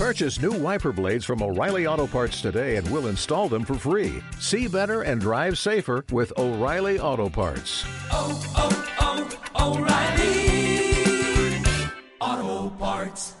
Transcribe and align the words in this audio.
Purchase 0.00 0.40
new 0.40 0.52
wiper 0.52 0.92
blades 0.94 1.26
from 1.26 1.42
O'Reilly 1.42 1.86
Auto 1.86 2.06
Parts 2.06 2.40
today 2.40 2.76
and 2.76 2.90
we'll 2.90 3.08
install 3.08 3.50
them 3.50 3.66
for 3.66 3.74
free. 3.74 4.22
See 4.38 4.66
better 4.66 5.02
and 5.02 5.20
drive 5.20 5.58
safer 5.58 6.06
with 6.10 6.32
O'Reilly 6.38 6.98
Auto 6.98 7.28
Parts. 7.28 7.84
oh, 8.10 8.32
oh, 8.56 8.72
O'Reilly 9.60 10.40
Auto 12.18 12.74
Parts. 12.78 13.34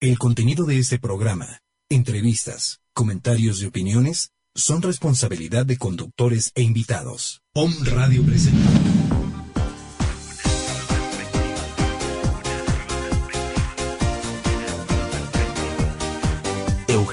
El 0.00 0.16
contenido 0.16 0.64
de 0.64 0.78
este 0.78 0.98
programa, 0.98 1.60
entrevistas, 1.90 2.80
comentarios 2.94 3.60
y 3.60 3.66
opiniones 3.66 4.30
son 4.54 4.80
responsabilidad 4.80 5.66
de 5.66 5.76
conductores 5.76 6.52
e 6.54 6.62
invitados. 6.62 7.42
POM 7.52 7.70
Radio 7.84 8.22
presenta. 8.22 8.95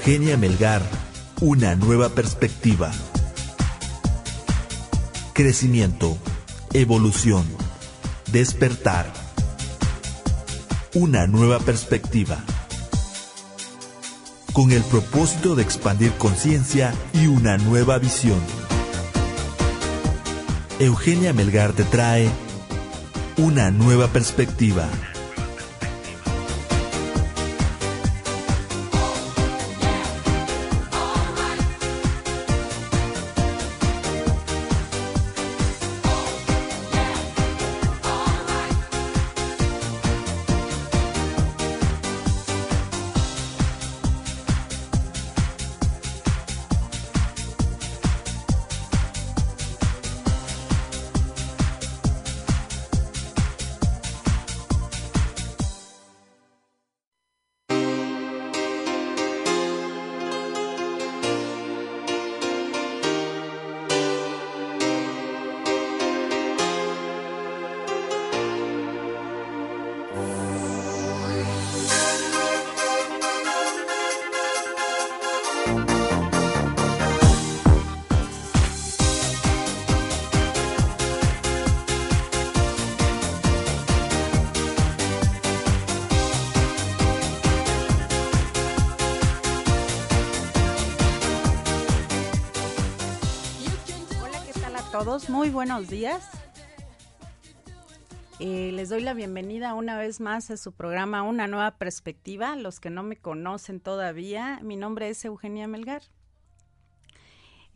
Eugenia 0.06 0.36
Melgar, 0.36 0.82
una 1.40 1.76
nueva 1.76 2.10
perspectiva. 2.10 2.92
Crecimiento, 5.32 6.18
evolución, 6.74 7.46
despertar. 8.30 9.10
Una 10.92 11.26
nueva 11.26 11.58
perspectiva. 11.58 12.36
Con 14.52 14.72
el 14.72 14.82
propósito 14.82 15.54
de 15.54 15.62
expandir 15.62 16.12
conciencia 16.18 16.92
y 17.14 17.26
una 17.26 17.56
nueva 17.56 17.96
visión. 17.96 18.40
Eugenia 20.80 21.32
Melgar 21.32 21.72
te 21.72 21.84
trae 21.84 22.28
una 23.38 23.70
nueva 23.70 24.08
perspectiva. 24.08 24.86
Muy 95.28 95.48
buenos 95.48 95.88
días. 95.88 96.28
Eh, 98.40 98.72
les 98.72 98.88
doy 98.88 99.00
la 99.00 99.14
bienvenida 99.14 99.72
una 99.74 99.96
vez 99.96 100.18
más 100.18 100.50
a 100.50 100.56
su 100.56 100.72
programa 100.72 101.22
Una 101.22 101.46
Nueva 101.46 101.76
Perspectiva. 101.76 102.56
Los 102.56 102.80
que 102.80 102.90
no 102.90 103.04
me 103.04 103.16
conocen 103.16 103.78
todavía, 103.78 104.58
mi 104.64 104.76
nombre 104.76 105.08
es 105.08 105.24
Eugenia 105.24 105.68
Melgar. 105.68 106.02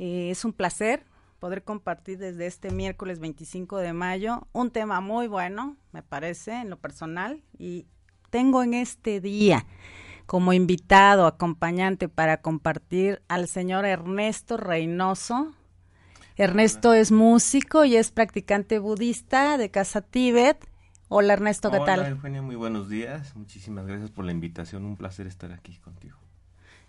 Eh, 0.01 0.31
es 0.31 0.45
un 0.45 0.53
placer 0.53 1.05
poder 1.39 1.63
compartir 1.63 2.19
desde 2.19 2.47
este 2.47 2.73
miércoles 2.73 3.21
25 3.21 3.77
de 3.77 3.93
mayo 3.93 4.49
un 4.53 4.73
tema 4.73 5.01
muy 5.01 5.29
bueno, 5.29 5.77
me 5.93 6.03
parece, 6.03 6.55
en 6.55 6.71
lo 6.71 6.77
personal. 6.77 7.45
Y 7.57 7.87
tengo 8.31 8.65
en 8.65 8.75
este 8.75 9.21
día 9.21 9.65
como 10.27 10.53
invitado, 10.53 11.29
acompañante 11.29 12.09
para 12.09 12.41
compartir 12.41 13.23
al 13.29 13.47
señor 13.47 13.87
Ernesto 13.87 14.57
Reynoso, 14.57 15.55
Ernesto 16.39 16.95
es 16.95 17.11
músico 17.11 17.85
y 17.85 17.97
es 17.97 18.13
practicante 18.13 18.79
budista 18.79 19.59
de 19.59 19.73
Casa 19.73 20.03
Tíbet. 20.03 20.69
Hola 21.09 21.33
Ernesto, 21.33 21.69
¿qué 21.69 21.79
Hola, 21.79 21.97
tal? 21.97 22.07
Eugenia, 22.07 22.43
muy 22.43 22.55
buenos 22.55 22.89
días. 22.89 23.35
Muchísimas 23.35 23.89
gracias 23.89 24.13
por 24.13 24.25
la 24.25 24.31
invitación. 24.31 24.85
Un 24.85 24.97
placer 24.97 25.27
estar 25.27 25.51
aquí 25.51 25.77
contigo. 25.79 26.17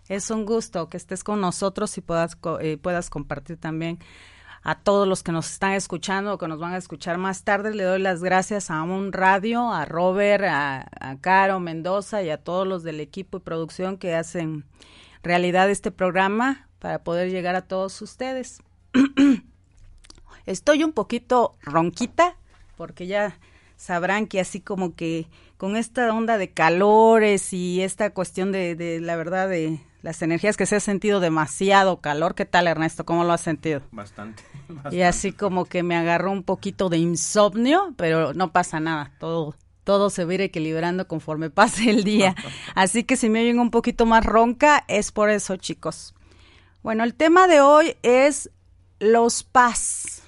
Es 0.06 0.30
un 0.30 0.46
gusto 0.46 0.88
que 0.88 0.96
estés 0.96 1.24
con 1.24 1.40
nosotros 1.40 1.98
y 1.98 2.00
puedas, 2.00 2.38
eh, 2.60 2.78
puedas 2.80 3.10
compartir 3.10 3.56
también 3.56 3.98
a 4.62 4.78
todos 4.78 5.08
los 5.08 5.24
que 5.24 5.32
nos 5.32 5.50
están 5.50 5.72
escuchando 5.72 6.34
o 6.34 6.38
que 6.38 6.46
nos 6.46 6.60
van 6.60 6.74
a 6.74 6.76
escuchar 6.76 7.18
más 7.18 7.42
tarde. 7.42 7.74
Le 7.74 7.82
doy 7.82 7.98
las 7.98 8.22
gracias 8.22 8.70
a 8.70 8.84
Un 8.84 9.12
Radio, 9.12 9.72
a 9.72 9.84
Robert, 9.84 10.44
a, 10.44 10.86
a 11.00 11.18
Caro 11.20 11.58
Mendoza 11.58 12.22
y 12.22 12.30
a 12.30 12.38
todos 12.38 12.68
los 12.68 12.84
del 12.84 13.00
equipo 13.00 13.38
y 13.38 13.40
producción 13.40 13.98
que 13.98 14.14
hacen 14.14 14.64
realidad 15.24 15.68
este 15.70 15.90
programa 15.90 16.68
para 16.78 17.02
poder 17.02 17.32
llegar 17.32 17.56
a 17.56 17.62
todos 17.62 18.00
ustedes. 18.00 18.62
Estoy 20.46 20.84
un 20.84 20.92
poquito 20.92 21.54
ronquita 21.62 22.36
porque 22.76 23.06
ya 23.06 23.38
sabrán 23.76 24.26
que 24.26 24.40
así 24.40 24.60
como 24.60 24.94
que 24.94 25.26
con 25.56 25.76
esta 25.76 26.12
onda 26.14 26.38
de 26.38 26.50
calores 26.50 27.52
y 27.52 27.82
esta 27.82 28.10
cuestión 28.10 28.52
de, 28.52 28.74
de 28.74 29.00
la 29.00 29.16
verdad 29.16 29.48
de 29.48 29.80
las 30.02 30.22
energías 30.22 30.56
que 30.56 30.66
se 30.66 30.76
ha 30.76 30.80
sentido 30.80 31.20
demasiado 31.20 32.00
calor. 32.00 32.34
¿Qué 32.34 32.46
tal 32.46 32.66
Ernesto? 32.66 33.04
¿Cómo 33.04 33.24
lo 33.24 33.32
has 33.32 33.42
sentido? 33.42 33.82
Bastante. 33.90 34.42
Y 34.92 35.02
así 35.02 35.32
como 35.32 35.64
que 35.64 35.82
me 35.82 35.96
agarró 35.96 36.30
un 36.30 36.44
poquito 36.44 36.88
de 36.88 36.98
insomnio, 36.98 37.92
pero 37.96 38.34
no 38.34 38.52
pasa 38.52 38.78
nada, 38.78 39.12
todo 39.18 39.56
todo 39.82 40.10
se 40.10 40.24
va 40.24 40.30
a 40.30 40.34
ir 40.34 40.40
equilibrando 40.42 41.08
conforme 41.08 41.50
pase 41.50 41.90
el 41.90 42.04
día. 42.04 42.36
Así 42.76 43.02
que 43.02 43.16
si 43.16 43.28
me 43.28 43.40
oyen 43.40 43.58
un 43.58 43.72
poquito 43.72 44.06
más 44.06 44.24
ronca, 44.24 44.84
es 44.86 45.10
por 45.10 45.30
eso, 45.30 45.56
chicos. 45.56 46.14
Bueno, 46.82 47.02
el 47.02 47.14
tema 47.14 47.48
de 47.48 47.60
hoy 47.60 47.96
es 48.02 48.50
los 49.00 49.42
PAS. 49.42 50.22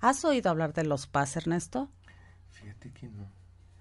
¿Has 0.00 0.24
oído 0.24 0.50
hablar 0.50 0.74
de 0.74 0.84
los 0.84 1.06
PAS, 1.06 1.36
Ernesto? 1.36 1.88
Fíjate 2.50 2.92
que 2.92 3.08
no. 3.08 3.30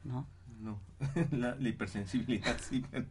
No. 0.03 0.27
No. 0.59 0.79
la, 1.31 1.55
la 1.55 1.69
hipersensibilidad 1.69 2.57
sí, 2.61 2.85
pero 2.89 3.05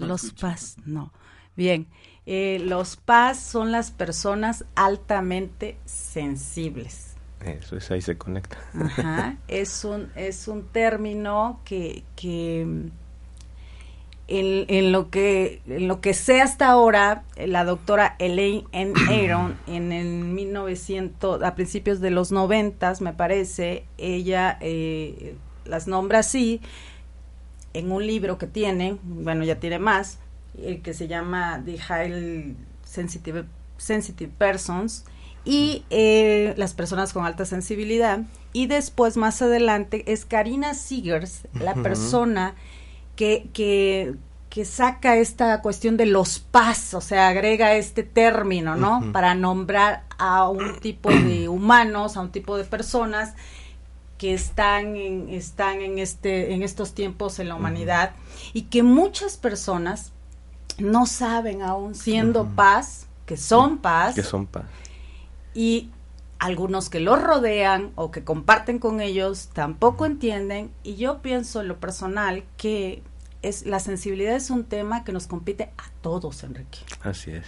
no 0.00 0.06
Los 0.06 0.24
escucho. 0.24 0.46
PAS, 0.46 0.76
no. 0.86 1.12
Bien, 1.54 1.86
eh, 2.26 2.58
los 2.60 2.96
PAS 2.96 3.38
son 3.40 3.72
las 3.72 3.90
personas 3.90 4.64
altamente 4.74 5.78
sensibles. 5.84 7.16
Eso 7.40 7.76
es, 7.76 7.90
ahí 7.90 8.00
se 8.00 8.16
conecta. 8.16 8.58
Ajá, 8.74 9.36
es 9.48 9.84
un, 9.84 10.10
es 10.14 10.48
un 10.48 10.68
término 10.68 11.60
que, 11.64 12.04
que 12.16 12.90
en, 14.28 14.64
en 14.68 14.92
lo 14.92 15.10
que 15.10 15.62
en 15.66 15.86
lo 15.86 16.00
que 16.00 16.12
sé 16.14 16.40
hasta 16.40 16.68
ahora, 16.68 17.24
la 17.36 17.64
doctora 17.64 18.16
Elaine 18.18 18.64
N. 18.72 18.92
Aaron, 19.08 19.58
en 19.66 19.92
el 19.92 20.06
1900, 20.06 21.42
a 21.42 21.54
principios 21.54 22.00
de 22.00 22.10
los 22.10 22.32
noventas, 22.32 23.00
me 23.00 23.12
parece, 23.12 23.84
ella 23.98 24.58
eh, 24.60 25.36
las 25.64 25.86
nombra 25.86 26.20
así 26.20 26.60
en 27.72 27.92
un 27.92 28.06
libro 28.06 28.38
que 28.38 28.46
tiene, 28.46 28.98
bueno, 29.02 29.44
ya 29.44 29.60
tiene 29.60 29.78
más, 29.78 30.18
eh, 30.58 30.80
que 30.82 30.94
se 30.94 31.08
llama 31.08 31.62
The 31.64 31.78
High 31.78 32.56
Sensitive, 32.84 33.44
Sensitive 33.76 34.32
Persons, 34.36 35.04
y 35.44 35.84
eh, 35.90 36.54
las 36.56 36.74
personas 36.74 37.12
con 37.12 37.24
alta 37.24 37.44
sensibilidad. 37.44 38.20
Y 38.52 38.66
después, 38.66 39.16
más 39.16 39.42
adelante, 39.42 40.10
es 40.10 40.24
Karina 40.24 40.74
Seegers, 40.74 41.46
la 41.60 41.74
persona 41.74 42.54
que, 43.16 43.48
que, 43.52 44.14
que 44.50 44.64
saca 44.64 45.16
esta 45.16 45.60
cuestión 45.62 45.96
de 45.96 46.06
los 46.06 46.38
PAS, 46.38 46.94
o 46.94 47.00
sea, 47.00 47.28
agrega 47.28 47.74
este 47.74 48.02
término, 48.02 48.76
¿no? 48.76 49.12
Para 49.12 49.34
nombrar 49.34 50.04
a 50.18 50.48
un 50.48 50.78
tipo 50.80 51.10
de 51.10 51.48
humanos, 51.48 52.16
a 52.16 52.20
un 52.20 52.30
tipo 52.30 52.56
de 52.56 52.64
personas 52.64 53.34
que 54.18 54.32
están 54.32 54.96
en, 54.96 55.28
están 55.28 55.82
en 55.82 55.98
este 55.98 56.54
en 56.54 56.62
estos 56.62 56.94
tiempos 56.94 57.38
en 57.38 57.48
la 57.48 57.54
humanidad 57.54 58.12
y 58.54 58.62
que 58.62 58.82
muchas 58.82 59.36
personas 59.36 60.12
no 60.78 61.04
saben 61.04 61.60
aún 61.60 61.94
siendo 61.94 62.46
paz 62.46 63.08
que 63.26 63.36
son 63.36 63.76
paz 63.76 64.14
Que 64.14 64.22
son 64.22 64.46
paz. 64.46 64.64
y 65.54 65.90
algunos 66.38 66.90
que 66.90 67.00
los 67.00 67.22
rodean 67.22 67.92
o 67.94 68.10
que 68.10 68.24
comparten 68.24 68.78
con 68.78 69.00
ellos 69.00 69.48
tampoco 69.52 70.06
entienden 70.06 70.70
y 70.82 70.96
yo 70.96 71.22
pienso 71.22 71.60
en 71.60 71.68
lo 71.68 71.78
personal 71.78 72.44
que 72.56 73.02
es 73.42 73.64
la 73.64 73.78
sensibilidad 73.80 74.34
es 74.34 74.50
un 74.50 74.64
tema 74.64 75.04
que 75.04 75.12
nos 75.12 75.26
compite 75.26 75.70
a 75.78 75.84
todos, 76.00 76.42
Enrique. 76.42 76.80
Así 77.02 77.30
es. 77.30 77.46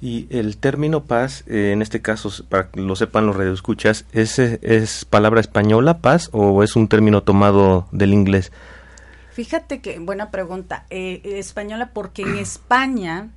Y 0.00 0.26
el 0.30 0.58
término 0.58 1.04
paz, 1.04 1.44
eh, 1.46 1.72
en 1.72 1.80
este 1.80 2.02
caso, 2.02 2.30
para 2.48 2.70
que 2.70 2.80
lo 2.80 2.96
sepan 2.96 3.26
los 3.26 3.36
radioescuchas, 3.36 4.04
¿es, 4.12 4.38
¿es 4.38 5.04
palabra 5.04 5.40
española 5.40 5.98
paz 5.98 6.28
o 6.32 6.62
es 6.62 6.76
un 6.76 6.88
término 6.88 7.22
tomado 7.22 7.88
del 7.92 8.12
inglés? 8.12 8.52
Fíjate 9.32 9.80
que, 9.80 9.98
buena 9.98 10.30
pregunta, 10.30 10.86
eh, 10.90 11.20
española 11.24 11.90
porque 11.92 12.22
en 12.22 12.38
España 12.38 13.30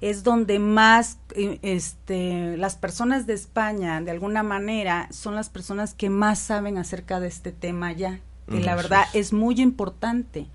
es 0.00 0.24
donde 0.24 0.58
más 0.58 1.18
eh, 1.34 1.58
este, 1.62 2.56
las 2.56 2.76
personas 2.76 3.26
de 3.26 3.34
España, 3.34 4.00
de 4.00 4.10
alguna 4.10 4.42
manera, 4.42 5.08
son 5.10 5.34
las 5.34 5.48
personas 5.48 5.94
que 5.94 6.10
más 6.10 6.38
saben 6.38 6.78
acerca 6.78 7.20
de 7.20 7.28
este 7.28 7.52
tema 7.52 7.92
ya, 7.92 8.20
que 8.50 8.60
la 8.60 8.74
verdad 8.76 9.04
es 9.12 9.32
muy 9.32 9.60
importante 9.60 10.46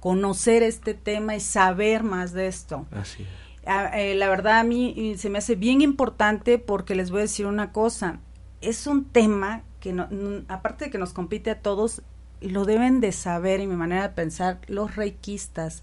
conocer 0.00 0.62
este 0.62 0.94
tema 0.94 1.36
y 1.36 1.40
saber 1.40 2.02
más 2.02 2.32
de 2.32 2.48
esto. 2.48 2.86
Así 2.90 3.22
es. 3.22 3.28
Ah, 3.68 3.90
eh, 3.98 4.14
la 4.14 4.28
verdad 4.28 4.60
a 4.60 4.62
mí 4.62 5.14
se 5.18 5.28
me 5.28 5.38
hace 5.38 5.56
bien 5.56 5.80
importante 5.80 6.58
porque 6.58 6.94
les 6.94 7.10
voy 7.10 7.18
a 7.18 7.22
decir 7.22 7.46
una 7.46 7.72
cosa, 7.72 8.20
es 8.60 8.86
un 8.86 9.04
tema 9.04 9.62
que 9.80 9.92
no, 9.92 10.08
aparte 10.48 10.86
de 10.86 10.90
que 10.90 10.98
nos 10.98 11.12
compite 11.12 11.50
a 11.50 11.60
todos, 11.60 12.02
lo 12.40 12.64
deben 12.64 13.00
de 13.00 13.12
saber 13.12 13.60
en 13.60 13.70
mi 13.70 13.76
manera 13.76 14.02
de 14.02 14.08
pensar 14.10 14.60
los 14.68 14.94
reikistas, 14.94 15.82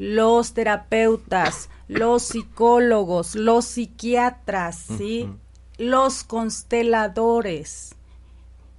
los 0.00 0.54
terapeutas, 0.54 1.68
los 1.86 2.22
psicólogos, 2.22 3.34
los 3.34 3.66
psiquiatras, 3.66 4.86
¿sí? 4.96 5.28
Los 5.76 6.24
consteladores, 6.24 7.94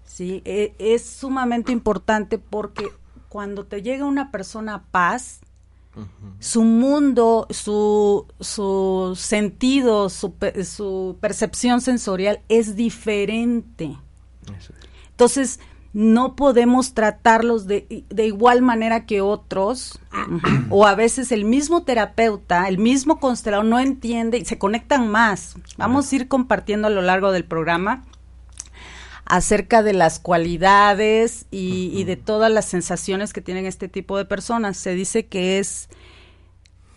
¿sí? 0.03 0.41
E- 0.45 0.73
es 0.79 1.05
sumamente 1.05 1.71
importante 1.71 2.39
porque 2.39 2.89
cuando 3.29 3.65
te 3.67 3.83
llega 3.83 4.03
una 4.05 4.31
persona 4.31 4.73
a 4.73 4.83
paz, 4.85 5.41
su 6.39 6.63
mundo, 6.63 7.45
su, 7.51 8.25
su 8.39 9.13
sentido, 9.15 10.09
su, 10.09 10.33
su 10.65 11.17
percepción 11.21 11.81
sensorial 11.81 12.41
es 12.49 12.75
diferente. 12.75 13.95
Eso 14.57 14.73
es. 14.73 14.89
Entonces, 15.11 15.59
no 15.93 16.35
podemos 16.35 16.93
tratarlos 16.93 17.67
de, 17.67 18.05
de 18.09 18.25
igual 18.25 18.61
manera 18.61 19.05
que 19.05 19.21
otros, 19.21 19.99
o 20.69 20.85
a 20.85 20.95
veces 20.95 21.31
el 21.31 21.43
mismo 21.43 21.83
terapeuta, 21.83 22.67
el 22.67 22.77
mismo 22.77 23.19
constelador 23.19 23.65
no 23.65 23.79
entiende 23.79 24.37
y 24.37 24.45
se 24.45 24.57
conectan 24.57 25.09
más. 25.09 25.55
Vamos 25.77 26.11
a 26.11 26.15
ir 26.15 26.27
compartiendo 26.27 26.87
a 26.87 26.91
lo 26.91 27.01
largo 27.01 27.31
del 27.31 27.43
programa 27.43 28.05
acerca 29.25 29.83
de 29.83 29.93
las 29.93 30.19
cualidades 30.19 31.45
y, 31.51 31.91
y 31.93 32.03
de 32.05 32.15
todas 32.15 32.51
las 32.51 32.65
sensaciones 32.65 33.33
que 33.33 33.41
tienen 33.41 33.65
este 33.65 33.87
tipo 33.87 34.17
de 34.17 34.25
personas. 34.25 34.77
Se 34.77 34.93
dice 34.93 35.25
que 35.25 35.59
es 35.59 35.89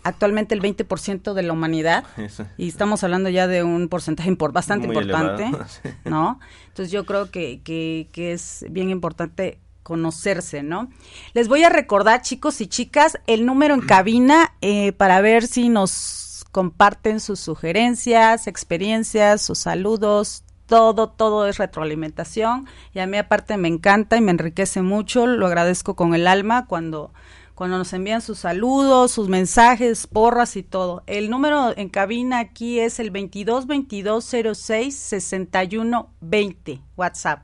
actualmente 0.05 0.55
el 0.55 0.61
20% 0.61 1.33
de 1.33 1.43
la 1.43 1.51
humanidad 1.51 2.05
Eso. 2.17 2.45
y 2.57 2.69
estamos 2.69 3.03
hablando 3.03 3.29
ya 3.29 3.47
de 3.47 3.63
un 3.63 3.89
porcentaje 3.89 4.33
bastante 4.51 4.87
Muy 4.87 4.95
importante, 4.95 5.43
elevado, 5.43 5.65
sí. 5.83 5.89
¿no? 6.05 6.39
Entonces 6.67 6.91
yo 6.91 7.05
creo 7.05 7.31
que, 7.31 7.61
que, 7.61 8.07
que 8.11 8.31
es 8.31 8.65
bien 8.69 8.89
importante 8.89 9.59
conocerse, 9.83 10.63
¿no? 10.63 10.89
Les 11.33 11.47
voy 11.47 11.63
a 11.63 11.69
recordar, 11.69 12.21
chicos 12.21 12.59
y 12.61 12.67
chicas, 12.67 13.19
el 13.27 13.45
número 13.45 13.73
en 13.73 13.81
cabina 13.87 14.53
eh, 14.61 14.93
para 14.93 15.19
ver 15.21 15.45
si 15.47 15.69
nos 15.69 16.45
comparten 16.51 17.19
sus 17.19 17.39
sugerencias, 17.39 18.47
experiencias, 18.47 19.41
sus 19.41 19.59
saludos, 19.59 20.43
todo, 20.67 21.09
todo 21.09 21.47
es 21.47 21.57
retroalimentación 21.57 22.67
y 22.93 22.99
a 22.99 23.07
mí 23.07 23.17
aparte 23.17 23.57
me 23.57 23.67
encanta 23.67 24.17
y 24.17 24.21
me 24.21 24.31
enriquece 24.31 24.81
mucho, 24.81 25.27
lo 25.27 25.45
agradezco 25.47 25.95
con 25.95 26.15
el 26.15 26.27
alma 26.27 26.65
cuando 26.65 27.11
cuando 27.55 27.77
nos 27.77 27.93
envían 27.93 28.21
sus 28.21 28.39
saludos, 28.39 29.11
sus 29.11 29.29
mensajes, 29.29 30.07
porras 30.07 30.57
y 30.57 30.63
todo. 30.63 31.03
El 31.07 31.29
número 31.29 31.75
en 31.75 31.89
cabina 31.89 32.39
aquí 32.39 32.79
es 32.79 32.99
el 32.99 33.11
22 33.11 33.65
22 33.65 34.25
06 34.53 34.95
61 34.95 36.09
20, 36.19 36.81
WhatsApp. 36.97 37.43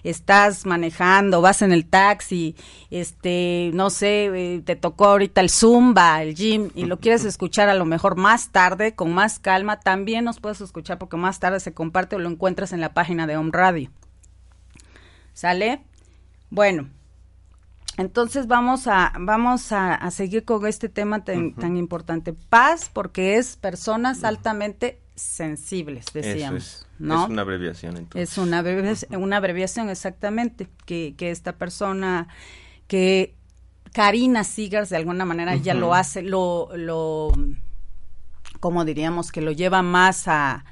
estás 0.03 0.65
manejando, 0.65 1.41
vas 1.41 1.61
en 1.61 1.71
el 1.71 1.85
taxi, 1.85 2.55
este, 2.89 3.71
no 3.73 3.89
sé, 3.89 4.25
eh, 4.33 4.61
te 4.61 4.75
tocó 4.75 5.05
ahorita 5.05 5.41
el 5.41 5.49
zumba, 5.49 6.21
el 6.21 6.35
gym 6.35 6.69
y 6.75 6.85
lo 6.85 6.99
quieres 6.99 7.25
escuchar 7.25 7.69
a 7.69 7.75
lo 7.75 7.85
mejor 7.85 8.15
más 8.15 8.49
tarde, 8.49 8.95
con 8.95 9.13
más 9.13 9.39
calma, 9.39 9.79
también 9.79 10.25
nos 10.25 10.39
puedes 10.39 10.61
escuchar 10.61 10.97
porque 10.97 11.17
más 11.17 11.39
tarde 11.39 11.59
se 11.59 11.73
comparte 11.73 12.15
o 12.15 12.19
lo 12.19 12.29
encuentras 12.29 12.73
en 12.73 12.81
la 12.81 12.93
página 12.93 13.27
de 13.27 13.37
Home 13.37 13.51
Radio. 13.53 13.91
¿Sale? 15.33 15.81
Bueno, 16.49 16.89
entonces 17.97 18.47
vamos 18.47 18.87
a 18.87 19.13
vamos 19.19 19.71
a, 19.71 19.93
a 19.93 20.11
seguir 20.11 20.45
con 20.45 20.65
este 20.65 20.89
tema 20.89 21.23
tan, 21.23 21.53
tan 21.53 21.77
importante. 21.77 22.33
Paz, 22.33 22.89
porque 22.91 23.35
es 23.35 23.57
personas 23.57 24.23
altamente 24.23 24.99
sensibles, 25.19 26.05
decíamos, 26.13 26.63
Eso 26.63 26.85
es. 26.85 26.87
¿no? 26.99 27.23
Es 27.23 27.29
una 27.29 27.41
abreviación 27.43 27.97
entonces. 27.97 28.31
Es 28.31 28.37
una, 28.37 28.61
abrevi- 28.63 29.17
una 29.17 29.37
abreviación, 29.37 29.89
exactamente, 29.89 30.67
que, 30.85 31.13
que 31.17 31.31
esta 31.31 31.53
persona, 31.57 32.27
que 32.87 33.35
Karina 33.93 34.43
Seegers 34.43 34.89
de 34.89 34.97
alguna 34.97 35.25
manera 35.25 35.55
ya 35.55 35.73
lo 35.73 35.93
hace, 35.93 36.21
lo, 36.21 36.69
lo, 36.75 37.31
como 38.59 38.85
diríamos, 38.85 39.31
que 39.31 39.41
lo 39.41 39.51
lleva 39.51 39.81
más 39.81 40.27
a, 40.27 40.63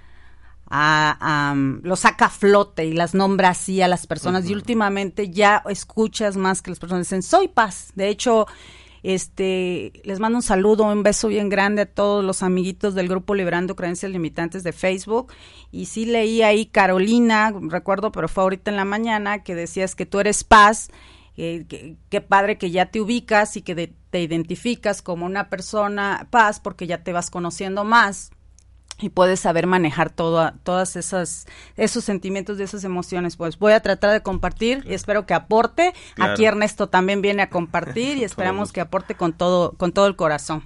a, 0.69 1.49
a, 1.49 1.53
um, 1.53 1.79
lo 1.83 1.95
saca 1.95 2.25
a 2.25 2.29
flote 2.29 2.85
y 2.85 2.93
las 2.93 3.13
nombra 3.13 3.49
así 3.49 3.81
a 3.81 3.87
las 3.87 4.05
personas 4.05 4.49
y 4.49 4.53
últimamente 4.53 5.29
ya 5.29 5.63
escuchas 5.69 6.35
más 6.35 6.61
que 6.61 6.71
las 6.71 6.79
personas 6.79 7.05
dicen 7.07 7.23
soy 7.23 7.47
paz 7.47 7.91
de 7.95 8.09
hecho 8.09 8.47
este 9.03 9.93
les 10.03 10.19
mando 10.19 10.37
un 10.37 10.43
saludo 10.43 10.85
un 10.85 11.03
beso 11.03 11.27
bien 11.27 11.49
grande 11.49 11.83
a 11.83 11.85
todos 11.85 12.23
los 12.23 12.43
amiguitos 12.43 12.95
del 12.95 13.07
grupo 13.07 13.35
Liberando 13.35 13.75
Creencias 13.75 14.11
Limitantes 14.11 14.63
de 14.63 14.73
Facebook. 14.73 15.31
Y 15.71 15.85
sí 15.85 16.05
leí 16.05 16.41
ahí 16.41 16.65
Carolina 16.65 17.53
recuerdo 17.69 18.11
pero 18.11 18.27
fue 18.27 18.43
ahorita 18.43 18.71
en 18.71 18.77
la 18.77 18.85
mañana 18.85 19.43
que 19.43 19.55
decías 19.55 19.95
que 19.95 20.05
tú 20.05 20.19
eres 20.19 20.43
paz 20.43 20.89
eh, 21.37 21.95
qué 22.09 22.21
padre 22.21 22.57
que 22.57 22.71
ya 22.71 22.87
te 22.87 22.99
ubicas 22.99 23.57
y 23.57 23.61
que 23.61 23.93
te 24.09 24.21
identificas 24.21 25.03
como 25.03 25.25
una 25.25 25.49
persona 25.49 26.27
paz 26.31 26.59
porque 26.59 26.87
ya 26.87 27.03
te 27.03 27.13
vas 27.13 27.29
conociendo 27.29 27.83
más 27.83 28.31
y 28.99 29.09
puedes 29.09 29.39
saber 29.39 29.67
manejar 29.67 30.09
todo, 30.09 30.51
todas 30.63 30.95
esas 30.95 31.45
esos 31.75 32.03
sentimientos 32.03 32.59
y 32.59 32.63
esas 32.63 32.83
emociones. 32.83 33.37
Pues 33.37 33.59
voy 33.59 33.73
a 33.73 33.81
tratar 33.81 34.11
de 34.11 34.21
compartir 34.21 34.83
y 34.87 34.93
espero 34.93 35.25
que 35.25 35.33
aporte. 35.33 35.93
Claro. 36.15 36.33
Aquí 36.33 36.45
Ernesto 36.45 36.89
también 36.89 37.21
viene 37.21 37.43
a 37.43 37.49
compartir 37.49 38.17
y 38.17 38.23
esperamos 38.25 38.71
que 38.71 38.81
aporte 38.81 39.15
con 39.15 39.33
todo 39.33 39.73
con 39.73 39.91
todo 39.91 40.07
el 40.07 40.15
corazón. 40.15 40.63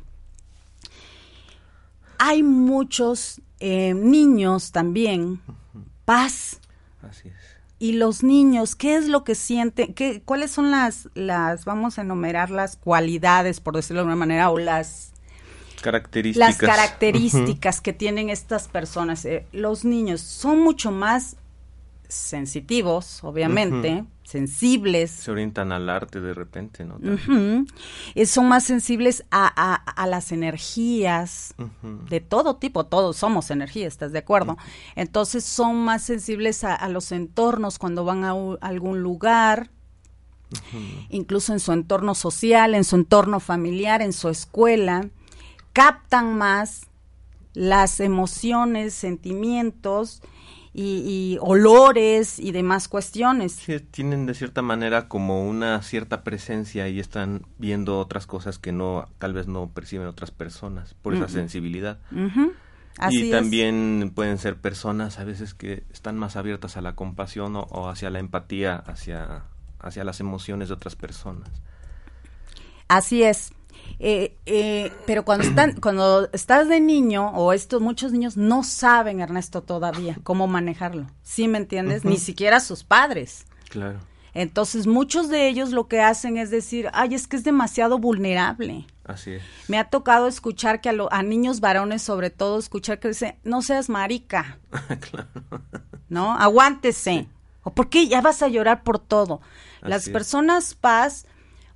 Hay 2.17 2.43
muchos 2.43 3.41
eh, 3.59 3.93
niños 3.93 4.71
también 4.71 5.41
paz 6.05 6.59
Así 7.01 7.29
es. 7.29 7.35
y 7.79 7.93
los 7.93 8.23
niños, 8.23 8.75
¿qué 8.75 8.95
es 8.95 9.07
lo 9.07 9.23
que 9.23 9.35
sienten? 9.35 9.93
¿Qué, 9.93 10.21
¿Cuáles 10.23 10.51
son 10.51 10.71
las, 10.71 11.09
las, 11.15 11.65
vamos 11.65 11.97
a 11.97 12.01
enumerar 12.01 12.49
las 12.51 12.75
cualidades, 12.75 13.59
por 13.59 13.75
decirlo 13.75 13.99
de 13.99 14.01
alguna 14.01 14.15
manera, 14.15 14.49
o 14.51 14.57
las, 14.57 15.13
Características. 15.81 16.49
las 16.49 16.57
características 16.57 17.81
que 17.81 17.93
tienen 17.93 18.29
estas 18.29 18.67
personas? 18.67 19.25
Eh, 19.25 19.45
los 19.51 19.83
niños 19.85 20.21
son 20.21 20.59
mucho 20.59 20.91
más 20.91 21.35
sensitivos, 22.07 23.23
obviamente, 23.23 24.03
sensibles, 24.23 25.11
Se 25.11 25.31
orientan 25.31 25.71
al 25.71 25.89
arte 25.89 26.19
de 26.19 26.33
repente, 26.33 26.83
¿no? 26.85 26.97
eh, 28.15 28.25
son 28.25 28.47
más 28.49 28.65
sensibles 28.65 29.23
a, 29.31 29.47
a- 29.55 29.75
a 29.75 30.07
las 30.07 30.31
energías 30.33 31.53
de 32.09 32.19
todo 32.19 32.57
tipo, 32.57 32.85
todos 32.85 33.15
somos 33.17 33.49
energía, 33.49 33.87
¿estás 33.87 34.11
de 34.11 34.19
acuerdo? 34.19 34.57
Entonces 34.95 35.43
son 35.45 35.77
más 35.77 36.03
sensibles 36.03 36.63
a, 36.65 36.75
a 36.75 36.89
los 36.89 37.11
entornos 37.13 37.79
cuando 37.79 38.03
van 38.03 38.23
a, 38.25 38.33
algún 38.61 39.01
lugar, 39.01 39.69
incluso 41.09 41.53
en 41.53 41.59
su 41.61 41.71
entorno 41.71 42.13
social, 42.15 42.75
en 42.75 42.83
su 42.83 42.97
entorno 42.97 43.39
familiar, 43.39 44.01
en 44.01 44.11
su 44.13 44.27
escuela, 44.29 45.07
captan 45.73 46.37
más 46.37 46.87
las 47.53 47.99
emociones, 47.99 48.93
sentimientos 48.93 50.21
y, 50.73 51.03
y 51.05 51.37
olores 51.41 52.39
y 52.39 52.51
demás 52.51 52.87
cuestiones. 52.87 53.53
Sí, 53.53 53.79
tienen 53.79 54.25
de 54.25 54.33
cierta 54.33 54.61
manera 54.61 55.07
como 55.07 55.47
una 55.47 55.81
cierta 55.81 56.23
presencia 56.23 56.87
y 56.87 56.99
están 56.99 57.45
viendo 57.57 57.99
otras 57.99 58.25
cosas 58.25 58.57
que 58.57 58.71
no, 58.71 59.07
tal 59.17 59.33
vez 59.33 59.47
no 59.47 59.69
perciben 59.69 60.07
otras 60.07 60.31
personas 60.31 60.93
por 61.01 61.13
esa 61.13 61.27
sensibilidad. 61.27 61.99
Así 62.97 63.23
y 63.23 63.23
es. 63.25 63.31
también 63.31 64.11
pueden 64.13 64.37
ser 64.37 64.57
personas 64.57 65.19
a 65.19 65.23
veces 65.23 65.53
que 65.53 65.83
están 65.91 66.17
más 66.17 66.35
abiertas 66.35 66.77
a 66.77 66.81
la 66.81 66.95
compasión 66.95 67.55
o, 67.55 67.61
o 67.61 67.89
hacia 67.89 68.09
la 68.09 68.19
empatía, 68.19 68.75
hacia, 68.75 69.43
hacia 69.79 70.03
las 70.03 70.19
emociones 70.19 70.69
de 70.69 70.75
otras 70.75 70.95
personas. 70.95 71.49
Así 72.87 73.23
es. 73.23 73.53
Eh, 74.03 74.35
eh, 74.47 74.91
pero 75.05 75.23
cuando 75.23 75.45
están, 75.45 75.73
cuando 75.81 76.27
estás 76.33 76.67
de 76.67 76.79
niño, 76.79 77.29
o 77.35 77.53
estos 77.53 77.81
muchos 77.81 78.11
niños 78.11 78.35
no 78.35 78.63
saben, 78.63 79.19
Ernesto, 79.21 79.61
todavía 79.61 80.17
cómo 80.23 80.47
manejarlo. 80.47 81.05
¿Sí 81.21 81.47
me 81.47 81.59
entiendes? 81.59 82.03
Ni 82.03 82.17
siquiera 82.17 82.59
sus 82.59 82.83
padres. 82.83 83.45
Claro. 83.69 83.99
Entonces, 84.33 84.87
muchos 84.87 85.27
de 85.29 85.47
ellos 85.49 85.71
lo 85.71 85.87
que 85.87 86.01
hacen 86.01 86.37
es 86.37 86.49
decir, 86.49 86.89
ay, 86.93 87.13
es 87.13 87.27
que 87.27 87.35
es 87.35 87.43
demasiado 87.43 87.99
vulnerable. 87.99 88.87
Así 89.03 89.31
es. 89.33 89.43
Me 89.67 89.77
ha 89.77 89.89
tocado 89.89 90.25
escuchar 90.27 90.79
que 90.81 90.89
a, 90.89 90.93
lo- 90.93 91.11
a 91.13 91.21
niños 91.21 91.59
varones, 91.59 92.01
sobre 92.01 92.29
todo, 92.29 92.57
escuchar 92.57 92.99
que 92.99 93.09
dicen, 93.09 93.35
no 93.43 93.61
seas 93.61 93.87
marica, 93.89 94.57
claro. 95.11 95.27
¿no? 96.09 96.35
Aguántese. 96.37 97.27
¿O 97.63 97.71
por 97.71 97.89
qué 97.89 98.07
ya 98.07 98.21
vas 98.21 98.41
a 98.41 98.47
llorar 98.47 98.83
por 98.83 98.97
todo? 98.99 99.41
Las 99.81 100.03
Así 100.03 100.11
personas 100.11 100.73
paz 100.75 101.25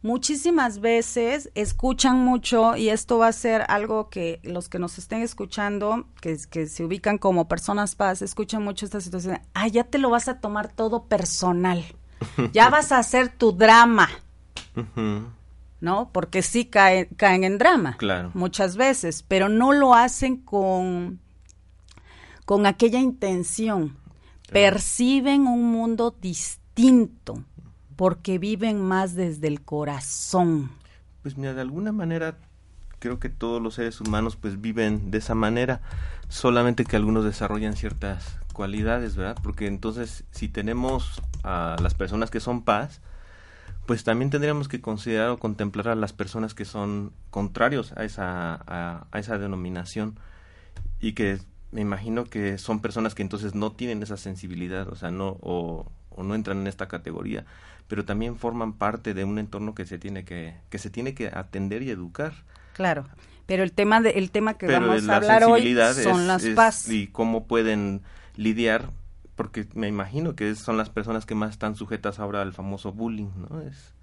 muchísimas 0.05 0.81
veces 0.81 1.49
escuchan 1.55 2.19
mucho 2.19 2.77
y 2.77 2.89
esto 2.89 3.17
va 3.17 3.29
a 3.29 3.33
ser 3.33 3.65
algo 3.67 4.09
que 4.09 4.39
los 4.43 4.69
que 4.69 4.77
nos 4.77 4.99
estén 4.99 5.23
escuchando, 5.23 6.05
que, 6.21 6.37
que 6.49 6.67
se 6.67 6.85
ubican 6.85 7.17
como 7.17 7.47
personas 7.47 7.95
paz, 7.95 8.21
escuchan 8.21 8.63
mucho 8.63 8.85
esta 8.85 9.01
situación. 9.01 9.39
Ah, 9.55 9.67
ya 9.67 9.83
te 9.83 9.97
lo 9.97 10.11
vas 10.11 10.27
a 10.27 10.39
tomar 10.39 10.71
todo 10.71 11.05
personal. 11.05 11.83
Ya 12.53 12.69
vas 12.75 12.91
a 12.91 12.99
hacer 12.99 13.29
tu 13.29 13.51
drama. 13.51 14.07
¿no? 15.81 16.09
Porque 16.11 16.43
sí 16.43 16.65
caen, 16.65 17.07
caen 17.17 17.43
en 17.43 17.57
drama 17.57 17.97
Claro. 17.97 18.29
muchas 18.35 18.77
veces, 18.77 19.23
pero 19.27 19.49
no 19.49 19.71
lo 19.73 19.95
hacen 19.95 20.37
con, 20.37 21.19
con 22.45 22.67
aquella 22.67 22.99
intención. 22.99 23.97
Perciben 24.51 25.47
un 25.47 25.71
mundo 25.71 26.15
distinto 26.21 27.43
porque 27.95 28.39
viven 28.39 28.81
más 28.81 29.15
desde 29.15 29.47
el 29.47 29.61
corazón. 29.61 30.71
Pues 31.21 31.37
mira, 31.37 31.53
de 31.53 31.61
alguna 31.61 31.91
manera 31.91 32.37
creo 32.99 33.19
que 33.19 33.29
todos 33.29 33.61
los 33.61 33.75
seres 33.75 34.01
humanos 34.01 34.35
pues 34.35 34.61
viven 34.61 35.11
de 35.11 35.19
esa 35.19 35.35
manera, 35.35 35.81
solamente 36.27 36.85
que 36.85 36.95
algunos 36.95 37.23
desarrollan 37.23 37.75
ciertas 37.75 38.37
cualidades, 38.53 39.15
¿verdad? 39.15 39.37
Porque 39.43 39.67
entonces 39.67 40.23
si 40.31 40.49
tenemos 40.49 41.21
a 41.43 41.75
las 41.81 41.93
personas 41.93 42.31
que 42.31 42.39
son 42.39 42.63
paz, 42.63 43.01
pues 43.85 44.03
también 44.03 44.31
tendríamos 44.31 44.67
que 44.67 44.81
considerar 44.81 45.29
o 45.29 45.37
contemplar 45.37 45.89
a 45.89 45.95
las 45.95 46.13
personas 46.13 46.55
que 46.55 46.65
son 46.65 47.11
contrarios 47.29 47.93
a 47.95 48.03
esa, 48.03 48.59
a, 48.65 49.19
esa 49.19 49.37
denominación 49.37 50.17
y 50.99 51.13
que 51.13 51.37
me 51.71 51.81
imagino 51.81 52.23
que 52.23 52.57
son 52.57 52.81
personas 52.81 53.13
que 53.13 53.21
entonces 53.21 53.53
no 53.53 53.73
tienen 53.73 54.01
esa 54.01 54.17
sensibilidad, 54.17 54.87
o 54.87 54.95
sea, 54.95 55.11
no 55.11 55.37
o 55.41 55.91
no 56.17 56.33
entran 56.33 56.59
en 56.61 56.67
esta 56.67 56.87
categoría, 56.87 57.45
pero 57.87 58.05
también 58.05 58.35
forman 58.37 58.73
parte 58.73 59.13
de 59.13 59.23
un 59.23 59.39
entorno 59.39 59.73
que 59.75 59.85
se 59.85 59.97
tiene 59.99 60.23
que 60.25 60.55
que 60.69 60.77
se 60.77 60.89
tiene 60.89 61.13
que 61.13 61.27
atender 61.27 61.81
y 61.83 61.89
educar. 61.89 62.33
Claro. 62.73 63.05
Pero 63.45 63.63
el 63.63 63.71
tema 63.73 64.01
de, 64.01 64.11
el 64.11 64.31
tema 64.31 64.55
que 64.57 64.65
pero 64.67 64.81
vamos 64.87 65.07
a 65.07 65.15
hablar 65.17 65.43
hoy 65.45 65.75
son 66.03 66.21
es- 66.21 66.27
las 66.27 66.43
es- 66.43 66.55
paz. 66.55 66.89
y 66.89 67.07
cómo 67.07 67.45
pueden 67.47 68.01
lidiar 68.35 68.89
porque 69.35 69.67
me 69.73 69.87
imagino 69.87 70.35
que 70.35 70.55
son 70.55 70.77
las 70.77 70.89
personas 70.89 71.25
que 71.25 71.35
más 71.35 71.51
están 71.51 71.75
sujetas 71.75 72.19
ahora 72.19 72.41
al 72.41 72.53
famoso 72.53 72.91
bullying, 72.93 73.29
¿no? 73.49 73.61
Es 73.61 73.93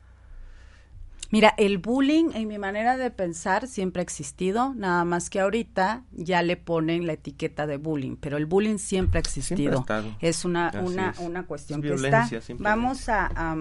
Mira, 1.32 1.54
el 1.56 1.78
bullying 1.78 2.30
en 2.34 2.46
mi 2.46 2.58
manera 2.58 2.96
de 2.96 3.10
pensar 3.10 3.66
siempre 3.66 4.00
ha 4.00 4.04
existido, 4.04 4.74
nada 4.74 5.04
más 5.04 5.30
que 5.30 5.40
ahorita 5.40 6.04
ya 6.12 6.42
le 6.42 6.56
ponen 6.56 7.06
la 7.06 7.14
etiqueta 7.14 7.66
de 7.66 7.78
bullying, 7.78 8.16
pero 8.16 8.36
el 8.36 8.46
bullying 8.46 8.76
siempre 8.76 9.18
ha 9.18 9.24
Siempre 9.24 9.66
ha 9.66 9.80
existido. 9.80 10.18
es 10.20 10.44
una 10.44 10.70
una 10.84 11.10
es. 11.10 11.18
una 11.18 11.46
cuestión 11.46 11.84
Es 11.84 12.00
que 12.02 12.06
está. 12.06 12.28
Vamos 12.58 13.08
a 13.08 13.56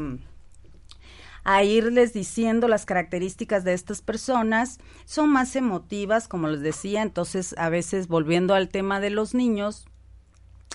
a 1.43 1.63
irles 1.63 2.13
diciendo 2.13 2.67
las 2.67 2.85
características 2.85 3.63
de 3.63 3.73
estas 3.73 4.01
personas. 4.01 4.79
Son 5.05 5.29
más 5.31 5.55
emotivas, 5.55 6.27
como 6.27 6.47
les 6.47 6.61
decía, 6.61 7.01
entonces 7.01 7.55
a 7.57 7.69
veces 7.69 8.07
volviendo 8.07 8.53
al 8.53 8.69
tema 8.69 8.99
de 8.99 9.09
los 9.09 9.33
niños, 9.33 9.85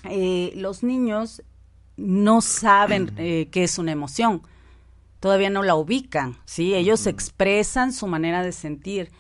eh, 0.05 0.53
los 0.57 0.83
niños 0.83 1.43
no 1.97 2.41
saben 2.41 3.13
eh, 3.17 3.49
qué 3.51 3.65
es 3.65 3.79
una 3.79 3.93
emoción, 3.93 4.43
todavía 5.27 5.51
no 5.51 5.65
la 5.65 5.75
ubican, 5.75 6.37
¿sí? 6.45 6.77
Ellos 6.77 7.09
expresan 7.09 7.93
su 7.93 8.07
manera 8.07 8.45
de 8.45 8.53
sentir. 8.53 9.11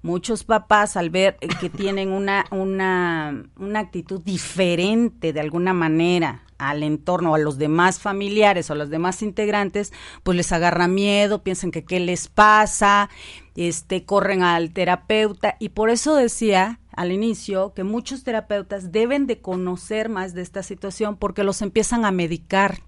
Muchos 0.00 0.44
papás 0.44 0.96
al 0.96 1.10
ver 1.10 1.38
que 1.60 1.68
tienen 1.68 2.12
una, 2.12 2.44
una, 2.52 3.42
una 3.56 3.80
actitud 3.80 4.20
diferente 4.20 5.32
de 5.32 5.40
alguna 5.40 5.72
manera 5.72 6.44
al 6.58 6.84
entorno, 6.84 7.34
a 7.34 7.38
los 7.38 7.58
demás 7.58 7.98
familiares 7.98 8.70
o 8.70 8.74
a 8.74 8.76
los 8.76 8.90
demás 8.90 9.22
integrantes, 9.22 9.92
pues 10.22 10.36
les 10.36 10.52
agarra 10.52 10.86
miedo, 10.86 11.42
piensan 11.42 11.72
que 11.72 11.84
qué 11.84 11.98
les 11.98 12.28
pasa, 12.28 13.10
este, 13.56 14.04
corren 14.04 14.44
al 14.44 14.70
terapeuta 14.72 15.56
y 15.58 15.70
por 15.70 15.90
eso 15.90 16.14
decía 16.14 16.78
al 16.92 17.10
inicio 17.10 17.74
que 17.74 17.82
muchos 17.82 18.22
terapeutas 18.22 18.92
deben 18.92 19.26
de 19.26 19.40
conocer 19.40 20.10
más 20.10 20.32
de 20.32 20.42
esta 20.42 20.62
situación 20.62 21.16
porque 21.16 21.42
los 21.42 21.60
empiezan 21.60 22.04
a 22.04 22.12
medicar, 22.12 22.82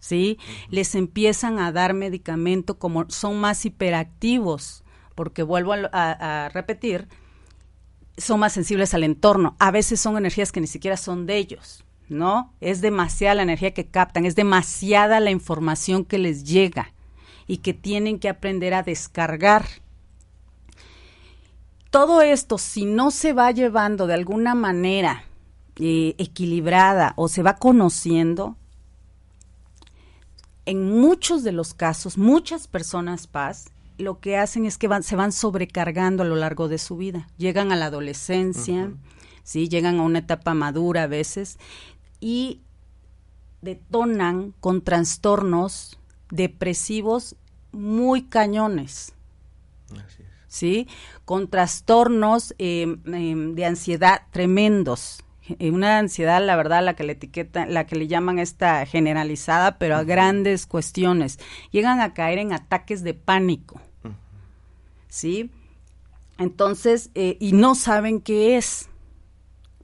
¿sí? 0.00 0.38
Les 0.70 0.94
empiezan 0.96 1.58
a 1.60 1.70
dar 1.70 1.94
medicamento 1.94 2.78
como 2.78 3.08
son 3.10 3.38
más 3.40 3.64
hiperactivos, 3.64 4.82
porque 5.14 5.42
vuelvo 5.44 5.72
a, 5.74 5.76
lo- 5.76 5.90
a- 5.92 6.46
a 6.46 6.48
repetir, 6.48 7.06
son 8.16 8.40
más 8.40 8.52
sensibles 8.52 8.92
al 8.94 9.04
entorno. 9.04 9.54
A 9.58 9.70
veces 9.70 10.00
son 10.00 10.16
energías 10.16 10.50
que 10.52 10.60
ni 10.60 10.66
siquiera 10.66 10.96
son 10.96 11.26
de 11.26 11.36
ellos, 11.36 11.84
¿no? 12.08 12.52
Es 12.60 12.80
demasiada 12.80 13.36
la 13.36 13.42
energía 13.42 13.72
que 13.72 13.86
captan, 13.86 14.26
es 14.26 14.34
demasiada 14.36 15.20
la 15.20 15.30
información 15.30 16.04
que 16.04 16.18
les 16.18 16.44
llega 16.44 16.92
y 17.46 17.58
que 17.58 17.74
tienen 17.74 18.18
que 18.18 18.28
aprender 18.28 18.74
a 18.74 18.82
descargar. 18.82 19.66
Todo 21.90 22.22
esto, 22.22 22.56
si 22.58 22.84
no 22.84 23.10
se 23.10 23.32
va 23.32 23.50
llevando 23.50 24.06
de 24.06 24.14
alguna 24.14 24.54
manera 24.54 25.24
eh, 25.76 26.14
equilibrada 26.18 27.14
o 27.16 27.26
se 27.28 27.42
va 27.42 27.56
conociendo, 27.56 28.56
en 30.70 30.88
muchos 30.88 31.42
de 31.42 31.50
los 31.50 31.74
casos, 31.74 32.16
muchas 32.16 32.68
personas 32.68 33.26
paz, 33.26 33.72
lo 33.98 34.20
que 34.20 34.36
hacen 34.36 34.66
es 34.66 34.78
que 34.78 34.86
van, 34.86 35.02
se 35.02 35.16
van 35.16 35.32
sobrecargando 35.32 36.22
a 36.22 36.26
lo 36.26 36.36
largo 36.36 36.68
de 36.68 36.78
su 36.78 36.96
vida. 36.96 37.26
Llegan 37.38 37.72
a 37.72 37.76
la 37.76 37.86
adolescencia, 37.86 38.92
¿sí? 39.42 39.68
llegan 39.68 39.98
a 39.98 40.02
una 40.02 40.20
etapa 40.20 40.54
madura 40.54 41.02
a 41.02 41.06
veces 41.08 41.58
y 42.20 42.60
detonan 43.62 44.54
con 44.60 44.82
trastornos 44.82 45.98
depresivos 46.30 47.34
muy 47.72 48.22
cañones. 48.22 49.12
así 49.90 50.22
es. 50.22 50.28
¿sí? 50.46 50.88
Con 51.24 51.48
trastornos 51.48 52.54
eh, 52.58 52.96
em, 53.06 53.56
de 53.56 53.66
ansiedad 53.66 54.22
tremendos. 54.30 55.24
Una 55.58 55.98
ansiedad, 55.98 56.44
la 56.44 56.56
verdad, 56.56 56.84
la 56.84 56.94
que 56.94 57.04
le 57.04 57.12
etiqueta, 57.12 57.66
la 57.66 57.86
que 57.86 57.96
le 57.96 58.06
llaman 58.06 58.38
esta 58.38 58.84
generalizada, 58.86 59.78
pero 59.78 59.96
a 59.96 60.04
grandes 60.04 60.66
cuestiones. 60.66 61.38
Llegan 61.70 62.00
a 62.00 62.14
caer 62.14 62.38
en 62.38 62.52
ataques 62.52 63.02
de 63.02 63.14
pánico, 63.14 63.80
¿sí? 65.08 65.50
Entonces, 66.38 67.10
eh, 67.14 67.36
y 67.40 67.52
no 67.52 67.74
saben 67.74 68.20
qué 68.20 68.56
es. 68.56 68.88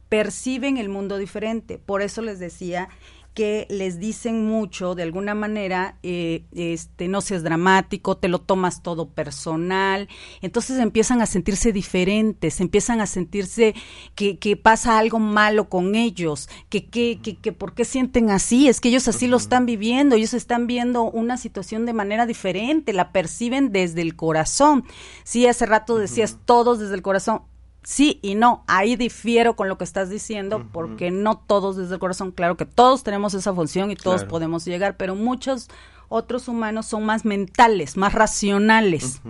Perciben 0.09 0.79
el 0.79 0.89
mundo 0.89 1.19
diferente. 1.19 1.79
Por 1.79 2.01
eso 2.01 2.23
les 2.23 2.39
decía 2.39 2.89
que 3.37 3.67
les 3.69 4.01
dicen 4.01 4.47
mucho, 4.47 4.95
de 4.95 5.03
alguna 5.03 5.35
manera, 5.35 5.99
eh, 6.03 6.47
este, 6.55 7.07
no 7.07 7.21
seas 7.21 7.43
dramático, 7.43 8.17
te 8.17 8.29
lo 8.29 8.41
tomas 8.41 8.83
todo 8.83 9.11
personal, 9.11 10.09
entonces 10.41 10.79
empiezan 10.81 11.21
a 11.21 11.27
sentirse 11.27 11.71
diferentes, 11.71 12.63
empiezan 12.63 13.03
a 13.03 13.07
sentirse 13.07 13.75
que, 14.15 14.39
que 14.39 14.57
pasa 14.57 14.99
algo 14.99 15.19
malo 15.19 15.69
con 15.69 15.97
ellos, 15.97 16.49
que, 16.71 16.87
que, 16.87 17.21
que, 17.23 17.37
que 17.37 17.53
por 17.53 17.75
qué 17.75 17.85
sienten 17.85 18.31
así, 18.31 18.69
es 18.69 18.81
que 18.81 18.89
ellos 18.89 19.07
así 19.07 19.27
lo 19.27 19.37
están 19.37 19.67
viviendo, 19.67 20.17
ellos 20.17 20.33
están 20.33 20.67
viendo 20.67 21.03
una 21.03 21.37
situación 21.37 21.85
de 21.85 21.93
manera 21.93 22.25
diferente, 22.25 22.95
la 22.95 23.13
perciben 23.13 23.71
desde 23.71 24.01
el 24.01 24.17
corazón. 24.17 24.85
Sí, 25.25 25.47
hace 25.47 25.67
rato 25.67 25.99
decías 25.99 26.39
todos 26.47 26.79
desde 26.79 26.95
el 26.95 27.03
corazón, 27.03 27.43
Sí 27.89 28.19
y 28.21 28.35
no, 28.35 28.65
ahí 28.67 28.97
difiero 28.97 29.55
con 29.55 29.69
lo 29.69 29.79
que 29.79 29.85
estás 29.85 30.11
diciendo, 30.11 30.67
porque 30.73 31.13
no 31.13 31.39
todos 31.39 31.77
desde 31.77 31.95
el 31.95 32.01
corazón, 32.01 32.33
claro 32.33 32.57
que 32.57 32.67
todos 32.67 33.05
tenemos 33.05 33.33
esa 33.35 33.55
función 33.55 33.93
y 33.93 33.95
todos 33.97 34.23
Claro. 34.23 34.29
podemos 34.31 34.65
llegar, 34.65 34.97
pero 34.97 35.15
muchos 35.15 35.69
otros 36.09 36.49
humanos 36.49 36.87
son 36.87 37.07
más 37.07 37.25
mentales, 37.25 37.97
más 37.97 38.13
racionales, 38.13 39.21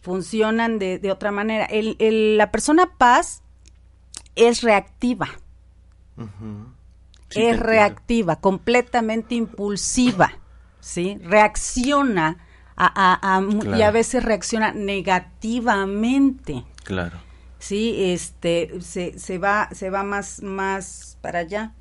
funcionan 0.00 0.80
de, 0.80 0.98
de 0.98 1.12
otra 1.12 1.30
manera. 1.30 1.64
El, 1.66 1.94
el- 2.00 2.36
la 2.36 2.50
persona 2.50 2.90
paz 2.98 3.42
es 4.34 4.62
reactiva. 4.62 5.28
Sí, 7.28 7.42
es 7.44 7.60
reactiva, 7.60 8.34
completamente 8.40 9.36
impulsiva, 9.36 10.32
¿sí? 10.80 11.18
Reacciona 11.22 12.38
a, 12.74 12.86
a- 13.22 13.36
a 13.36 13.40
mu- 13.40 13.76
y 13.76 13.82
a 13.82 13.92
veces 13.92 14.24
reacciona 14.24 14.72
negativamente. 14.72 16.64
Claro. 16.84 17.18
Sí, 17.66 18.12
este, 18.12 18.80
se, 18.80 19.18
se 19.18 19.38
va, 19.38 19.68
se 19.72 19.90
va 19.90 20.02
más, 20.02 20.42
más 20.42 21.18
para 21.20 21.40
allá, 21.40 21.72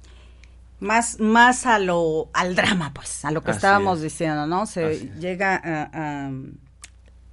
más, 0.80 1.20
más 1.20 1.66
a 1.66 1.80
lo, 1.80 2.30
al 2.34 2.56
drama, 2.56 2.94
pues, 2.94 3.26
a 3.26 3.32
lo 3.32 3.44
que 3.44 3.52
Así 3.52 3.58
estábamos 3.58 3.98
es. 3.98 4.04
diciendo, 4.04 4.48
¿no? 4.48 4.66
Se 4.66 4.86
Así 4.86 5.12
llega 5.20 5.56
a, 5.56 6.28
a- 6.28 6.32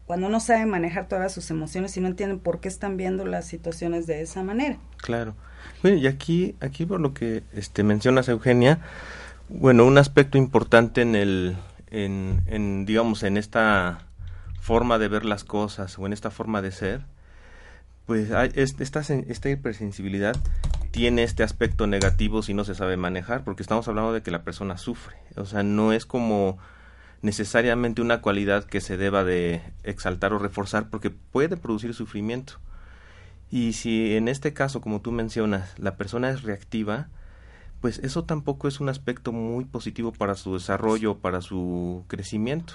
cuando 0.06 0.28
no 0.28 0.40
saben 0.40 0.68
manejar 0.68 1.09
todas 1.09 1.32
sus 1.32 1.50
emociones 1.50 1.97
y 1.97 2.00
no 2.00 2.09
entienden 2.09 2.38
por 2.40 2.61
qué 2.61 2.68
están 2.68 2.97
viendo 2.97 3.25
las 3.25 3.47
situaciones 3.47 4.06
de 4.06 4.21
esa 4.23 4.42
manera. 4.42 4.76
Claro. 4.99 5.35
Bueno, 5.82 5.97
y 5.99 6.06
aquí, 6.06 6.54
aquí 6.61 6.85
por 6.87 7.00
lo 7.00 7.14
que 7.14 7.42
este, 7.54 7.82
mencionas, 7.82 8.28
Eugenia, 8.28 8.80
bueno, 9.49 9.85
un 9.87 9.99
aspecto 9.99 10.38
importante 10.38 11.02
en 11.02 11.14
el, 11.14 11.56
en, 11.90 12.42
en, 12.47 12.85
digamos, 12.85 13.23
en 13.23 13.37
esta 13.37 14.00
forma 14.61 14.99
de 14.99 15.09
ver 15.09 15.25
las 15.25 15.44
cosas 15.44 15.99
o 15.99 16.06
en 16.06 16.12
esta 16.12 16.30
forma 16.30 16.62
de 16.62 16.73
ser, 16.73 17.02
pues 18.06 18.30
esta, 18.54 19.00
esta 19.00 19.50
hipersensibilidad 19.50 20.37
tiene 20.90 21.23
este 21.23 21.42
aspecto 21.42 21.87
negativo 21.87 22.42
si 22.42 22.54
no 22.54 22.64
se 22.64 22.75
sabe 22.75 22.97
manejar, 22.97 23.44
porque 23.44 23.62
estamos 23.62 23.88
hablando 23.88 24.12
de 24.12 24.23
que 24.23 24.30
la 24.30 24.42
persona 24.42 24.76
sufre, 24.76 25.16
o 25.37 25.47
sea, 25.47 25.62
no 25.62 25.92
es 25.92 26.06
como 26.06 26.59
necesariamente 27.23 28.02
una 28.02 28.21
cualidad 28.21 28.64
que 28.64 28.80
se 28.80 28.97
deba 28.97 29.25
de 29.25 29.62
exaltar 29.85 30.32
o 30.32 30.38
reforzar, 30.38 30.90
porque 30.90 31.11
puede 31.11 31.56
producir 31.56 31.94
sufrimiento. 31.94 32.54
Y 33.50 33.75
si 33.75 34.16
en 34.16 34.28
este 34.28 34.52
caso, 34.52 34.80
como 34.80 35.00
tú 35.00 35.12
mencionas, 35.12 35.78
la 35.78 35.97
persona 35.97 36.30
es 36.30 36.42
reactiva, 36.42 37.09
pues 37.80 37.99
eso 37.99 38.25
tampoco 38.25 38.66
es 38.66 38.80
un 38.80 38.88
aspecto 38.88 39.32
muy 39.32 39.64
positivo 39.64 40.12
para 40.12 40.35
su 40.35 40.54
desarrollo, 40.54 41.18
para 41.18 41.40
su 41.40 42.04
crecimiento. 42.09 42.75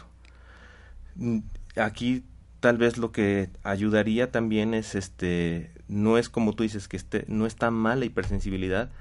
Aquí 1.76 2.24
tal 2.60 2.78
vez 2.78 2.98
lo 2.98 3.12
que 3.12 3.50
ayudaría 3.64 4.32
también 4.32 4.74
es 4.74 4.96
este 4.96 5.72
no 5.88 6.18
es 6.18 6.30
como 6.30 6.54
tú 6.54 6.64
dices 6.64 6.88
que 6.88 6.98
este 6.98 7.26
no 7.28 7.46
está 7.46 7.72
mal 7.72 8.00
la 8.00 8.06
hipersensibilidad, 8.06 8.92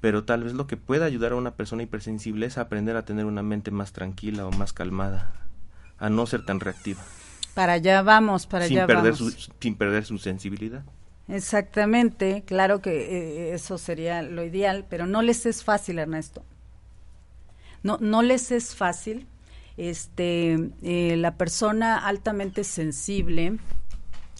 pero 0.00 0.24
tal 0.24 0.44
vez 0.44 0.54
lo 0.54 0.66
que 0.66 0.76
pueda 0.76 1.06
ayudar 1.06 1.32
a 1.32 1.36
una 1.36 1.54
persona 1.56 1.82
hipersensible 1.82 2.46
es 2.46 2.58
aprender 2.58 2.96
a 2.96 3.04
tener 3.04 3.24
una 3.26 3.42
mente 3.42 3.70
más 3.70 3.92
tranquila 3.92 4.46
o 4.46 4.52
más 4.52 4.72
calmada, 4.72 5.32
a 5.98 6.10
no 6.10 6.26
ser 6.26 6.44
tan 6.44 6.60
reactiva, 6.60 7.02
Para 7.54 7.74
allá 7.74 8.02
vamos, 8.02 8.46
para 8.46 8.68
sin 8.68 8.78
allá 8.78 8.86
perder 8.86 9.14
vamos. 9.14 9.18
su 9.18 9.30
sin 9.60 9.76
perder 9.76 10.04
su 10.04 10.18
sensibilidad. 10.18 10.84
Exactamente, 11.28 12.42
claro 12.46 12.80
que 12.82 13.50
eh, 13.50 13.54
eso 13.54 13.78
sería 13.78 14.22
lo 14.22 14.44
ideal, 14.44 14.86
pero 14.88 15.06
no 15.06 15.22
les 15.22 15.46
es 15.46 15.64
fácil, 15.64 15.98
Ernesto. 15.98 16.44
No, 17.82 17.98
no 18.00 18.22
les 18.22 18.50
es 18.52 18.74
fácil. 18.74 19.26
Este, 19.76 20.70
eh, 20.82 21.16
la 21.16 21.36
persona 21.36 22.06
altamente 22.06 22.64
sensible 22.64 23.58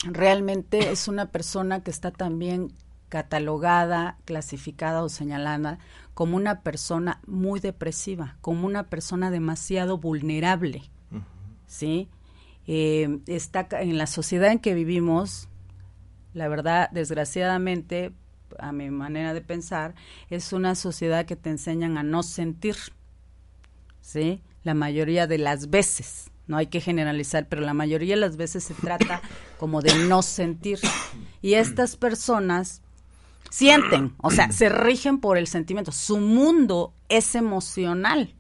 realmente 0.05 0.91
es 0.91 1.09
una 1.09 1.31
persona 1.31 1.83
que 1.83 1.91
está 1.91 2.11
también 2.11 2.73
catalogada, 3.09 4.17
clasificada 4.25 5.03
o 5.03 5.09
señalada 5.09 5.79
como 6.15 6.37
una 6.37 6.63
persona 6.63 7.21
muy 7.27 7.61
depresiva, 7.61 8.37
como 8.41 8.67
una 8.67 8.85
persona 8.85 9.31
demasiado 9.31 9.99
vulnerable. 9.99 10.83
¿sí? 11.67 12.09
Eh, 12.67 13.21
está 13.27 13.67
en 13.81 13.99
la 13.99 14.07
sociedad 14.07 14.53
en 14.53 14.59
que 14.59 14.75
vivimos, 14.75 15.49
la 16.33 16.49
verdad, 16.49 16.91
desgraciadamente, 16.91 18.13
a 18.59 18.73
mi 18.73 18.91
manera 18.91 19.35
de 19.35 19.41
pensar, 19.41 19.95
es 20.31 20.53
una 20.53 20.75
sociedad 20.75 21.25
que 21.25 21.37
te 21.37 21.51
enseñan 21.51 21.99
a 21.99 22.03
no 22.03 22.23
sentir, 22.23 22.77
¿sí? 24.01 24.43
La 24.65 24.75
mayoría 24.75 25.27
de 25.27 25.39
las 25.39 25.71
veces, 25.71 26.31
no 26.47 26.57
hay 26.57 26.67
que 26.67 26.81
generalizar, 26.81 27.49
pero 27.49 27.63
la 27.63 27.75
mayoría 27.75 28.15
de 28.15 28.21
las 28.21 28.37
veces 28.37 28.65
se 28.65 28.75
trata 28.75 29.23
como 29.59 29.81
de 29.81 29.95
no 30.07 30.23
sentir. 30.23 30.79
Y 31.41 31.55
estas 31.55 31.97
personas 31.97 32.83
sienten, 33.51 34.15
o 34.19 34.31
sea, 34.31 34.51
se 34.51 34.69
rigen 34.69 35.19
por 35.19 35.37
el 35.39 35.47
sentimiento. 35.47 35.93
Su 35.93 36.19
mundo 36.19 36.95
es 37.09 37.35
emocional, 37.35 38.35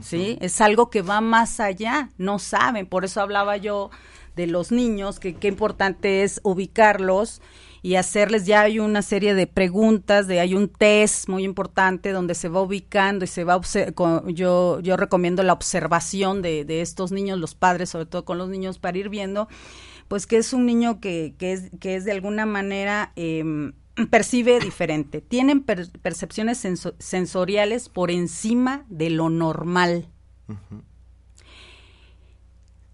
¿sí? 0.00 0.38
Es 0.40 0.60
algo 0.60 0.90
que 0.90 1.02
va 1.02 1.20
más 1.20 1.60
allá, 1.60 2.10
no 2.16 2.38
saben. 2.38 2.86
Por 2.86 3.04
eso 3.04 3.20
hablaba 3.20 3.56
yo 3.56 3.90
de 4.36 4.46
los 4.46 4.72
niños, 4.72 5.20
que 5.20 5.34
qué 5.34 5.48
importante 5.48 6.22
es 6.22 6.40
ubicarlos 6.44 7.42
y 7.82 7.96
hacerles, 7.96 8.46
ya 8.46 8.62
hay 8.62 8.78
una 8.78 9.02
serie 9.02 9.34
de 9.34 9.46
preguntas, 9.48 10.26
de 10.28 10.38
hay 10.40 10.54
un 10.54 10.68
test 10.68 11.28
muy 11.28 11.42
importante 11.44 12.12
donde 12.12 12.34
se 12.34 12.48
va 12.48 12.62
ubicando 12.62 13.24
y 13.24 13.28
se 13.28 13.42
va, 13.44 13.60
yo, 14.26 14.80
yo 14.80 14.96
recomiendo 14.96 15.42
la 15.42 15.52
observación 15.52 16.42
de, 16.42 16.64
de 16.64 16.80
estos 16.80 17.10
niños, 17.10 17.38
los 17.40 17.54
padres, 17.56 17.90
sobre 17.90 18.06
todo 18.06 18.24
con 18.24 18.38
los 18.38 18.48
niños, 18.48 18.78
para 18.78 18.98
ir 18.98 19.08
viendo, 19.08 19.48
pues 20.08 20.26
que 20.26 20.36
es 20.36 20.52
un 20.52 20.64
niño 20.66 21.00
que, 21.00 21.34
que, 21.38 21.52
es, 21.52 21.70
que 21.80 21.96
es 21.96 22.04
de 22.04 22.12
alguna 22.12 22.46
manera... 22.46 23.12
em, 23.16 23.72
percibe 24.10 24.58
diferente, 24.58 25.20
tienen 25.20 25.60
per- 25.62 25.90
percepciones 26.00 26.64
senso- 26.64 26.94
sensoriales 26.98 27.90
por 27.90 28.10
encima 28.10 28.86
de 28.88 29.10
lo 29.10 29.28
normal. 29.28 30.08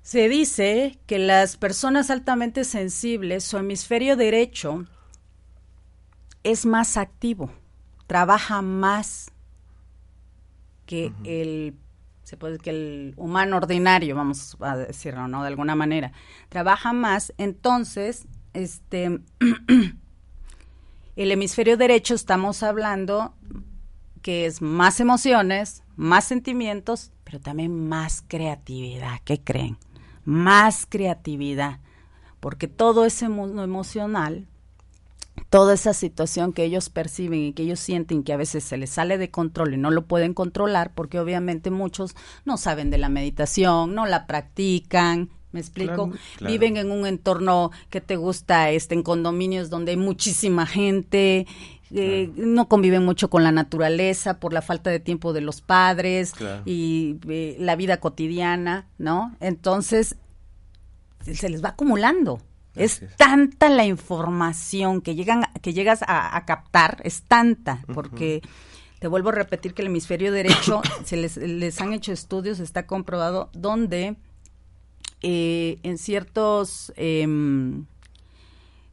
Se 0.09 0.27
dice 0.31 0.99
que 1.05 1.19
las 1.19 1.59
personas 1.59 2.09
altamente 2.09 2.65
sensibles, 2.65 3.45
su 3.45 3.59
hemisferio 3.59 4.17
derecho 4.17 4.87
es 6.43 6.65
más 6.65 6.97
activo, 6.97 7.53
trabaja 8.07 8.63
más 8.63 9.31
que 10.87 11.13
el 11.25 11.77
se 12.23 12.39
puede 12.39 12.57
que 12.57 12.71
el 12.71 13.15
humano 13.19 13.59
ordinario, 13.59 14.17
vamos 14.17 14.57
a 14.61 14.79
decirlo, 14.79 15.29
¿no? 15.29 15.43
De 15.43 15.49
alguna 15.49 15.75
manera. 15.75 16.13
Trabaja 16.49 16.95
más, 16.95 17.35
entonces, 17.37 18.27
este 18.55 19.21
el 21.17 21.33
hemisferio 21.33 21.77
derecho 21.77 22.15
estamos 22.15 22.63
hablando 22.63 23.35
que 24.23 24.47
es 24.47 24.63
más 24.63 25.01
emociones, 25.01 25.83
más 25.97 26.25
sentimientos, 26.25 27.13
pero 27.25 27.41
también 27.41 27.89
más 27.91 28.25
creatividad. 28.27 29.19
¿Qué 29.27 29.39
creen? 29.45 29.77
Más 30.29 30.85
creatividad. 30.87 31.81
Porque 32.39 32.69
todo 32.69 33.07
ese 33.07 33.31
mundo 33.31 33.65
emocional, 33.65 34.47
toda 35.49 35.73
esa 35.73 35.95
situación 35.95 36.53
que 36.53 36.65
ellos 36.65 36.91
perciben 36.91 37.41
y 37.41 37.53
que 37.55 37.63
ellos 37.63 37.81
sienten 37.81 38.23
que 38.23 38.35
a 38.35 38.37
veces 38.37 38.63
se 38.63 38.77
les 38.77 38.91
sale 38.91 39.17
de 39.17 39.31
control 39.31 39.73
y 39.73 39.79
no 39.79 39.91
lo 39.91 40.03
pueden 40.03 40.35
controlar, 40.35 40.93
porque 40.95 41.19
obviamente 41.19 41.71
muchos 41.71 42.15
no 42.45 42.59
saben 42.59 42.91
de 42.91 42.99
la 42.99 43.09
meditación, 43.09 43.95
no 43.95 44.05
la 44.05 44.27
practican, 44.27 45.31
¿Me 45.51 45.61
explico? 45.61 46.11
Claro, 46.11 46.13
claro. 46.37 46.53
Viven 46.53 46.77
en 46.77 46.91
un 46.91 47.07
entorno 47.07 47.71
que 47.89 48.03
te 48.03 48.17
gusta, 48.17 48.71
este, 48.71 48.95
en 48.95 49.03
condominios 49.03 49.71
donde 49.71 49.93
hay 49.93 49.97
muchísima 49.97 50.67
gente, 50.67 51.47
eh, 51.95 52.31
no 52.37 52.69
conviven 52.69 53.05
mucho 53.05 53.31
con 53.31 53.43
la 53.45 53.53
naturaleza 53.53 54.39
por 54.41 54.53
la 54.53 54.63
falta 54.63 54.91
de 54.91 55.01
tiempo 55.01 55.33
de 55.33 55.41
los 55.41 55.61
padres 55.63 56.33
Claro. 56.33 56.63
y 56.67 57.17
eh, 57.29 57.57
la 57.59 57.77
vida 57.77 57.99
cotidiana, 57.99 58.87
¿no? 58.99 59.37
Entonces, 59.41 60.17
se- 61.23 61.49
les 61.49 61.63
va 61.65 61.71
acumulando. 61.71 62.41
Es 62.75 63.03
tanta 63.17 63.69
la 63.71 63.85
información 63.87 65.01
que 65.01 65.15
llegan, 65.17 65.45
que 65.63 65.73
llegas 65.73 66.03
a, 66.07 66.37
a 66.37 66.45
captar, 66.45 67.01
es 67.05 67.23
tanta, 67.23 67.83
porque 67.93 68.41
te 69.01 69.09
vuelvo 69.09 69.31
a 69.31 69.33
repetir 69.33 69.75
que 69.75 69.83
el 69.83 69.89
hemisferio 69.89 70.31
derecho, 70.31 70.81
se 71.05 71.17
les, 71.17 71.37
les 71.39 71.81
han 71.81 71.93
hecho 71.93 72.13
estudios, 72.13 72.61
está 72.61 72.87
comprobado, 72.87 73.51
donde 73.53 74.17
eh, 75.23 75.79
en 75.83 75.99
ciertos, 75.99 76.93
em, 76.97 77.87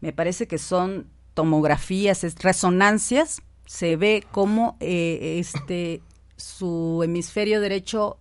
me 0.02 0.14
parece 0.14 0.48
que 0.48 0.58
son 0.58 1.08
tomografías, 1.36 2.24
es- 2.24 2.36
resonancias, 2.40 3.44
se 3.68 3.96
ve 3.96 4.24
cómo 4.32 4.78
eh, 4.80 5.38
este, 5.40 6.02
su 6.38 7.02
hemisferio 7.04 7.62
derecho 7.62 8.18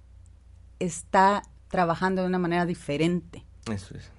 está 0.81 1.42
trabajando 1.68 2.20
de 2.22 2.29
una 2.29 2.38
manera 2.38 2.66
diferente. 2.66 3.42
Eso 3.72 3.96
es. 3.96 4.11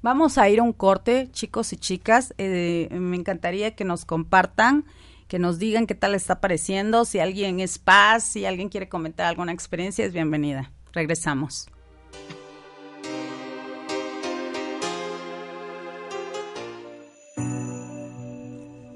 Vamos 0.00 0.38
a 0.38 0.48
ir 0.48 0.60
a 0.60 0.62
un 0.62 0.72
corte, 0.72 1.28
chicos 1.32 1.72
y 1.72 1.76
chicas. 1.76 2.32
Eh, 2.38 2.88
me 2.92 3.16
encantaría 3.16 3.74
que 3.74 3.84
nos 3.84 4.04
compartan, 4.04 4.84
que 5.26 5.40
nos 5.40 5.58
digan 5.58 5.86
qué 5.86 5.94
tal 5.96 6.14
está 6.14 6.40
pareciendo. 6.40 7.04
Si 7.04 7.18
alguien 7.18 7.58
es 7.58 7.78
paz, 7.78 8.22
si 8.22 8.46
alguien 8.46 8.68
quiere 8.68 8.88
comentar 8.88 9.26
alguna 9.26 9.52
experiencia, 9.52 10.04
es 10.04 10.12
bienvenida. 10.12 10.70
Regresamos. 10.92 11.68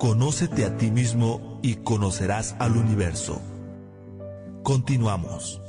Conócete 0.02 0.64
a 0.64 0.76
ti 0.76 0.90
mismo 0.90 1.60
y 1.62 1.76
conocerás 1.76 2.56
al 2.58 2.76
universo. 2.76 3.40
Continuamos. 4.64 5.60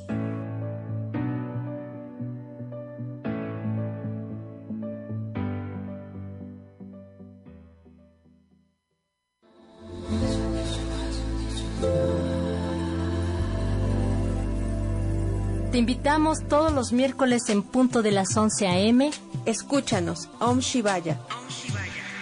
Te 15.71 15.77
invitamos 15.77 16.39
todos 16.47 16.73
los 16.73 16.91
miércoles 16.91 17.49
en 17.49 17.61
punto 17.61 18.01
de 18.01 18.09
las 18.09 18.35
11 18.35 18.67
a.m. 18.67 19.11
Escúchanos, 19.45 20.27
Om 20.39 20.57
Shivaya. 20.57 21.19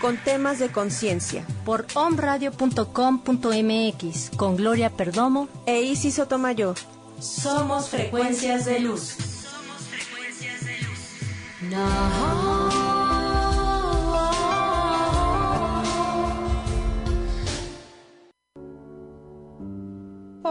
Con 0.01 0.17
temas 0.17 0.59
de 0.59 0.69
conciencia. 0.69 1.45
Por 1.63 1.85
omradio.com.mx 1.93 4.31
con 4.35 4.57
Gloria 4.57 4.89
Perdomo 4.89 5.47
e 5.65 5.83
Isis 5.83 6.15
Sotomayor. 6.15 6.75
Somos 7.19 7.87
frecuencias 7.89 8.65
de 8.65 8.79
luz. 8.79 9.11
Somos 9.11 9.87
frecuencias 9.89 10.65
de 10.65 10.81
luz. 10.81 10.97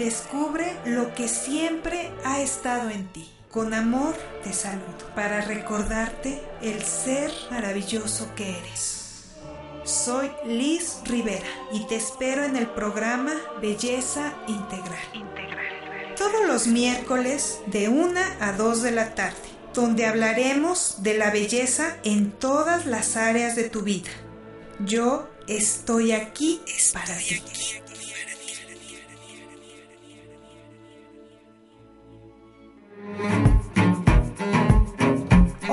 Descubre 0.00 0.78
lo 0.86 1.14
que 1.14 1.28
siempre 1.28 2.10
ha 2.24 2.40
estado 2.40 2.88
en 2.88 3.06
ti. 3.12 3.30
Con 3.50 3.74
amor 3.74 4.14
te 4.42 4.54
saludo 4.54 5.14
para 5.14 5.42
recordarte 5.42 6.40
el 6.62 6.82
ser 6.82 7.30
maravilloso 7.50 8.34
que 8.34 8.48
eres. 8.48 9.26
Soy 9.84 10.30
Liz 10.46 11.00
Rivera 11.04 11.44
y 11.70 11.86
te 11.86 11.96
espero 11.96 12.44
en 12.44 12.56
el 12.56 12.66
programa 12.66 13.34
Belleza 13.60 14.32
Integral. 14.46 16.16
Todos 16.16 16.46
los 16.46 16.66
miércoles 16.66 17.58
de 17.66 17.90
1 17.90 18.20
a 18.40 18.52
2 18.52 18.82
de 18.82 18.92
la 18.92 19.14
tarde, 19.14 19.36
donde 19.74 20.06
hablaremos 20.06 21.02
de 21.02 21.18
la 21.18 21.30
belleza 21.30 21.98
en 22.04 22.30
todas 22.30 22.86
las 22.86 23.18
áreas 23.18 23.54
de 23.54 23.68
tu 23.68 23.82
vida. 23.82 24.10
Yo 24.78 25.28
estoy 25.46 26.12
aquí 26.12 26.62
para 26.94 27.18
ti. 27.18 27.42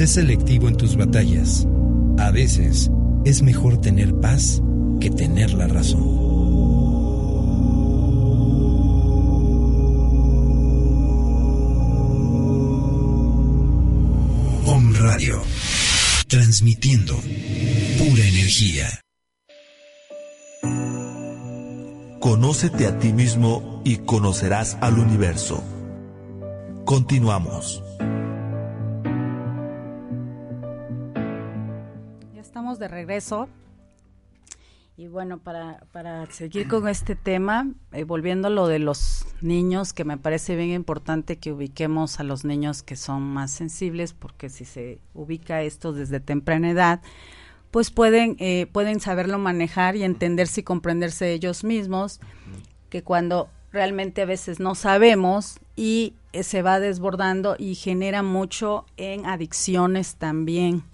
Sé 0.00 0.06
selectivo 0.06 0.66
en 0.66 0.78
tus 0.78 0.96
batallas. 0.96 1.68
A 2.16 2.30
veces 2.30 2.90
es 3.26 3.42
mejor 3.42 3.82
tener 3.82 4.14
paz 4.14 4.62
que 4.98 5.10
tener 5.10 5.52
la 5.52 5.66
razón. 5.66 6.00
Om 14.64 14.94
Radio, 15.00 15.42
transmitiendo 16.28 17.16
pura 17.98 18.26
energía. 18.26 18.86
Conócete 22.20 22.86
a 22.86 22.98
ti 22.98 23.12
mismo 23.12 23.82
y 23.84 23.98
conocerás 23.98 24.78
al 24.80 24.98
universo. 24.98 25.62
Continuamos. 26.86 27.82
De 32.80 32.88
regreso. 32.88 33.48
Y 34.96 35.06
bueno, 35.06 35.38
para, 35.38 35.86
para 35.92 36.26
seguir 36.30 36.68
con 36.68 36.86
este 36.86 37.14
tema, 37.14 37.68
eh, 37.92 38.04
volviendo 38.04 38.48
a 38.48 38.50
lo 38.50 38.66
de 38.66 38.78
los 38.78 39.24
niños, 39.40 39.94
que 39.94 40.04
me 40.04 40.18
parece 40.18 40.56
bien 40.56 40.70
importante 40.72 41.38
que 41.38 41.52
ubiquemos 41.52 42.20
a 42.20 42.22
los 42.22 42.44
niños 42.44 42.82
que 42.82 42.96
son 42.96 43.22
más 43.22 43.50
sensibles, 43.50 44.12
porque 44.12 44.50
si 44.50 44.66
se 44.66 44.98
ubica 45.14 45.62
esto 45.62 45.94
desde 45.94 46.20
temprana 46.20 46.70
edad, 46.70 47.00
pues 47.70 47.90
pueden, 47.90 48.36
eh, 48.40 48.66
pueden 48.70 49.00
saberlo 49.00 49.38
manejar 49.38 49.96
y 49.96 50.02
entenderse 50.02 50.60
y 50.60 50.64
comprenderse 50.64 51.32
ellos 51.32 51.64
mismos, 51.64 52.20
que 52.90 53.02
cuando 53.02 53.48
realmente 53.72 54.20
a 54.20 54.26
veces 54.26 54.60
no 54.60 54.74
sabemos 54.74 55.60
y 55.76 56.14
eh, 56.34 56.42
se 56.42 56.60
va 56.60 56.78
desbordando 56.78 57.56
y 57.58 57.74
genera 57.74 58.22
mucho 58.22 58.84
en 58.98 59.24
adicciones 59.24 60.16
también 60.16 60.84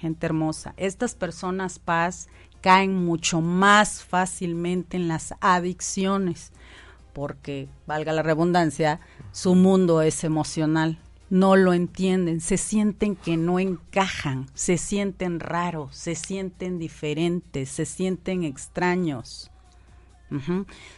gente 0.00 0.26
hermosa. 0.26 0.74
Estas 0.76 1.14
personas 1.14 1.78
paz 1.78 2.28
caen 2.60 2.94
mucho 2.94 3.40
más 3.40 4.02
fácilmente 4.02 4.96
en 4.96 5.08
las 5.08 5.34
adicciones, 5.40 6.52
porque, 7.12 7.68
valga 7.86 8.12
la 8.12 8.22
redundancia, 8.22 9.00
su 9.32 9.54
mundo 9.54 10.02
es 10.02 10.24
emocional. 10.24 10.98
No 11.28 11.54
lo 11.54 11.74
entienden, 11.74 12.40
se 12.40 12.56
sienten 12.56 13.14
que 13.14 13.36
no 13.36 13.60
encajan, 13.60 14.46
se 14.54 14.78
sienten 14.78 15.38
raros, 15.38 15.94
se 15.94 16.16
sienten 16.16 16.78
diferentes, 16.78 17.68
se 17.68 17.84
sienten 17.86 18.42
extraños. 18.42 19.50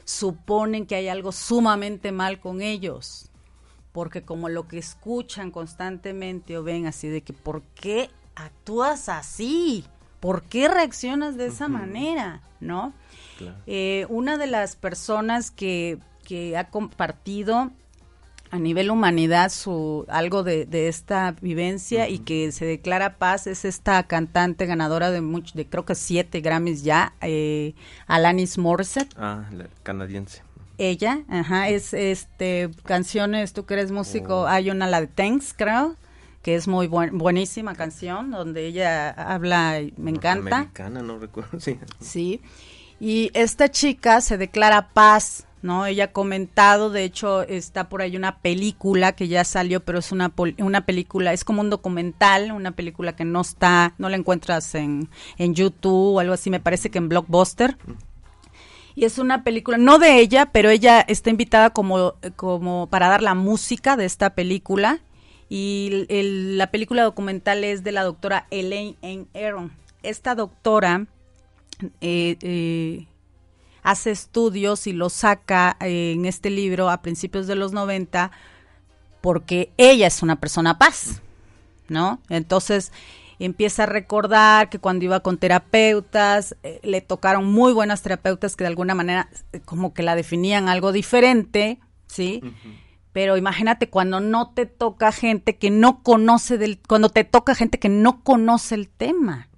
Suponen 0.04 0.86
que 0.86 0.94
hay 0.94 1.08
algo 1.08 1.32
sumamente 1.32 2.12
mal 2.12 2.40
con 2.40 2.62
ellos, 2.62 3.30
porque 3.92 4.22
como 4.22 4.48
lo 4.48 4.68
que 4.68 4.78
escuchan 4.78 5.50
constantemente 5.50 6.56
o 6.56 6.62
ven 6.62 6.86
así 6.86 7.08
de 7.08 7.22
que, 7.22 7.32
¿por 7.34 7.62
qué 7.74 8.10
actúas 8.34 9.08
así? 9.08 9.84
¿Por 10.20 10.44
qué 10.44 10.68
reaccionas 10.68 11.36
de 11.36 11.46
esa 11.46 11.68
manera? 11.68 12.42
¿No? 12.60 12.92
Eh, 13.66 14.06
una 14.08 14.36
de 14.38 14.46
las 14.46 14.76
personas 14.76 15.50
que, 15.50 15.98
que 16.24 16.56
ha 16.56 16.70
compartido 16.70 17.72
a 18.52 18.58
nivel 18.58 18.90
humanidad 18.90 19.50
su 19.50 20.04
algo 20.08 20.42
de, 20.42 20.68
esta 20.86 21.32
vivencia 21.40 22.10
y 22.10 22.18
que 22.18 22.52
se 22.52 22.66
declara 22.66 23.16
paz 23.16 23.46
es 23.46 23.64
esta 23.64 24.02
cantante 24.02 24.66
ganadora 24.66 25.10
de 25.10 25.22
muchos 25.22 25.54
de 25.54 25.66
creo 25.66 25.86
que 25.86 25.94
siete 25.94 26.42
Grammys 26.42 26.84
ya 26.84 27.14
eh, 27.22 27.74
Alanis 28.06 28.58
Morissette 28.58 29.14
ah 29.16 29.46
canadiense 29.82 30.42
ella 30.76 31.22
ajá 31.30 31.70
es 31.70 31.94
este 31.94 32.68
canciones 32.84 33.54
tú 33.54 33.64
que 33.64 33.72
eres 33.72 33.90
músico 33.90 34.42
oh. 34.42 34.46
hay 34.46 34.68
una 34.68 34.86
la 34.86 35.00
de 35.00 35.06
Thanks 35.06 35.54
creo 35.56 35.96
que 36.42 36.56
es 36.56 36.66
muy 36.66 36.88
buenísima 36.88 37.74
canción, 37.74 38.30
donde 38.30 38.66
ella 38.66 39.10
habla, 39.10 39.80
me 39.96 40.10
encanta. 40.10 40.56
Americana, 40.56 41.02
no 41.02 41.18
recuerdo, 41.18 41.60
sí. 41.60 41.78
Sí, 42.00 42.40
y 43.00 43.30
esta 43.34 43.70
chica 43.70 44.20
se 44.20 44.38
declara 44.38 44.88
paz, 44.88 45.46
¿no? 45.62 45.86
Ella 45.86 46.04
ha 46.04 46.12
comentado, 46.12 46.90
de 46.90 47.04
hecho, 47.04 47.42
está 47.42 47.88
por 47.88 48.02
ahí 48.02 48.16
una 48.16 48.38
película 48.38 49.12
que 49.12 49.28
ya 49.28 49.44
salió, 49.44 49.80
pero 49.80 50.00
es 50.00 50.10
una, 50.10 50.32
una 50.58 50.84
película, 50.84 51.32
es 51.32 51.44
como 51.44 51.60
un 51.60 51.70
documental, 51.70 52.50
una 52.50 52.72
película 52.72 53.14
que 53.14 53.24
no 53.24 53.40
está, 53.40 53.94
no 53.98 54.08
la 54.08 54.16
encuentras 54.16 54.74
en, 54.74 55.08
en 55.38 55.54
YouTube 55.54 56.16
o 56.16 56.20
algo 56.20 56.34
así, 56.34 56.50
me 56.50 56.60
parece 56.60 56.90
que 56.90 56.98
en 56.98 57.08
Blockbuster. 57.08 57.76
Y 58.94 59.04
es 59.04 59.18
una 59.18 59.42
película, 59.42 59.78
no 59.78 59.98
de 59.98 60.18
ella, 60.18 60.46
pero 60.52 60.68
ella 60.68 61.00
está 61.00 61.30
invitada 61.30 61.70
como, 61.70 62.14
como 62.36 62.88
para 62.88 63.08
dar 63.08 63.22
la 63.22 63.34
música 63.34 63.96
de 63.96 64.04
esta 64.04 64.34
película. 64.34 65.00
Y 65.54 66.06
el- 66.08 66.56
la 66.56 66.70
película 66.70 67.02
documental 67.02 67.62
es 67.62 67.84
de 67.84 67.92
la 67.92 68.04
doctora 68.04 68.46
Elaine 68.50 68.96
N. 69.02 69.26
Aaron. 69.34 69.70
Esta 70.02 70.34
doctora 70.34 71.06
eh, 72.00 72.38
eh, 72.40 73.06
hace 73.82 74.12
estudios 74.12 74.86
y 74.86 74.94
los 74.94 75.12
saca 75.12 75.76
eh, 75.80 76.12
en 76.12 76.24
este 76.24 76.48
libro 76.48 76.88
a 76.88 77.02
principios 77.02 77.46
de 77.46 77.54
los 77.56 77.72
90 77.72 78.30
porque 79.20 79.70
ella 79.76 80.06
es 80.06 80.22
una 80.22 80.36
persona 80.36 80.78
paz, 80.78 81.20
¿no? 81.88 82.18
Entonces 82.30 82.90
empieza 83.38 83.82
a 83.82 83.86
recordar 83.86 84.70
que 84.70 84.78
cuando 84.78 85.04
iba 85.04 85.20
con 85.20 85.36
terapeutas, 85.36 86.56
le 86.82 87.00
tocaron 87.02 87.44
muy 87.44 87.74
buenas 87.74 88.00
terapeutas 88.00 88.56
que 88.56 88.64
de 88.64 88.68
alguna 88.68 88.94
manera 88.94 89.28
como 89.66 89.92
que 89.92 90.02
la 90.02 90.14
definían 90.14 90.68
algo 90.70 90.92
diferente, 90.92 91.78
¿sí? 92.06 92.40
Pero 93.12 93.36
imagínate 93.36 93.90
cuando 93.90 94.20
no 94.20 94.50
te 94.50 94.66
toca 94.66 95.12
gente 95.12 95.56
que 95.56 95.70
no 95.70 96.02
conoce 96.02 96.58
del, 96.58 96.80
cuando 96.86 97.10
te 97.10 97.24
toca 97.24 97.54
gente 97.54 97.78
que 97.78 97.88
no 97.88 98.22
conoce 98.22 98.74
el 98.74 98.88
tema. 98.88 99.48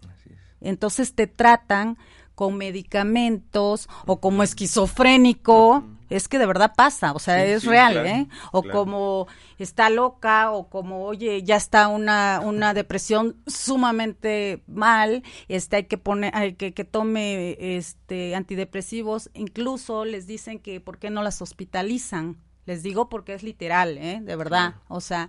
Entonces 0.60 1.14
te 1.14 1.26
tratan 1.26 1.98
con 2.34 2.56
medicamentos 2.56 3.88
o 4.06 4.20
como 4.20 4.42
esquizofrénico, 4.42 5.84
es 6.10 6.28
que 6.28 6.38
de 6.38 6.46
verdad 6.46 6.72
pasa, 6.76 7.12
o 7.12 7.18
sea, 7.18 7.44
Sí, 7.44 7.50
es 7.52 7.62
sí, 7.62 7.68
real, 7.68 7.92
claro, 7.92 8.08
¿eh? 8.08 8.28
O 8.52 8.62
claro. 8.62 8.78
como 8.78 9.26
está 9.58 9.88
loca 9.90 10.50
o 10.50 10.68
como, 10.68 11.04
oye, 11.04 11.42
ya 11.42 11.56
está 11.56 11.88
una, 11.88 12.40
una 12.44 12.74
depresión 12.74 13.36
sumamente 13.46 14.62
mal, 14.66 15.22
este 15.48 15.76
hay 15.76 15.84
que 15.84 15.98
poner 15.98 16.34
hay 16.34 16.54
que 16.54 16.74
que 16.74 16.84
tome 16.84 17.56
este 17.76 18.34
antidepresivos, 18.34 19.30
incluso 19.34 20.04
les 20.04 20.26
dicen 20.26 20.58
que 20.58 20.80
por 20.80 20.98
qué 20.98 21.10
no 21.10 21.22
las 21.22 21.40
hospitalizan. 21.40 22.36
Les 22.66 22.82
digo 22.82 23.08
porque 23.08 23.34
es 23.34 23.42
literal, 23.42 23.98
¿eh? 23.98 24.20
De 24.22 24.36
verdad, 24.36 24.76
o 24.88 25.00
sea, 25.00 25.28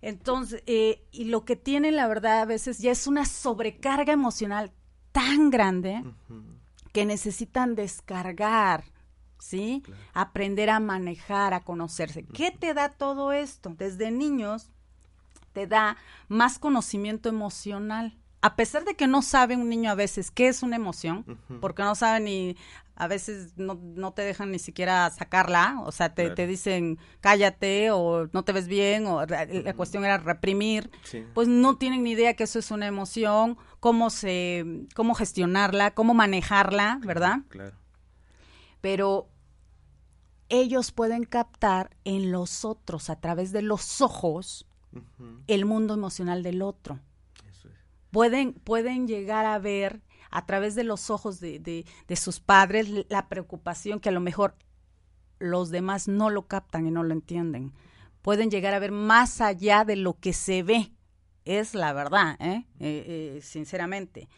entonces, 0.00 0.62
eh, 0.66 1.04
y 1.10 1.24
lo 1.24 1.44
que 1.44 1.56
tienen, 1.56 1.96
la 1.96 2.06
verdad, 2.06 2.40
a 2.40 2.44
veces 2.44 2.78
ya 2.78 2.92
es 2.92 3.06
una 3.06 3.24
sobrecarga 3.24 4.12
emocional 4.12 4.72
tan 5.12 5.50
grande 5.50 6.04
que 6.92 7.04
necesitan 7.04 7.74
descargar, 7.74 8.84
¿sí? 9.38 9.82
Aprender 10.14 10.70
a 10.70 10.80
manejar, 10.80 11.54
a 11.54 11.64
conocerse. 11.64 12.24
¿Qué 12.24 12.50
te 12.50 12.74
da 12.74 12.90
todo 12.90 13.32
esto? 13.32 13.74
Desde 13.76 14.10
niños 14.10 14.70
te 15.52 15.66
da 15.66 15.96
más 16.28 16.58
conocimiento 16.58 17.28
emocional. 17.28 18.16
A 18.40 18.54
pesar 18.54 18.84
de 18.84 18.94
que 18.94 19.06
no 19.08 19.20
sabe 19.22 19.56
un 19.56 19.68
niño 19.68 19.90
a 19.90 19.94
veces 19.96 20.30
qué 20.30 20.46
es 20.48 20.62
una 20.62 20.76
emoción, 20.76 21.24
porque 21.60 21.82
no 21.82 21.94
sabe 21.96 22.20
ni, 22.20 22.56
a 22.94 23.08
veces 23.08 23.54
no, 23.56 23.74
no 23.74 24.12
te 24.12 24.22
dejan 24.22 24.52
ni 24.52 24.60
siquiera 24.60 25.10
sacarla, 25.10 25.80
o 25.84 25.90
sea, 25.90 26.14
te, 26.14 26.22
Claro. 26.22 26.34
te 26.36 26.46
dicen 26.46 26.98
cállate 27.20 27.90
o 27.90 28.28
no 28.32 28.44
te 28.44 28.52
ves 28.52 28.68
bien, 28.68 29.06
o 29.08 29.26
la, 29.26 29.44
la 29.44 29.74
cuestión 29.74 30.04
era 30.04 30.18
reprimir, 30.18 30.88
Sí. 31.02 31.24
pues 31.34 31.48
no 31.48 31.76
tienen 31.78 32.04
ni 32.04 32.12
idea 32.12 32.34
que 32.34 32.44
eso 32.44 32.60
es 32.60 32.70
una 32.70 32.86
emoción, 32.86 33.56
cómo 33.80 34.08
se, 34.10 34.86
cómo 34.94 35.14
gestionarla, 35.14 35.92
cómo 35.94 36.14
manejarla, 36.14 37.00
¿verdad? 37.04 37.38
Claro. 37.48 37.76
pero 38.80 39.28
ellos 40.48 40.92
pueden 40.92 41.24
captar 41.24 41.90
en 42.04 42.30
los 42.32 42.64
otros, 42.64 43.10
a 43.10 43.16
través 43.20 43.52
de 43.52 43.62
los 43.62 44.00
ojos, 44.00 44.66
el 45.48 45.64
mundo 45.66 45.94
emocional 45.94 46.42
del 46.42 46.62
otro. 46.62 47.00
Pueden, 48.18 48.52
pueden 48.52 49.06
llegar 49.06 49.46
a 49.46 49.60
ver 49.60 50.02
a 50.32 50.44
través 50.44 50.74
de 50.74 50.82
los 50.82 51.08
ojos 51.08 51.38
de, 51.38 51.60
de- 51.60 51.84
de 52.08 52.16
sus 52.16 52.40
padres 52.40 52.88
la 53.08 53.28
preocupación 53.28 54.00
que 54.00 54.08
a 54.08 54.12
lo 54.12 54.18
mejor 54.18 54.56
los 55.38 55.70
demás 55.70 56.08
no 56.08 56.28
lo 56.28 56.48
captan 56.48 56.84
y 56.84 56.90
no 56.90 57.04
lo 57.04 57.12
entienden. 57.12 57.72
Pueden 58.20 58.50
llegar 58.50 58.74
a 58.74 58.80
ver 58.80 58.90
más 58.90 59.40
allá 59.40 59.84
de 59.84 59.94
lo 59.94 60.14
que 60.18 60.32
se 60.32 60.64
ve. 60.64 60.90
Es 61.44 61.74
la 61.76 61.92
verdad, 61.92 62.34
¿eh? 62.40 62.64
Eh, 62.80 63.36
eh, 63.36 63.40
sinceramente. 63.40 64.28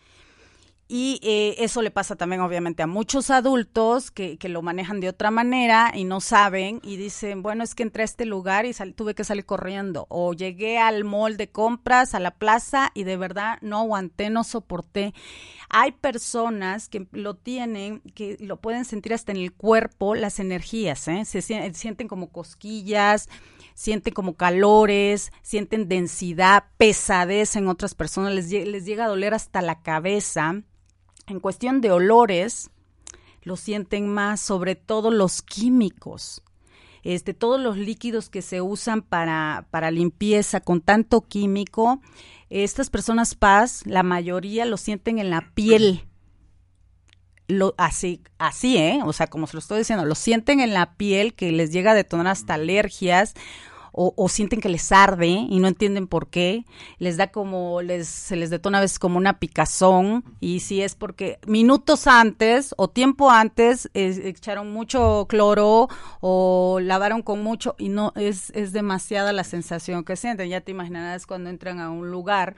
Y 0.93 1.21
eh, 1.23 1.55
eso 1.59 1.83
le 1.83 1.93
pasa 1.93 2.17
también 2.17 2.41
obviamente 2.41 2.83
a 2.83 2.89
muchos 2.89 3.31
adultos 3.31 4.11
que, 4.11 4.39
que 4.39 4.49
lo 4.49 4.61
manejan 4.61 4.99
de 4.99 5.09
otra 5.09 5.31
manera 5.31 5.93
y 5.95 6.03
no 6.03 6.21
saben 6.21 6.81
y 6.83 6.97
dicen, 6.97 7.43
bueno, 7.43 7.63
es 7.63 7.77
que 7.77 7.85
entré 7.85 8.03
a 8.03 8.07
este 8.07 8.25
lugar 8.27 8.67
y 8.67 8.73
sal- 8.73 8.95
tuve 8.95 9.15
que 9.15 9.23
salir 9.23 9.47
corriendo. 9.47 10.07
O 10.09 10.33
llegué 10.33 10.79
al 10.79 11.05
mall 11.05 11.37
de 11.37 11.49
compras, 11.49 12.17
a 12.17 12.19
la 12.19 12.33
plaza 12.33 12.91
y 12.93 13.05
de 13.05 13.17
verdad 13.17 13.59
no 13.61 13.79
aguanté, 13.79 14.31
no 14.31 14.43
soporté. 14.43 15.15
Hay 15.69 15.93
personas 15.93 16.89
que 16.89 17.07
lo 17.13 17.37
tienen, 17.37 18.01
que 18.17 18.37
lo 18.41 18.57
pueden 18.57 18.85
sentir 18.85 19.15
hasta 19.15 19.31
en 19.31 19.39
el 19.39 19.53
cuerpo, 19.53 20.17
las 20.17 20.41
energías, 20.41 21.07
¿eh? 21.07 21.25
Se 21.25 21.41
sien- 21.41 21.73
sienten 21.75 22.09
como 22.09 22.33
cosquillas, 22.33 23.29
sienten 23.75 24.13
como 24.13 24.35
calores, 24.35 25.31
sienten 25.43 25.87
densidad, 25.89 26.65
pesadez 26.79 27.55
en 27.55 27.69
otras 27.69 27.95
personas, 27.95 28.35
les, 28.35 28.51
les 28.51 28.85
llega 28.85 29.05
a 29.05 29.09
doler 29.09 29.35
hasta 29.35 29.63
la 29.63 29.83
cabeza. 29.83 30.65
En 31.31 31.39
cuestión 31.39 31.81
de 31.81 31.93
olores, 31.93 32.71
lo 33.43 33.57
sienten 33.57 34.09
más, 34.09 34.41
sobre 34.41 34.75
todo 34.75 35.13
los 35.13 35.43
químicos. 35.43 36.43
Este, 37.05 37.35
todos 37.35 37.61
los 37.61 37.77
líquidos 37.77 38.29
que 38.29 38.43
se 38.43 38.61
usan 38.61 39.01
para, 39.01 39.69
para 39.71 39.93
limpieza 39.93 40.59
con 40.61 40.81
tanto 40.81 41.21
químico, 41.21 42.01
estas 42.51 42.91
personas 42.91 43.37
paz, 43.37 43.87
la 43.87 44.03
mayoría 44.03 44.65
lo 44.65 44.77
sienten 44.77 45.21
en 45.21 45.31
la 45.31 45.53
piel. 45.55 46.05
Lo, 47.47 47.77
así, 47.79 48.23
así, 48.39 48.77
¿eh? 48.77 48.99
O 49.05 49.13
sea, 49.13 49.29
como 49.29 49.47
se 49.47 49.55
lo 49.55 49.61
estoy 49.61 49.79
diciendo, 49.79 50.05
lo 50.05 50.17
sienten 50.17 50.59
en 50.59 50.75
la 50.75 50.95
piel 50.97 51.35
que 51.35 51.53
les 51.53 51.71
llega 51.71 51.93
a 51.93 51.95
detonar 51.95 52.27
hasta 52.27 52.55
alergias 52.55 53.35
o, 53.93 54.15
o 54.17 54.29
sienten 54.29 54.61
que 54.61 54.69
les 54.69 54.93
arde 54.93 55.27
y 55.29 55.59
no 55.59 55.69
entienden 55.69 56.07
por 56.07 56.29
qué. 56.29 56.65
Les 56.99 57.17
da 57.17 57.31
como, 57.31 57.83
les, 57.83 58.09
se 58.09 58.37
les 58.37 58.51
detona 58.51 58.79
a 58.79 58.81
veces 58.83 58.99
como 58.99 59.19
una 59.19 59.39
picazón 59.39 60.25
y 60.41 60.61
si 60.61 60.83
es 60.83 60.95
porque 60.95 61.39
minutos 61.47 62.07
antes 62.07 62.75
o 62.77 62.89
tiempo 62.89 63.31
antes 63.31 63.91
eh, 63.95 64.21
echaron 64.25 64.73
mucho 64.73 65.27
cloro 65.29 65.89
o 66.21 66.79
lavaron 66.83 67.23
con 67.23 67.43
mucho 67.43 67.75
y 67.79 67.89
no, 67.89 68.13
es, 68.17 68.51
es 68.55 68.73
demasiada 68.73 69.33
la 69.33 69.45
sensación 69.45 70.05
que 70.05 70.17
sienten. 70.17 70.49
Ya 70.49 70.61
te 70.61 70.71
imaginarás 70.73 71.27
cuando 71.27 71.51
entran 71.51 71.81
a 71.81 71.91
un 71.91 72.11
lugar 72.11 72.57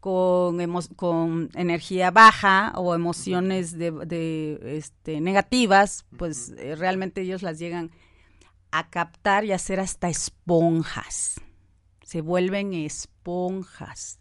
con, 0.00 0.60
emo- 0.60 0.94
con 0.94 1.50
energía 1.54 2.12
baja 2.12 2.72
o 2.76 2.94
emociones 2.94 3.76
de, 3.76 3.90
de, 3.90 4.76
este, 4.76 5.20
negativas, 5.20 6.06
pues 6.16 6.54
eh, 6.56 6.76
realmente 6.76 7.22
ellos 7.22 7.42
las 7.42 7.58
llegan 7.58 7.90
a 8.70 8.90
captar 8.90 9.44
y 9.44 9.52
a 9.52 9.56
hacer 9.56 9.80
hasta 9.80 10.08
esponjas. 10.08 11.40
Se 12.02 12.20
vuelven 12.20 12.74
esponjas. 12.74 14.18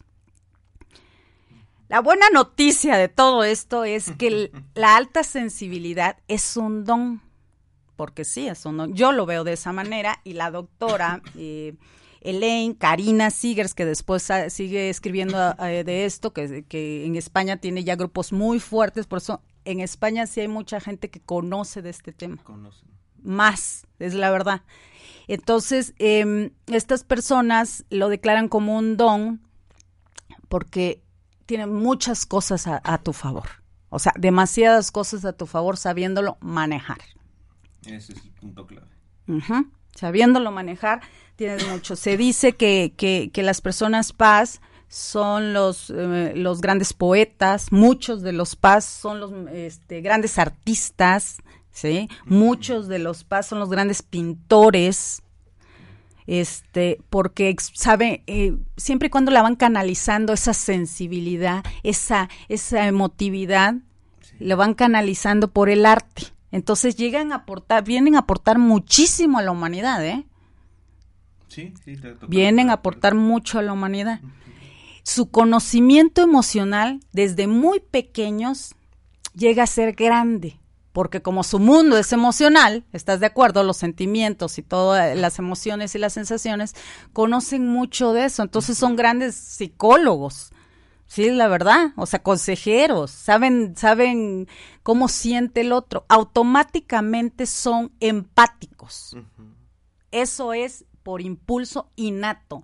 La 1.89 2.01
buena 2.01 2.29
noticia 2.29 2.97
de 2.97 3.07
todo 3.07 3.43
esto 3.45 3.85
es 3.85 4.11
que 4.17 4.51
la 4.75 4.97
alta 4.97 5.23
sensibilidad 5.23 6.17
es 6.27 6.57
un 6.57 6.83
don, 6.83 7.21
porque 7.95 8.25
sí, 8.25 8.47
es 8.47 8.65
un 8.65 8.77
don. 8.77 8.93
Yo 8.93 9.13
lo 9.13 9.25
veo 9.25 9.43
de 9.43 9.53
esa 9.53 9.71
manera 9.71 10.19
y 10.25 10.33
la 10.33 10.51
doctora 10.51 11.21
eh, 11.37 11.75
Elaine, 12.21 12.75
Karina 12.75 13.29
Sigers, 13.29 13.73
que 13.73 13.85
después 13.85 14.27
sigue 14.49 14.89
escribiendo 14.89 15.55
eh, 15.59 15.83
de 15.85 16.05
esto, 16.05 16.33
que, 16.33 16.63
que 16.63 17.05
en 17.05 17.15
España 17.15 17.57
tiene 17.57 17.85
ya 17.85 17.95
grupos 17.95 18.33
muy 18.33 18.59
fuertes, 18.59 19.07
por 19.07 19.19
eso 19.19 19.41
en 19.63 19.79
España 19.79 20.27
sí 20.27 20.41
hay 20.41 20.47
mucha 20.47 20.79
gente 20.79 21.09
que 21.09 21.21
conoce 21.21 21.81
de 21.81 21.89
este 21.89 22.11
tema 22.11 22.43
Conocen. 22.43 22.96
Más, 23.27 23.85
es 23.99 24.13
la 24.13 24.31
verdad. 24.31 24.61
Entonces, 25.27 25.93
em, 25.99 26.51
estas 26.67 27.03
personas 27.03 27.85
lo 27.89 28.09
declaran 28.09 28.47
como 28.47 28.77
un 28.77 28.97
don 28.97 29.41
porque 30.49 31.03
tienen 31.45 31.73
muchas 31.73 32.25
cosas 32.25 32.67
a, 32.67 32.81
a 32.83 32.97
tu 32.97 33.13
favor. 33.13 33.49
O 33.89 33.99
sea, 33.99 34.13
demasiadas 34.17 34.91
cosas 34.91 35.25
a 35.25 35.33
tu 35.33 35.45
favor 35.45 35.77
sabiéndolo 35.77 36.37
manejar. 36.41 36.99
Ese 37.85 38.13
es 38.13 38.23
el 38.23 38.31
punto 38.31 38.65
clave. 38.65 38.87
Sabiéndolo 39.95 40.51
manejar, 40.51 41.01
tienes 41.35 41.67
mucho. 41.67 41.95
Se 41.95 42.17
dice 42.17 42.55
que, 42.55 42.93
que, 42.95 43.29
que 43.33 43.43
las 43.43 43.61
personas 43.61 44.13
paz 44.13 44.61
son 44.89 45.53
los, 45.53 45.89
eh, 45.89 46.33
los 46.35 46.61
grandes 46.61 46.93
poetas, 46.93 47.71
muchos 47.71 48.21
de 48.21 48.31
los 48.31 48.55
paz 48.55 48.85
son 48.85 49.19
los 49.19 49.31
este, 49.51 50.01
grandes 50.01 50.37
artistas, 50.37 51.37
¿sí? 51.77 52.09
Muchos 52.25 52.87
de 52.87 52.97
los 52.99 53.23
paz 53.23 53.45
son 53.47 53.59
los 53.59 53.69
grandes 53.69 54.01
pintores, 54.01 55.21
este, 56.25 56.99
porque 57.09 57.55
sabe, 57.73 58.23
eh, 58.27 58.55
siempre 58.75 59.07
y 59.07 59.09
cuando 59.09 59.31
la 59.31 59.41
van 59.43 59.55
canalizando 59.55 60.33
esa 60.33 60.53
sensibilidad, 60.53 61.63
esa, 61.83 62.29
esa 62.49 62.87
emotividad, 62.87 63.75
lo 64.39 64.57
van 64.57 64.73
canalizando 64.73 65.49
por 65.51 65.69
el 65.69 65.85
arte. 65.85 66.23
Entonces 66.51 66.95
llegan 66.95 67.31
a 67.31 67.35
aportar, 67.35 67.83
vienen 67.83 68.15
a 68.15 68.19
aportar 68.19 68.57
muchísimo 68.57 69.37
a 69.37 69.41
la 69.43 69.51
humanidad, 69.51 70.03
¿eh? 70.05 70.25
Sí, 71.47 71.73
sí, 71.85 71.95
te- 71.97 72.13
te- 72.13 72.25
Vienen 72.27 72.69
a 72.69 72.73
aportar 72.73 73.15
mucho 73.15 73.59
a 73.59 73.61
la 73.61 73.73
humanidad. 73.73 74.19
Su 75.03 75.29
conocimiento 75.29 76.21
emocional 76.21 76.99
desde 77.13 77.47
muy 77.47 77.79
pequeños 77.79 78.75
llega 79.33 79.63
a 79.63 79.67
ser 79.67 79.93
grande, 79.93 80.59
porque 80.97 81.21
como 81.21 81.43
su 81.43 81.59
mundo 81.59 81.95
es 81.99 82.11
emocional, 82.11 82.83
¿estás 82.91 83.19
de 83.19 83.27
acuerdo? 83.27 83.61
Los 83.61 83.77
sentimientos 83.77 84.57
y 84.57 84.63
todas 84.63 85.15
las 85.15 85.37
emociones 85.37 85.93
y 85.93 85.99
las 85.99 86.13
sensaciones, 86.13 86.73
conocen 87.13 87.67
mucho 87.67 88.13
de 88.13 88.25
eso, 88.25 88.41
entonces 88.41 88.79
son 88.79 88.95
grandes 88.95 89.35
psicólogos. 89.35 90.51
Sí, 91.05 91.29
la 91.29 91.47
verdad, 91.49 91.91
o 91.97 92.07
sea, 92.07 92.23
consejeros, 92.23 93.11
saben, 93.11 93.75
saben 93.77 94.47
cómo 94.81 95.07
siente 95.07 95.61
el 95.61 95.71
otro, 95.71 96.03
automáticamente 96.09 97.45
son 97.45 97.91
empáticos. 97.99 99.15
Eso 100.09 100.51
es 100.53 100.85
por 101.03 101.21
impulso 101.21 101.91
innato. 101.95 102.63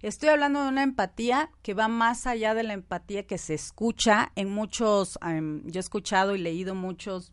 Estoy 0.00 0.28
hablando 0.28 0.62
de 0.62 0.68
una 0.68 0.84
empatía 0.84 1.50
que 1.62 1.74
va 1.74 1.88
más 1.88 2.28
allá 2.28 2.54
de 2.54 2.62
la 2.62 2.74
empatía 2.74 3.26
que 3.26 3.36
se 3.36 3.54
escucha 3.54 4.30
en 4.36 4.48
muchos, 4.48 5.18
em, 5.26 5.66
yo 5.66 5.80
he 5.80 5.80
escuchado 5.80 6.36
y 6.36 6.38
leído 6.38 6.76
muchos 6.76 7.32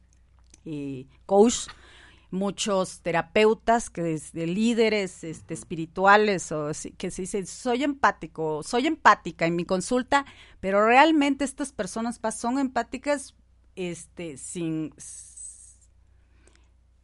eh, 0.66 1.08
coach, 1.26 1.68
muchos 2.30 3.02
terapeutas 3.02 3.90
que 3.90 4.02
de 4.02 4.48
líderes 4.48 5.24
este, 5.24 5.54
espirituales 5.54 6.52
o 6.52 6.72
que 6.98 7.12
se 7.12 7.24
dicen 7.24 7.46
soy 7.46 7.84
empático, 7.84 8.64
soy 8.64 8.88
empática 8.88 9.46
en 9.46 9.56
mi 9.56 9.66
consulta, 9.66 10.26
pero 10.60 10.86
realmente 10.86 11.44
estas 11.44 11.74
personas 11.74 12.20
son 12.36 12.58
empáticas 12.58 13.36
este 13.76 14.38
sin 14.38 14.94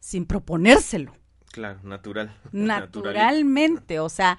sin 0.00 0.24
proponérselo 0.26 1.12
Claro, 1.52 1.80
natural. 1.82 2.34
naturalmente, 2.52 4.00
o 4.00 4.08
sea, 4.08 4.38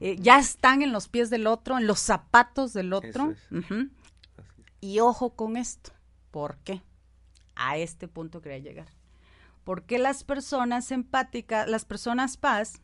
eh, 0.00 0.16
ya 0.18 0.38
están 0.38 0.82
en 0.82 0.92
los 0.92 1.08
pies 1.08 1.30
del 1.30 1.46
otro, 1.46 1.78
en 1.78 1.86
los 1.86 1.98
zapatos 1.98 2.72
del 2.72 2.92
otro. 2.92 3.34
Y 4.80 5.00
ojo 5.00 5.30
con 5.34 5.56
esto, 5.56 5.92
¿por 6.30 6.56
qué? 6.58 6.82
A 7.54 7.76
este 7.76 8.08
punto 8.08 8.40
quería 8.40 8.58
llegar. 8.58 8.88
Porque 9.64 9.98
las 9.98 10.24
personas 10.24 10.90
empáticas, 10.90 11.68
las 11.68 11.84
personas 11.84 12.36
paz, 12.36 12.80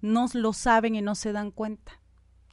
no 0.00 0.26
lo 0.32 0.52
saben 0.52 0.94
y 0.94 1.02
no 1.02 1.14
se 1.14 1.32
dan 1.32 1.50
cuenta, 1.50 2.00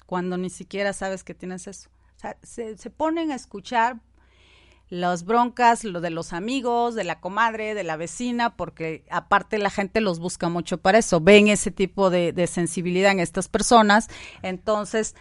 cuando 0.06 0.38
ni 0.38 0.50
siquiera 0.50 0.94
sabes 0.94 1.24
que 1.24 1.34
tienes 1.34 1.68
eso. 1.68 1.90
O 2.16 2.20
sea, 2.20 2.38
se, 2.42 2.78
se 2.78 2.90
ponen 2.90 3.32
a 3.32 3.36
escuchar 3.36 4.02
las 4.90 5.26
broncas, 5.26 5.84
lo 5.84 6.02
de 6.02 6.10
los 6.10 6.34
amigos, 6.34 6.96
de 6.96 7.04
la 7.04 7.20
comadre, 7.20 7.74
de 7.74 7.84
la 7.84 7.98
vecina, 7.98 8.56
porque 8.56 9.06
aparte 9.10 9.58
la 9.58 9.70
gente 9.70 10.02
los 10.02 10.20
busca 10.20 10.50
mucho 10.50 10.78
para 10.78 11.00
eso, 11.00 11.20
ven 11.20 11.50
ese 11.50 11.72
tipo 11.72 12.10
de, 12.10 12.32
de 12.32 12.48
sensibilidad 12.48 13.12
en 13.12 13.20
estas 13.20 13.50
personas, 13.50 14.08
entonces, 14.42 15.16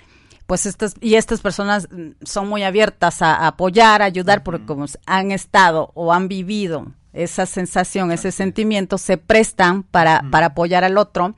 pues 0.46 0.66
estas, 0.66 0.94
y 1.00 1.14
estas 1.14 1.40
personas 1.40 1.88
mm, 1.90 2.24
son 2.24 2.48
muy 2.48 2.62
abiertas 2.62 3.22
a, 3.22 3.46
apoyar, 3.46 4.02
a 4.02 4.06
ayudar, 4.06 4.42
porque 4.42 4.64
como 4.66 4.87
han 5.06 5.32
estado 5.32 5.90
o 5.94 6.12
han 6.12 6.28
vivido 6.28 6.92
esa 7.12 7.46
sensación, 7.46 8.12
ese 8.12 8.32
sentimiento, 8.32 8.98
se 8.98 9.16
prestan 9.16 9.82
para, 9.82 10.22
para 10.30 10.46
apoyar 10.46 10.85
al 10.85 10.98
otro. 10.98 11.35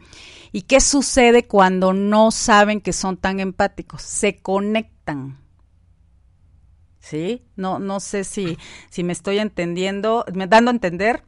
¿Y 0.50 0.62
qué 0.62 0.80
sucede 0.80 1.46
cuando 1.46 1.92
no 1.92 2.30
saben 2.30 2.80
que 2.80 2.92
son 2.92 3.16
tan 3.16 3.38
empáticos? 3.38 4.02
Se 4.02 4.36
conectan. 4.36 5.38
¿sí? 7.08 7.42
No, 7.56 7.78
no 7.78 8.00
sé 8.00 8.24
si, 8.24 8.58
si 8.90 9.02
me 9.02 9.12
estoy 9.14 9.38
entendiendo, 9.38 10.26
me 10.34 10.46
dando 10.46 10.70
a 10.70 10.74
entender, 10.74 11.22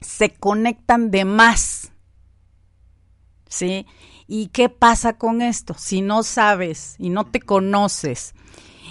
se 0.00 0.30
conectan 0.30 1.10
de 1.10 1.24
más, 1.24 1.92
¿sí? 3.48 3.86
¿Y 4.26 4.48
qué 4.48 4.68
pasa 4.68 5.18
con 5.18 5.42
esto? 5.42 5.74
Si 5.76 6.00
no 6.00 6.22
sabes 6.22 6.96
y 6.98 7.10
no 7.10 7.24
te 7.24 7.40
conoces 7.40 8.34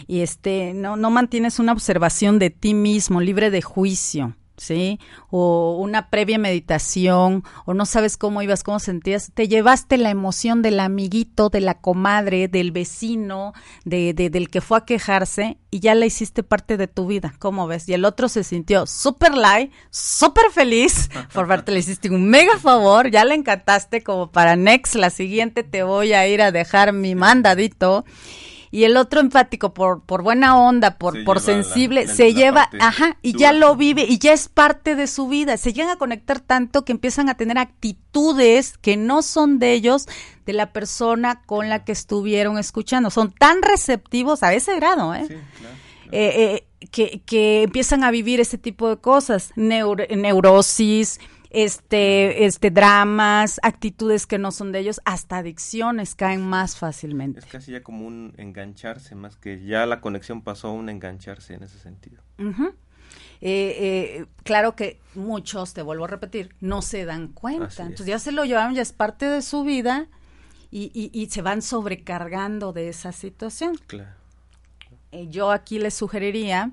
y 0.08 0.22
este, 0.22 0.74
no, 0.74 0.96
no 0.96 1.10
mantienes 1.10 1.60
una 1.60 1.72
observación 1.72 2.40
de 2.40 2.50
ti 2.50 2.74
mismo, 2.74 3.22
libre 3.22 3.50
de 3.50 3.62
juicio, 3.62 4.36
¿sí? 4.64 5.00
O 5.30 5.78
una 5.80 6.10
previa 6.10 6.38
meditación, 6.38 7.44
o 7.66 7.74
no 7.74 7.86
sabes 7.86 8.18
cómo 8.18 8.42
ibas, 8.42 8.64
cómo 8.64 8.80
sentías, 8.80 9.32
te 9.34 9.48
llevaste 9.48 9.98
la 9.98 10.10
emoción 10.10 10.62
del 10.62 10.80
amiguito, 10.80 11.50
de 11.50 11.62
la 11.62 11.76
comadre, 11.76 12.48
del 12.48 12.72
vecino, 12.72 13.54
de, 13.86 14.14
de- 14.14 14.30
del 14.30 14.50
que 14.50 14.62
fue 14.62 14.78
a 14.80 14.86
quejarse 14.86 15.58
y 15.72 15.80
ya 15.80 15.96
la 15.96 16.06
hiciste 16.06 16.44
parte 16.44 16.78
de 16.78 16.88
tu 16.88 17.08
vida, 17.08 17.34
¿cómo 17.40 17.68
ves? 17.68 17.88
Y 17.90 17.94
el 17.94 18.06
otro 18.06 18.28
se 18.30 18.44
sintió 18.44 18.86
súper 18.88 19.36
light, 19.36 19.72
súper 19.90 20.46
feliz 20.52 21.10
por 21.34 21.48
verte, 21.48 21.72
le 21.72 21.80
hiciste 21.80 22.10
un 22.10 22.30
mega 22.30 22.58
favor, 22.58 23.10
ya 23.12 23.26
le 23.26 23.36
encantaste 23.36 24.04
como 24.04 24.32
para 24.32 24.56
next, 24.56 24.96
la 24.96 25.10
siguiente 25.10 25.64
te 25.64 25.84
voy 25.84 26.14
a 26.14 26.28
ir 26.28 26.42
a 26.42 26.52
dejar 26.52 26.94
mi 26.94 27.16
mandadito. 27.16 28.06
Y 28.76 28.86
el 28.86 28.98
otro 28.98 29.20
empático 29.20 29.72
por, 29.76 30.02
por 30.02 30.24
buena 30.24 30.58
onda, 30.58 30.98
por, 30.98 31.14
Se 31.14 31.24
por 31.24 31.40
sensible, 31.40 32.06
la- 32.08 32.14
se 32.14 32.24
la 32.32 32.36
lleva, 32.36 32.70
ajá, 32.80 33.18
y 33.22 33.38
ya 33.38 33.54
lo 33.54 33.76
vive 33.76 34.04
y 34.10 34.18
ya 34.18 34.34
es 34.34 34.50
parte 34.50 34.96
de 34.96 35.06
su 35.06 35.28
vida. 35.28 35.58
Se 35.58 35.74
llegan 35.74 35.92
a 35.92 35.98
conectar 35.98 36.40
tanto 36.40 36.84
que 36.84 36.92
empiezan 36.92 37.30
a 37.30 37.36
tener 37.38 37.60
actitudes 37.60 38.78
que 38.80 38.98
no 38.98 39.22
son 39.22 39.60
de 39.60 39.74
ellos, 39.74 40.08
de 40.48 40.54
la 40.54 40.74
persona 40.74 41.44
con 41.46 41.70
la 41.70 41.84
que 41.86 41.92
estuvieron 41.92 42.58
escuchando. 42.58 43.12
Son 43.12 43.32
tan 43.32 43.62
receptivos 43.62 44.42
a 44.42 44.54
ese 44.56 44.76
grado, 44.76 45.14
¿eh? 45.14 45.28
Eh, 46.12 46.64
eh, 46.82 46.88
que, 46.92 47.22
que 47.26 47.64
empiezan 47.64 48.04
a 48.04 48.10
vivir 48.12 48.40
ese 48.40 48.58
tipo 48.58 48.90
de 48.90 48.98
cosas, 48.98 49.52
Neuro- 49.56 50.06
neurosis, 50.16 51.20
este, 51.54 52.46
este, 52.46 52.70
dramas, 52.72 53.60
actitudes 53.64 54.28
que 54.28 54.38
no 54.38 54.52
son 54.52 54.72
de 54.72 54.80
ellos, 54.80 55.00
hasta 55.06 55.38
adicciones 55.38 56.16
caen 56.16 56.42
más 56.42 56.76
fácilmente. 56.78 57.40
Es 57.40 57.46
casi 57.46 57.72
ya 57.72 57.82
como 57.84 58.06
un 58.06 58.34
engancharse, 58.38 59.16
más 59.16 59.38
que 59.38 59.64
ya 59.64 59.86
la 59.86 60.02
conexión 60.02 60.42
pasó 60.42 60.68
a 60.70 60.72
un 60.74 60.90
engancharse 60.90 61.54
en 61.54 61.64
ese 61.64 61.80
sentido. 61.80 62.22
Eh, 62.40 62.58
eh, 63.42 64.26
claro 64.44 64.76
que 64.76 65.00
muchos, 65.16 65.74
te 65.74 65.82
vuelvo 65.82 66.06
a 66.06 66.08
repetir, 66.08 66.56
no 66.62 66.82
se 66.82 67.06
dan 67.06 67.28
cuenta. 67.30 67.84
Entonces 67.84 68.06
ya 68.08 68.20
se 68.20 68.32
lo 68.32 68.46
llevaron, 68.46 68.74
ya 68.74 68.82
es 68.82 68.94
parte 68.94 69.26
de 69.28 69.42
su 69.42 69.64
vida 69.64 70.08
y, 70.72 70.92
y- 70.94 71.12
y 71.14 71.30
se 71.30 71.42
van 71.42 71.62
sobrecargando 71.62 72.74
de 72.74 72.90
esa 72.90 73.12
situación. 73.12 73.76
Claro. 73.88 74.10
Eh, 75.12 75.28
yo 75.30 75.52
aquí 75.52 75.78
les 75.78 75.94
sugeriría 75.94 76.72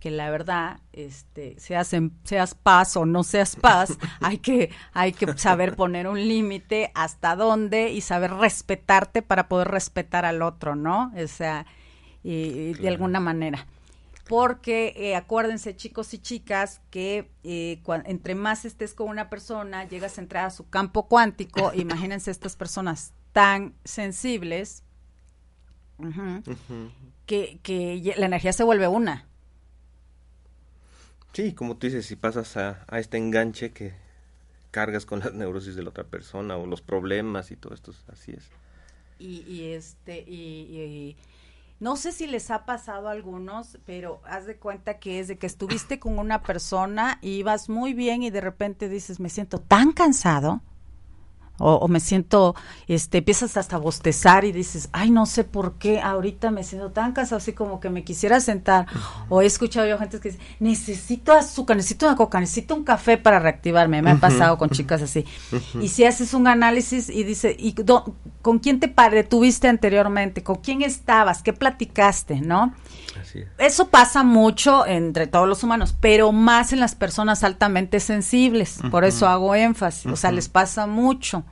que 0.00 0.10
la 0.10 0.30
verdad, 0.30 0.80
este, 0.92 1.58
seas, 1.58 1.92
en- 1.94 2.12
seas 2.24 2.54
paz 2.54 2.96
o 2.96 3.06
no 3.06 3.24
seas 3.24 3.56
paz, 3.56 3.96
hay 4.20 4.38
que, 4.38 4.70
hay 4.92 5.12
que 5.12 5.26
saber 5.38 5.74
poner 5.74 6.06
un 6.06 6.18
límite 6.28 6.90
hasta 6.94 7.34
dónde 7.36 7.90
y 7.90 8.00
saber 8.02 8.32
respetarte 8.34 9.22
para 9.22 9.48
poder 9.48 9.68
respetar 9.68 10.24
al 10.24 10.42
otro, 10.42 10.76
¿no? 10.76 11.12
O 11.16 11.26
sea, 11.28 11.66
y- 12.22 12.30
y 12.30 12.72
de 12.74 12.88
alguna 12.88 13.20
manera. 13.20 13.66
Porque 14.28 14.92
eh, 14.96 15.14
acuérdense, 15.14 15.76
chicos 15.76 16.12
y 16.12 16.18
chicas, 16.18 16.80
que 16.90 17.30
eh, 17.44 17.80
entre 18.06 18.34
más 18.34 18.64
estés 18.64 18.92
con 18.92 19.08
una 19.08 19.30
persona, 19.30 19.84
llegas 19.84 20.18
a 20.18 20.20
entrar 20.20 20.46
a 20.46 20.50
su 20.50 20.68
campo 20.68 21.06
cuántico. 21.08 21.72
imagínense 21.74 22.30
estas 22.32 22.56
personas 22.56 23.12
tan 23.32 23.74
sensibles 23.84 24.82
que, 27.26 27.60
que 27.62 28.14
la 28.16 28.26
energía 28.26 28.52
se 28.52 28.64
vuelve 28.64 28.88
una. 28.88 29.26
Sí, 31.36 31.52
como 31.52 31.76
tú 31.76 31.86
dices, 31.86 32.06
si 32.06 32.16
pasas 32.16 32.56
a, 32.56 32.86
a 32.88 32.98
este 32.98 33.18
enganche 33.18 33.70
que 33.70 33.92
cargas 34.70 35.04
con 35.04 35.18
las 35.20 35.34
neurosis 35.34 35.76
de 35.76 35.82
la 35.82 35.90
otra 35.90 36.04
persona 36.04 36.56
o 36.56 36.64
los 36.66 36.80
problemas 36.80 37.50
y 37.50 37.56
todo 37.56 37.74
esto, 37.74 37.92
así 38.10 38.32
es. 38.32 38.44
Y, 39.18 39.40
y 39.42 39.72
este, 39.74 40.24
y, 40.26 40.34
y- 40.34 41.16
no 41.78 41.96
sé 41.96 42.12
si 42.12 42.26
les 42.26 42.50
ha 42.50 42.64
pasado 42.64 43.08
a 43.08 43.12
algunos, 43.12 43.76
pero 43.84 44.22
haz 44.24 44.46
de 44.46 44.56
cuenta 44.56 44.98
que 44.98 45.20
es 45.20 45.28
de 45.28 45.36
que 45.36 45.46
estuviste 45.46 45.98
con 45.98 46.18
una 46.18 46.42
persona 46.42 47.18
y 47.20 47.32
ibas 47.32 47.68
muy 47.68 47.92
bien 47.92 48.22
y 48.22 48.30
de 48.30 48.40
repente 48.40 48.88
dices, 48.88 49.20
me 49.20 49.28
siento 49.28 49.58
tan 49.58 49.92
cansado. 49.92 50.62
O, 51.58 51.74
o 51.74 51.88
me 51.88 52.00
siento, 52.00 52.54
este, 52.86 53.18
empiezas 53.18 53.56
hasta 53.56 53.76
a 53.76 53.78
bostezar 53.78 54.44
y 54.44 54.52
dices, 54.52 54.88
ay, 54.92 55.10
no 55.10 55.26
sé 55.26 55.44
por 55.44 55.74
qué 55.74 56.00
ahorita 56.00 56.50
me 56.50 56.64
siento 56.64 56.90
tan 56.90 57.12
cansado, 57.12 57.38
así 57.38 57.52
como 57.52 57.80
que 57.80 57.88
me 57.90 58.04
quisiera 58.04 58.40
sentar. 58.40 58.86
O 59.28 59.40
he 59.42 59.46
escuchado 59.46 59.86
yo 59.86 59.98
gente 59.98 60.20
que 60.20 60.30
dice, 60.30 60.42
necesito 60.60 61.32
azúcar, 61.32 61.76
necesito 61.76 62.06
una 62.06 62.16
coca, 62.16 62.40
necesito 62.40 62.74
un 62.74 62.84
café 62.84 63.16
para 63.18 63.38
reactivarme. 63.38 64.02
Me 64.02 64.10
ha 64.10 64.14
Ujú. 64.14 64.20
pasado 64.20 64.58
con 64.58 64.70
chicas 64.70 65.02
así. 65.02 65.24
Y 65.80 65.88
si 65.88 66.04
haces 66.04 66.34
un 66.34 66.46
análisis 66.46 67.08
y 67.08 67.24
dice, 67.24 67.56
¿y 67.58 67.72
do- 67.72 68.14
con 68.42 68.58
quién 68.58 68.78
te 68.80 68.92
detuviste 69.10 69.68
anteriormente? 69.68 70.42
¿Con 70.42 70.56
quién 70.56 70.82
estabas? 70.82 71.42
¿Qué 71.42 71.52
platicaste? 71.52 72.40
¿No? 72.40 72.74
Así 73.36 73.44
es. 73.44 73.48
Eso 73.58 73.88
pasa 73.88 74.22
mucho 74.22 74.86
entre 74.86 75.26
todos 75.26 75.48
los 75.48 75.62
humanos, 75.62 75.94
pero 75.98 76.32
más 76.32 76.72
en 76.72 76.80
las 76.80 76.94
personas 76.94 77.44
altamente 77.44 78.00
sensibles. 78.00 78.78
Por 78.90 79.04
eso 79.04 79.28
hago 79.28 79.54
énfasis. 79.54 80.06
O 80.10 80.16
sea, 80.16 80.32
les 80.32 80.48
pasa 80.48 80.86
mucho. 80.86 81.44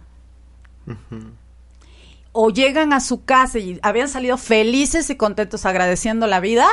O 2.32 2.50
llegan 2.50 2.92
a 2.92 3.00
su 3.00 3.24
casa 3.24 3.58
y 3.58 3.78
habían 3.82 4.08
salido 4.08 4.36
felices 4.36 5.08
y 5.10 5.16
contentos 5.16 5.66
agradeciendo 5.66 6.26
la 6.26 6.40
vida 6.40 6.66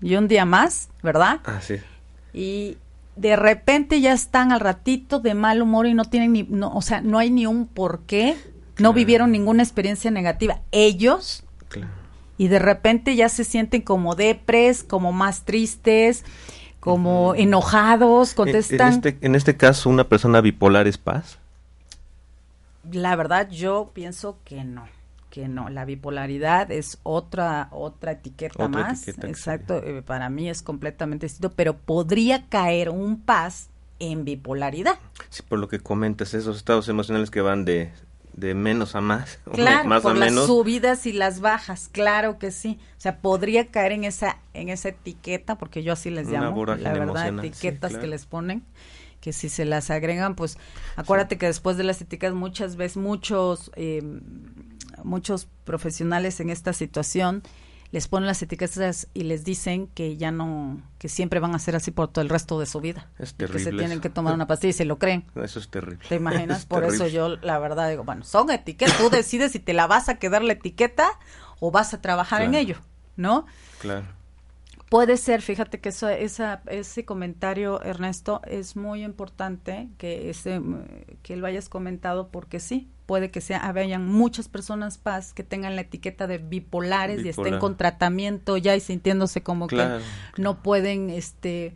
y 0.00 0.16
un 0.16 0.28
día 0.28 0.44
más, 0.44 0.88
¿verdad? 1.02 1.40
Así 1.44 1.74
es. 1.74 1.84
Y 2.32 2.78
de 3.16 3.36
repente 3.36 4.00
ya 4.00 4.12
están 4.12 4.50
al 4.50 4.60
ratito 4.60 5.20
de 5.20 5.34
mal 5.34 5.62
humor 5.62 5.86
y 5.86 5.94
no 5.94 6.04
tienen 6.04 6.32
ni, 6.32 6.42
no, 6.42 6.74
o 6.74 6.82
sea, 6.82 7.00
no 7.00 7.18
hay 7.18 7.30
ni 7.30 7.46
un 7.46 7.66
por 7.66 8.00
qué, 8.00 8.36
no 8.78 8.92
vivieron 8.92 9.30
ninguna 9.30 9.62
experiencia 9.62 10.10
negativa. 10.10 10.60
Ellos 10.72 11.44
Claro. 11.68 12.03
Y 12.38 12.48
de 12.48 12.58
repente 12.58 13.16
ya 13.16 13.28
se 13.28 13.44
sienten 13.44 13.82
como 13.82 14.14
depres, 14.14 14.82
como 14.82 15.12
más 15.12 15.44
tristes, 15.44 16.24
como 16.80 17.34
enojados, 17.34 18.30
En- 18.30 18.36
contestan. 18.36 18.80
En, 18.88 18.94
este, 18.94 19.18
en 19.20 19.34
este 19.34 19.56
caso, 19.56 19.88
una 19.90 20.04
persona 20.08 20.40
bipolar 20.40 20.86
es 20.86 20.98
paz. 20.98 21.38
La 22.92 23.16
verdad 23.16 23.48
yo 23.50 23.90
pienso 23.94 24.36
que 24.44 24.62
no, 24.64 24.86
que 25.30 25.48
no. 25.48 25.70
La 25.70 25.84
bipolaridad 25.86 26.70
es 26.70 26.98
otra 27.02 27.68
otra 27.70 28.12
etiqueta 28.12 28.66
Otra 28.66 28.68
más. 28.68 29.02
etiqueta 29.08 29.26
Exacto, 29.28 29.78
eh, 29.82 30.02
para 30.02 30.28
mí 30.28 30.50
es 30.50 30.60
completamente 30.62 31.26
distinto, 31.26 31.52
pero 31.52 31.74
podría 31.76 32.46
caer 32.48 32.90
un 32.90 33.20
paz 33.20 33.68
en 34.00 34.24
bipolaridad. 34.26 34.98
Sí, 35.30 35.42
por 35.48 35.58
lo 35.60 35.68
que 35.68 35.78
comentas, 35.80 36.34
esos 36.34 36.56
estados 36.58 36.88
emocionales 36.88 37.30
que 37.30 37.40
van 37.40 37.64
de, 37.64 37.90
de 38.36 38.54
menos 38.54 38.94
a 38.94 39.00
más, 39.00 39.38
Claro, 39.52 39.88
más 39.88 40.02
por 40.02 40.12
a 40.12 40.14
las 40.14 40.30
menos. 40.30 40.46
subidas 40.46 41.06
y 41.06 41.12
las 41.12 41.40
bajas, 41.40 41.88
claro 41.90 42.38
que 42.38 42.50
sí. 42.50 42.78
O 42.96 43.00
sea, 43.00 43.18
podría 43.18 43.68
caer 43.68 43.92
en 43.92 44.04
esa 44.04 44.38
en 44.52 44.68
esa 44.68 44.90
etiqueta, 44.90 45.56
porque 45.56 45.82
yo 45.82 45.92
así 45.92 46.10
les 46.10 46.28
llamo, 46.28 46.64
la 46.66 46.92
verdad, 46.92 47.32
sí, 47.40 47.46
etiquetas 47.46 47.96
que 47.96 48.06
les 48.06 48.26
ponen, 48.26 48.62
que 49.20 49.32
si 49.32 49.48
se 49.48 49.64
las 49.64 49.90
agregan, 49.90 50.34
pues 50.34 50.58
acuérdate 50.96 51.38
que 51.38 51.46
después 51.46 51.76
de 51.76 51.84
las 51.84 52.00
etiquetas 52.00 52.34
muchas 52.34 52.76
veces 52.76 52.96
muchos 52.96 53.70
eh, 53.76 54.02
muchos 55.02 55.48
profesionales 55.64 56.40
en 56.40 56.50
esta 56.50 56.72
situación 56.72 57.42
les 57.94 58.08
ponen 58.08 58.26
las 58.26 58.42
etiquetas 58.42 59.06
y 59.14 59.22
les 59.22 59.44
dicen 59.44 59.86
que 59.86 60.16
ya 60.16 60.32
no, 60.32 60.82
que 60.98 61.08
siempre 61.08 61.38
van 61.38 61.54
a 61.54 61.60
ser 61.60 61.76
así 61.76 61.92
por 61.92 62.08
todo 62.08 62.22
el 62.22 62.28
resto 62.28 62.58
de 62.58 62.66
su 62.66 62.80
vida. 62.80 63.06
Es 63.20 63.30
Y 63.38 63.46
que 63.46 63.46
se 63.46 63.66
terrible 63.66 63.82
tienen 63.82 64.00
que 64.00 64.10
tomar 64.10 64.34
una 64.34 64.48
pastilla 64.48 64.70
y 64.70 64.72
se 64.72 64.84
lo 64.84 64.98
creen. 64.98 65.24
Eso 65.36 65.60
es 65.60 65.68
terrible. 65.68 66.04
¿Te 66.08 66.16
imaginas? 66.16 66.58
Es 66.62 66.66
Por 66.66 66.82
eso 66.82 67.04
terrible. 67.04 67.12
yo, 67.14 67.28
la 67.36 67.60
verdad, 67.60 67.88
digo, 67.88 68.02
bueno, 68.02 68.24
son 68.24 68.50
etiquetas. 68.50 68.98
Tú 68.98 69.10
decides 69.10 69.52
si 69.52 69.60
te 69.60 69.74
la 69.74 69.86
vas 69.86 70.08
a 70.08 70.16
quedar 70.16 70.42
la 70.42 70.54
etiqueta 70.54 71.06
o 71.60 71.70
vas 71.70 71.94
a 71.94 72.00
trabajar 72.02 72.42
en 72.42 72.56
ello, 72.56 72.78
¿no? 73.14 73.46
Claro. 73.78 74.06
Puede 74.94 75.16
ser, 75.16 75.42
fíjate 75.42 75.80
que 75.80 75.88
eso, 75.88 76.08
esa, 76.08 76.62
ese 76.68 77.04
comentario, 77.04 77.82
Ernesto, 77.82 78.40
es 78.46 78.76
muy 78.76 79.02
importante 79.02 79.88
que, 79.98 80.30
ese, 80.30 80.60
mm, 80.60 80.84
que 81.24 81.34
lo 81.34 81.48
hayas 81.48 81.68
comentado 81.68 82.28
porque 82.28 82.60
sí, 82.60 82.92
puede 83.04 83.32
que 83.32 83.40
sea, 83.40 83.68
hayan 83.68 84.06
muchas 84.06 84.46
personas 84.48 84.98
paz 84.98 85.34
que 85.34 85.42
tengan 85.42 85.74
la 85.74 85.80
etiqueta 85.80 86.28
de 86.28 86.38
bipolares 86.38 87.24
y 87.24 87.28
estén 87.28 87.58
con 87.58 87.76
tratamiento 87.76 88.56
ya 88.56 88.76
y 88.76 88.80
sintiéndose 88.80 89.42
como 89.42 89.66
Claro. 89.66 89.98
que 90.32 90.40
no 90.40 90.62
pueden 90.62 91.10
este 91.10 91.74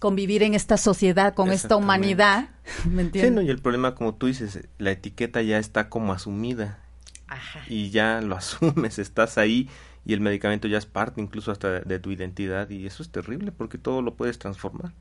convivir 0.00 0.42
en 0.42 0.54
esta 0.54 0.78
sociedad 0.78 1.34
con 1.34 1.52
esta 1.52 1.76
humanidad, 1.76 2.48
¿me 2.90 3.02
Sí, 3.02 3.06
entiendes? 3.06 3.32
no, 3.34 3.42
y 3.42 3.50
el 3.50 3.60
problema, 3.60 3.94
como 3.94 4.16
tú 4.16 4.26
dices, 4.26 4.66
la 4.78 4.90
etiqueta 4.90 5.42
ya 5.42 5.58
está 5.58 5.88
como 5.88 6.12
asumida. 6.12 6.80
Y 7.68 7.90
ya 7.90 8.20
lo 8.20 8.34
asumes, 8.36 8.98
estás 8.98 9.38
ahí 9.38 9.68
y 10.04 10.14
el 10.14 10.20
medicamento 10.20 10.68
ya 10.68 10.78
es 10.78 10.86
parte 10.86 11.20
incluso 11.20 11.52
hasta 11.52 11.80
de, 11.80 11.98
tu 11.98 12.10
identidad 12.10 12.68
y 12.70 12.86
eso 12.86 13.02
es 13.02 13.10
terrible 13.10 13.52
porque 13.52 13.78
todo 13.78 14.02
lo 14.02 14.14
puedes 14.14 14.38
transformar. 14.38 14.92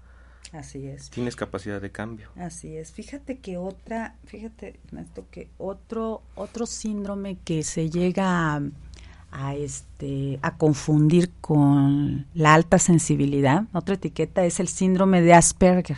Así 0.54 0.86
es. 0.88 1.10
Tienes 1.10 1.36
capacidad 1.36 1.82
de 1.82 1.92
cambio. 1.92 2.28
Así 2.36 2.76
es. 2.76 2.92
Fíjate 2.92 3.38
que 3.38 3.58
otra, 3.58 4.16
fíjate, 4.26 4.80
Ernesto, 4.88 5.26
que 5.32 5.48
otro, 5.58 6.22
otro 6.36 6.66
síndrome 6.66 7.38
que 7.46 7.64
se 7.64 7.90
llega 7.90 8.56
a, 8.56 8.62
a, 9.32 9.56
este, 9.56 10.40
a 10.42 10.58
confundir 10.58 11.32
con 11.40 12.28
la 12.34 12.54
alta 12.54 12.80
sensibilidad, 12.80 13.64
otra 13.72 13.96
etiqueta 13.96 14.44
es 14.44 14.60
el 14.60 14.68
síndrome 14.68 15.22
de 15.22 15.34
Asperger, 15.34 15.98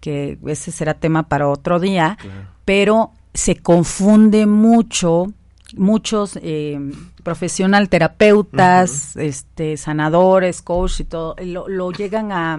que 0.00 0.38
ese 0.46 0.70
será 0.70 0.94
tema 0.94 1.28
para 1.28 1.48
otro 1.48 1.80
día, 1.80 2.16
pero 2.64 3.10
se 3.34 3.56
confunde 3.56 4.46
mucho 4.46 5.32
muchos 5.76 6.38
eh, 6.42 6.78
profesional 7.22 7.88
terapeutas 7.88 9.16
este 9.16 9.76
sanadores 9.76 10.62
coach 10.62 11.00
y 11.00 11.04
todo 11.04 11.34
lo, 11.42 11.68
lo 11.68 11.90
llegan 11.92 12.30
a 12.32 12.58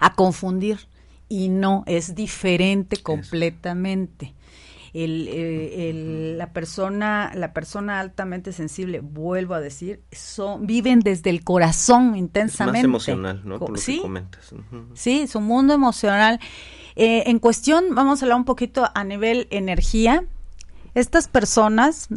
a 0.00 0.14
confundir 0.14 0.78
y 1.28 1.48
no 1.48 1.84
es 1.86 2.14
diferente 2.14 2.96
completamente 3.02 4.34
el, 4.94 5.28
eh, 5.28 5.90
el- 5.90 6.38
la 6.38 6.52
persona 6.52 7.30
la 7.34 7.52
persona 7.52 8.00
altamente 8.00 8.52
sensible 8.52 9.00
vuelvo 9.00 9.54
a 9.54 9.60
decir 9.60 10.00
son 10.10 10.66
viven 10.66 11.00
desde 11.00 11.30
el 11.30 11.44
corazón 11.44 12.06
Es 12.06 12.10
más 12.10 12.18
intensamente 12.18 12.86
emocional, 12.86 13.42
¿no? 13.44 13.58
Por 13.58 13.70
lo 13.70 13.76
sí 13.76 13.96
que 13.96 14.02
comentas. 14.02 14.50
Sí, 14.94 15.26
su 15.26 15.40
mundo 15.40 15.74
emocional. 15.74 16.40
Eh, 16.96 17.24
en 17.26 17.38
cuestión, 17.38 17.94
vamos 17.94 18.20
a 18.20 18.24
hablar 18.24 18.38
un 18.38 18.44
poquito 18.44 18.90
a 18.94 19.04
nivel 19.04 19.46
energía. 19.50 20.24
Estas 20.98 21.28
personas, 21.28 22.08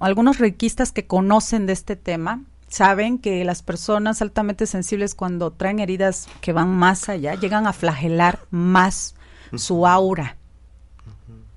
algunos 0.00 0.38
requistas 0.38 0.90
que 0.90 1.06
conocen 1.06 1.66
de 1.66 1.72
este 1.72 1.94
tema, 1.94 2.42
saben 2.66 3.20
que 3.20 3.44
las 3.44 3.62
personas 3.62 4.22
altamente 4.22 4.66
sensibles 4.66 5.14
cuando 5.14 5.52
traen 5.52 5.78
heridas 5.78 6.26
que 6.40 6.52
van 6.52 6.74
más 6.74 7.08
allá, 7.08 7.36
llegan 7.36 7.68
a 7.68 7.72
flagelar 7.72 8.40
más 8.50 9.14
su 9.54 9.86
aura. 9.86 10.36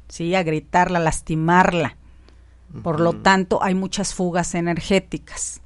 Sí, 0.07 0.35
a 0.35 0.43
gritarla, 0.43 0.99
a 0.99 1.01
lastimarla. 1.01 1.97
Por 2.83 2.99
lo 2.99 3.13
tanto, 3.13 3.63
hay 3.63 3.73
muchas 3.73 4.13
fugas 4.13 4.53
energéticas. 4.53 5.61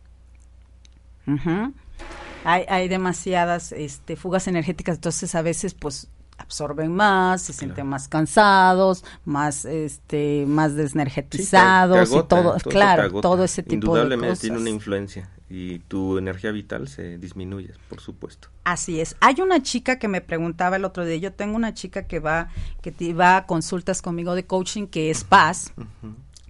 Hay, 2.46 2.64
hay 2.70 2.88
demasiadas 2.88 3.74
este, 3.74 4.16
fugas 4.16 4.48
energéticas, 4.48 4.96
entonces 4.96 5.36
a 5.36 5.42
veces 5.42 5.74
pues 5.74 6.08
absorben 6.42 6.94
más, 6.96 7.42
se 7.42 7.54
sienten 7.54 7.88
más 7.88 8.08
cansados, 8.08 9.04
más 9.26 9.66
este 9.66 10.46
más 10.48 10.72
Sí, 10.72 10.76
te- 10.76 10.78
te 10.78 10.84
desnergetizados 10.84 12.10
y 12.12 12.24
todo, 12.24 12.56
claro, 12.70 13.04
agota. 13.04 13.22
todo 13.22 13.44
ese 13.44 13.64
tipo 13.64 13.72
de 13.72 13.76
Indudablemente 14.02 14.30
cosas. 14.30 14.42
tiene 14.42 14.58
una 14.58 14.70
influencia 14.70 15.30
y 15.50 15.80
tu 15.80 16.18
energía 16.18 16.52
vital 16.52 16.88
se 16.88 17.18
disminuye, 17.18 17.74
por 17.90 18.00
supuesto. 18.00 18.48
Así 18.64 19.02
es. 19.02 19.16
Hay 19.20 19.42
una 19.42 19.62
chica 19.62 19.98
que 20.00 20.08
me 20.08 20.22
preguntaba 20.22 20.76
el 20.78 20.86
otro 20.86 21.04
día. 21.06 21.18
Yo 21.18 21.34
tengo 21.34 21.56
una 21.56 21.74
chica 21.74 22.08
que 22.08 22.20
va 22.20 22.50
que 22.82 22.92
te- 22.92 23.14
va 23.14 23.38
a 23.38 23.46
consultas 23.46 24.02
conmigo 24.02 24.36
de 24.36 24.46
coaching 24.46 24.88
que 24.88 25.10
es 25.10 25.24
Paz. 25.24 25.74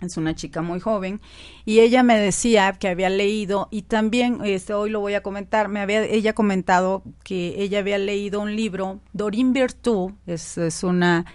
Es 0.02 0.18
una 0.18 0.34
chica 0.34 0.64
muy 0.64 0.80
joven 0.80 1.22
y 1.64 1.80
ella 1.80 2.02
me 2.02 2.20
decía 2.20 2.74
que 2.74 2.88
había 2.88 3.10
leído 3.10 3.68
y 3.70 3.84
también 3.84 4.40
este 4.44 4.74
hoy 4.74 4.90
lo 4.90 5.00
voy 5.00 5.14
a 5.14 5.22
comentar. 5.22 5.70
Me 5.70 5.80
había 5.80 6.04
ella 6.04 6.34
comentado 6.34 7.04
que 7.24 7.56
ella 7.62 7.80
había 7.80 8.00
leído 8.00 8.42
un 8.42 8.56
libro 8.56 9.00
Doreen 9.14 9.54
Virtue 9.54 10.14
es, 10.26 10.58
es 10.58 10.84
una 10.84 11.26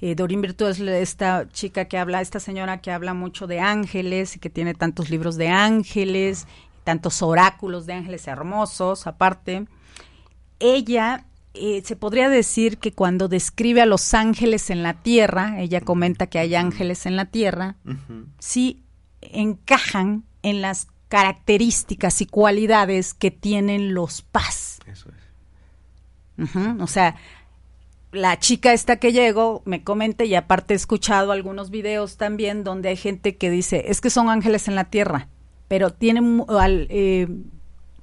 eh, 0.00 0.14
Doreen 0.14 0.40
Virtue 0.40 0.68
es 0.68 0.80
esta 0.80 1.48
chica 1.50 1.84
que 1.84 1.98
habla, 1.98 2.20
esta 2.20 2.40
señora 2.40 2.80
que 2.80 2.90
habla 2.90 3.14
mucho 3.14 3.46
de 3.46 3.60
ángeles 3.60 4.34
y 4.36 4.40
que 4.40 4.50
tiene 4.50 4.74
tantos 4.74 5.10
libros 5.10 5.36
de 5.36 5.48
ángeles, 5.48 6.46
tantos 6.84 7.22
oráculos 7.22 7.86
de 7.86 7.92
ángeles 7.92 8.26
hermosos, 8.26 9.06
aparte. 9.06 9.66
Ella 10.58 11.26
eh, 11.54 11.82
se 11.84 11.96
podría 11.96 12.28
decir 12.28 12.78
que 12.78 12.92
cuando 12.92 13.28
describe 13.28 13.82
a 13.82 13.86
los 13.86 14.14
ángeles 14.14 14.70
en 14.70 14.82
la 14.82 14.94
tierra, 15.02 15.60
ella 15.60 15.80
comenta 15.80 16.28
que 16.28 16.38
hay 16.38 16.54
ángeles 16.54 17.06
en 17.06 17.16
la 17.16 17.26
tierra, 17.26 17.76
sí 18.38 18.84
encajan 19.20 20.24
en 20.42 20.60
las 20.62 20.86
características 21.08 22.20
y 22.20 22.26
cualidades 22.26 23.14
que 23.14 23.30
tienen 23.30 23.94
los 23.94 24.22
paz. 24.22 24.78
Eso 24.86 25.08
es. 25.10 25.30
O 26.80 26.86
sea, 26.86 27.16
la 28.12 28.38
chica 28.38 28.72
esta 28.72 28.96
que 28.96 29.12
llegó 29.12 29.62
me 29.64 29.82
comenta 29.82 30.24
y 30.24 30.34
aparte 30.34 30.74
he 30.74 30.76
escuchado 30.76 31.32
algunos 31.32 31.70
videos 31.70 32.16
también 32.16 32.64
donde 32.64 32.90
hay 32.90 32.96
gente 32.96 33.36
que 33.36 33.50
dice, 33.50 33.84
es 33.88 34.00
que 34.00 34.10
son 34.10 34.30
ángeles 34.30 34.68
en 34.68 34.74
la 34.74 34.84
tierra, 34.84 35.28
pero 35.68 35.90
tienen, 35.90 36.44
al, 36.48 36.86
eh, 36.90 37.28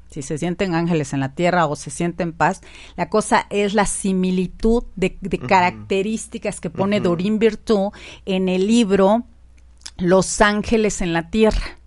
si 0.10 0.22
se 0.22 0.38
sienten 0.38 0.76
ángeles 0.76 1.14
en 1.14 1.20
la 1.20 1.34
tierra 1.34 1.66
o 1.66 1.76
se 1.76 1.90
sienten 1.90 2.34
paz, 2.34 2.62
la 2.96 3.10
cosa 3.10 3.46
es 3.50 3.74
la 3.74 3.86
similitud 3.86 4.84
de, 4.96 5.18
de 5.22 5.40
características 5.40 6.60
que 6.60 6.70
pone 6.70 6.98
Ujú. 7.00 7.10
Doreen 7.10 7.40
Virtue 7.40 7.92
en 8.26 8.50
el 8.50 8.68
libro 8.68 9.24
Los 9.98 10.42
ángeles 10.42 11.02
en 11.02 11.14
la 11.14 11.30
tierra. 11.30 11.78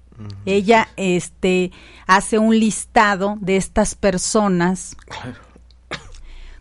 Ella 0.45 0.89
este 0.97 1.73
hace 2.07 2.39
un 2.39 2.59
listado 2.59 3.37
de 3.41 3.57
estas 3.57 3.95
personas 3.95 4.97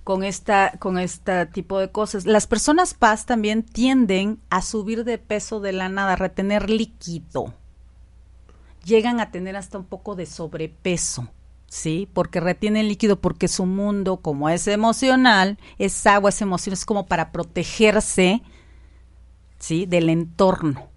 con 0.03 0.23
esta 0.23 0.71
con 0.79 0.97
este 0.97 1.45
tipo 1.47 1.79
de 1.79 1.91
cosas. 1.91 2.25
Las 2.25 2.47
personas 2.47 2.93
paz 2.93 3.25
también 3.25 3.63
tienden 3.63 4.39
a 4.49 4.61
subir 4.61 5.03
de 5.03 5.17
peso 5.17 5.59
de 5.59 5.73
la 5.73 5.89
nada, 5.89 6.13
a 6.13 6.15
retener 6.15 6.69
líquido. 6.69 7.53
Llegan 8.85 9.19
a 9.19 9.29
tener 9.29 9.55
hasta 9.55 9.77
un 9.77 9.85
poco 9.85 10.15
de 10.15 10.25
sobrepeso, 10.25 11.29
¿sí? 11.69 12.09
Porque 12.13 12.39
retienen 12.39 12.87
líquido 12.87 13.21
porque 13.21 13.47
su 13.47 13.65
mundo, 13.65 14.17
como 14.17 14.49
es 14.49 14.67
emocional, 14.67 15.57
es 15.77 16.05
agua, 16.05 16.29
es 16.29 16.41
emoción, 16.41 16.73
es 16.73 16.85
como 16.85 17.05
para 17.05 17.31
protegerse, 17.31 18.41
¿sí? 19.59 19.85
Del 19.85 20.09
entorno. 20.09 20.87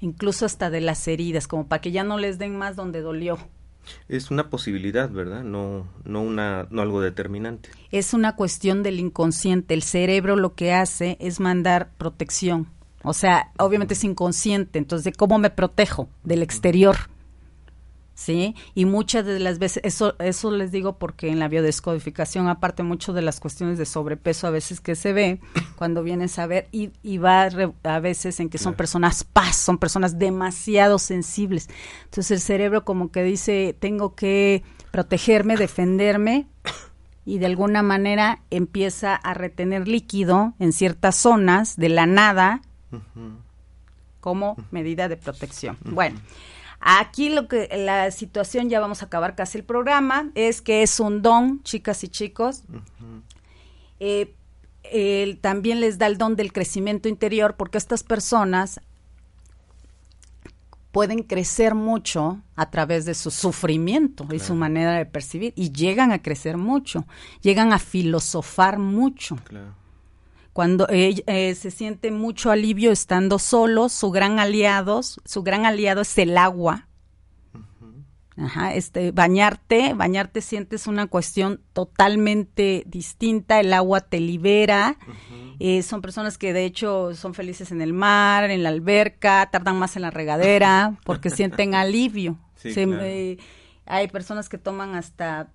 Incluso 0.00 0.44
hasta 0.44 0.70
de 0.70 0.80
las 0.80 1.08
heridas, 1.08 1.48
como 1.48 1.66
para 1.66 1.80
que 1.80 1.90
ya 1.90 2.04
no 2.04 2.18
les 2.18 2.38
den 2.38 2.56
más 2.56 2.76
donde 2.76 3.00
dolió. 3.00 3.38
Es 4.08 4.30
una 4.30 4.50
posibilidad, 4.50 5.08
¿verdad? 5.08 5.42
No, 5.42 5.86
no, 6.04 6.20
una, 6.20 6.66
no 6.70 6.82
algo 6.82 7.00
determinante. 7.00 7.70
es 7.90 8.12
una 8.12 8.36
cuestión 8.36 8.82
del 8.82 9.00
inconsciente. 9.00 9.72
El 9.74 9.82
cerebro 9.82 10.36
lo 10.36 10.54
que 10.54 10.74
hace 10.74 11.16
es 11.20 11.40
mandar 11.40 11.90
protección. 11.96 12.68
O 13.02 13.14
sea, 13.14 13.52
obviamente 13.58 13.94
es 13.94 14.04
inconsciente. 14.04 14.78
Entonces, 14.78 15.04
¿de 15.04 15.12
¿cómo 15.12 15.38
me 15.38 15.50
protejo? 15.50 16.08
Del 16.22 16.42
exterior. 16.42 16.96
¿Sí? 18.18 18.56
Y 18.74 18.84
muchas 18.84 19.24
de 19.24 19.38
las 19.38 19.60
veces, 19.60 19.80
eso, 19.84 20.16
eso 20.18 20.50
les 20.50 20.72
digo 20.72 20.98
porque 20.98 21.28
en 21.28 21.38
la 21.38 21.46
biodescodificación, 21.46 22.48
aparte 22.48 22.82
mucho 22.82 23.12
de 23.12 23.22
las 23.22 23.38
cuestiones 23.38 23.78
de 23.78 23.86
sobrepeso 23.86 24.48
a 24.48 24.50
veces 24.50 24.80
que 24.80 24.96
se 24.96 25.12
ve, 25.12 25.40
cuando 25.76 26.02
vienes 26.02 26.36
a 26.40 26.46
ver, 26.48 26.66
y, 26.72 26.90
y 27.04 27.18
va 27.18 27.48
re- 27.48 27.72
a 27.84 28.00
veces 28.00 28.40
en 28.40 28.48
que 28.50 28.58
son 28.58 28.74
personas 28.74 29.22
paz, 29.22 29.54
son 29.56 29.78
personas 29.78 30.18
demasiado 30.18 30.98
sensibles. 30.98 31.68
Entonces 32.06 32.32
el 32.32 32.40
cerebro 32.40 32.84
como 32.84 33.12
que 33.12 33.22
dice, 33.22 33.76
tengo 33.78 34.16
que 34.16 34.64
protegerme, 34.90 35.56
defenderme, 35.56 36.46
y 37.24 37.38
de 37.38 37.46
alguna 37.46 37.82
manera 37.84 38.40
empieza 38.50 39.14
a 39.14 39.34
retener 39.34 39.86
líquido 39.86 40.54
en 40.58 40.72
ciertas 40.72 41.14
zonas 41.14 41.76
de 41.76 41.90
la 41.90 42.06
nada 42.06 42.62
como 44.20 44.56
medida 44.72 45.08
de 45.08 45.16
protección. 45.16 45.78
Bueno, 45.84 46.18
aquí 46.80 47.28
lo 47.28 47.48
que 47.48 47.68
la 47.76 48.10
situación 48.10 48.68
ya 48.68 48.80
vamos 48.80 49.02
a 49.02 49.06
acabar 49.06 49.34
casi 49.34 49.58
el 49.58 49.64
programa 49.64 50.30
es 50.34 50.62
que 50.62 50.82
es 50.82 51.00
un 51.00 51.22
don, 51.22 51.62
chicas 51.62 52.04
y 52.04 52.08
chicos. 52.08 52.62
Eh, 54.00 54.34
él 54.84 55.38
también 55.38 55.80
les 55.80 55.98
da 55.98 56.06
el 56.06 56.18
don 56.18 56.36
del 56.36 56.52
crecimiento 56.52 57.08
interior 57.08 57.56
porque 57.56 57.78
estas 57.78 58.02
personas 58.02 58.80
pueden 60.92 61.22
crecer 61.22 61.74
mucho 61.74 62.40
a 62.56 62.70
través 62.70 63.04
de 63.04 63.14
su 63.14 63.30
sufrimiento 63.30 64.26
y 64.32 64.38
su 64.38 64.54
manera 64.54 64.94
de 64.94 65.06
percibir 65.06 65.52
y 65.54 65.70
llegan 65.72 66.12
a 66.12 66.22
crecer 66.22 66.56
mucho, 66.56 67.06
llegan 67.42 67.72
a 67.72 67.78
filosofar 67.78 68.78
mucho. 68.78 69.36
Cuando 70.58 70.88
eh, 70.88 71.22
eh, 71.28 71.54
se 71.54 71.70
siente 71.70 72.10
mucho 72.10 72.50
alivio 72.50 72.90
estando 72.90 73.38
solos, 73.38 73.92
su 73.92 74.10
gran 74.10 74.40
aliado, 74.40 75.02
su 75.04 75.44
gran 75.44 75.66
aliado 75.66 76.00
es 76.00 76.18
el 76.18 76.36
agua. 76.36 76.88
Ajá, 78.36 78.74
este, 78.74 79.12
bañarte, 79.12 79.94
bañarte 79.94 80.40
sientes 80.40 80.88
una 80.88 81.06
cuestión 81.06 81.60
totalmente 81.72 82.82
distinta, 82.88 83.60
el 83.60 83.72
agua 83.72 84.00
te 84.00 84.18
libera, 84.18 84.96
eh, 85.60 85.84
son 85.84 86.02
personas 86.02 86.38
que 86.38 86.52
de 86.52 86.64
hecho 86.64 87.14
son 87.14 87.34
felices 87.34 87.70
en 87.70 87.80
el 87.80 87.92
mar, 87.92 88.50
en 88.50 88.64
la 88.64 88.70
alberca, 88.70 89.48
tardan 89.52 89.78
más 89.78 89.94
en 89.94 90.02
la 90.02 90.10
regadera, 90.10 90.96
porque 91.04 91.30
sienten 91.30 91.76
alivio. 91.76 92.36
Sí, 92.56 92.72
Se- 92.72 92.84
claro. 92.84 93.04
hay 93.86 94.08
personas 94.08 94.48
que 94.48 94.58
toman 94.58 94.96
hasta 94.96 95.52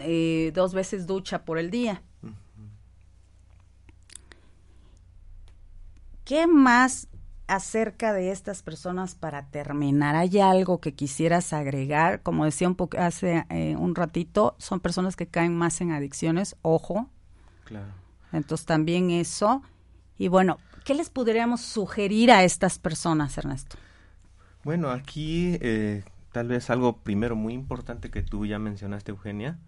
eh, 0.00 0.52
dos 0.54 0.74
veces 0.74 1.06
ducha 1.06 1.46
por 1.46 1.56
el 1.56 1.70
día. 1.70 2.02
¿Qué 6.26 6.48
más 6.48 7.06
acerca 7.46 8.12
de 8.12 8.32
estas 8.32 8.64
personas 8.64 9.14
para 9.14 9.46
terminar? 9.46 10.16
¿Hay 10.16 10.40
algo 10.40 10.80
que 10.80 10.92
quisieras 10.92 11.52
agregar? 11.52 12.20
Como 12.24 12.44
decía 12.44 12.66
un 12.66 12.74
poco 12.74 12.98
hace 12.98 13.46
eh, 13.48 13.76
un 13.76 13.94
ratito, 13.94 14.56
son 14.58 14.80
personas 14.80 15.14
que 15.14 15.28
caen 15.28 15.56
más 15.56 15.80
en 15.80 15.92
adicciones, 15.92 16.56
ojo. 16.62 17.08
Claro. 17.64 17.92
Entonces 18.32 18.66
también 18.66 19.12
eso. 19.12 19.62
Y 20.18 20.26
bueno, 20.26 20.58
¿qué 20.84 20.94
les 20.94 21.10
podríamos 21.10 21.60
sugerir 21.60 22.32
a 22.32 22.42
estas 22.42 22.80
personas, 22.80 23.38
Ernesto? 23.38 23.76
Bueno, 24.64 24.90
aquí 24.90 25.58
eh, 25.60 26.02
tal 26.32 26.48
vez 26.48 26.70
algo 26.70 26.96
primero 26.96 27.36
muy 27.36 27.54
importante 27.54 28.10
que 28.10 28.24
tú 28.24 28.46
ya 28.46 28.58
mencionaste, 28.58 29.12
Eugenia, 29.12 29.60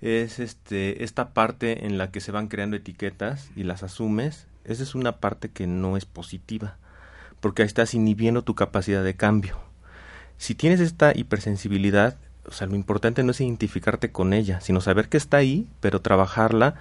es 0.00 0.40
este 0.40 1.04
esta 1.04 1.32
parte 1.34 1.86
en 1.86 1.98
la 1.98 2.10
que 2.10 2.20
se 2.20 2.32
van 2.32 2.48
creando 2.48 2.74
etiquetas 2.74 3.48
y 3.54 3.62
las 3.62 3.84
asumes. 3.84 4.48
Esa 4.64 4.82
es 4.82 4.94
una 4.94 5.16
parte 5.18 5.50
que 5.50 5.66
no 5.66 5.96
es 5.96 6.06
positiva, 6.06 6.76
porque 7.40 7.62
ahí 7.62 7.66
estás 7.66 7.94
inhibiendo 7.94 8.42
tu 8.42 8.54
capacidad 8.54 9.04
de 9.04 9.14
cambio. 9.14 9.58
Si 10.38 10.54
tienes 10.54 10.80
esta 10.80 11.12
hipersensibilidad, 11.14 12.16
o 12.46 12.52
sea, 12.52 12.66
lo 12.66 12.74
importante 12.74 13.22
no 13.22 13.32
es 13.32 13.40
identificarte 13.40 14.10
con 14.10 14.32
ella, 14.32 14.60
sino 14.60 14.80
saber 14.80 15.08
que 15.08 15.16
está 15.16 15.38
ahí, 15.38 15.68
pero 15.80 16.00
trabajarla 16.00 16.74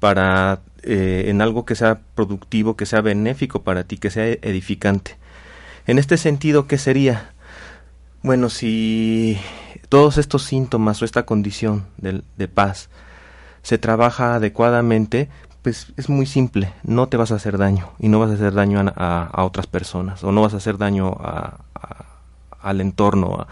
para 0.00 0.60
eh, 0.82 1.24
en 1.28 1.40
algo 1.40 1.64
que 1.64 1.74
sea 1.74 2.00
productivo, 2.14 2.76
que 2.76 2.86
sea 2.86 3.00
benéfico 3.00 3.62
para 3.62 3.84
ti, 3.84 3.98
que 3.98 4.10
sea 4.10 4.26
edificante. 4.26 5.16
En 5.86 5.98
este 5.98 6.16
sentido, 6.16 6.66
¿qué 6.66 6.78
sería? 6.78 7.32
Bueno, 8.22 8.48
si 8.48 9.38
todos 9.88 10.18
estos 10.18 10.42
síntomas 10.44 11.02
o 11.02 11.04
esta 11.04 11.26
condición 11.26 11.86
de, 11.98 12.22
de 12.36 12.48
paz 12.48 12.88
se 13.62 13.78
trabaja 13.78 14.34
adecuadamente, 14.34 15.28
pues 15.64 15.92
es 15.96 16.10
muy 16.10 16.26
simple, 16.26 16.72
no 16.82 17.08
te 17.08 17.16
vas 17.16 17.32
a 17.32 17.36
hacer 17.36 17.56
daño 17.56 17.88
y 17.98 18.08
no 18.08 18.20
vas 18.20 18.30
a 18.30 18.34
hacer 18.34 18.52
daño 18.52 18.80
a, 18.80 18.92
a- 18.94 19.24
a 19.24 19.44
otras 19.44 19.66
personas 19.66 20.22
o 20.22 20.30
no 20.30 20.42
vas 20.42 20.52
a 20.52 20.58
hacer 20.58 20.76
daño 20.76 21.08
a- 21.18 21.56
al 22.60 22.80
entorno 22.82 23.34
a- 23.40 23.46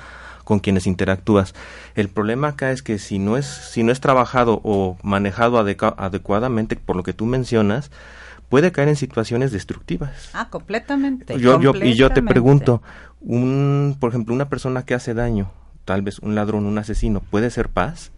con 0.45 0.59
quienes 0.61 0.87
interactúas. 0.87 1.55
El 1.95 2.11
problema 2.11 2.49
acá 2.49 2.71
es 2.71 2.83
que 2.83 2.99
si 2.99 3.19
no 3.19 3.39
es 3.39 3.47
si 3.47 3.83
no 3.83 3.93
es 3.93 4.01
trabajado 4.01 4.61
o 4.63 4.99
manejado 5.03 5.59
adeca- 5.59 5.95
adecuadamente 5.97 6.77
por 6.77 6.97
lo 6.97 7.03
que 7.03 7.15
tú 7.15 7.25
mencionas, 7.25 7.91
puede 8.51 8.73
caer 8.73 8.89
en 8.89 8.97
situaciones 8.97 9.51
destructivas. 9.51 10.29
Ah, 10.35 10.49
completamente. 10.51 11.39
Yo, 11.41 11.63
yo, 11.63 11.73
y 11.83 11.95
yo 11.95 12.11
te 12.11 12.21
pregunto, 12.21 12.83
un, 13.23 13.97
por 13.99 14.11
ejemplo, 14.11 14.35
una 14.35 14.51
persona 14.51 14.85
que 14.85 14.93
hace 14.93 15.15
daño, 15.15 15.51
tal 15.87 16.03
vez 16.03 16.19
un 16.19 16.35
ladrón, 16.35 16.67
un 16.67 16.77
asesino, 16.77 17.21
¿puede 17.21 17.49
ser 17.51 17.71
paz? 17.71 18.13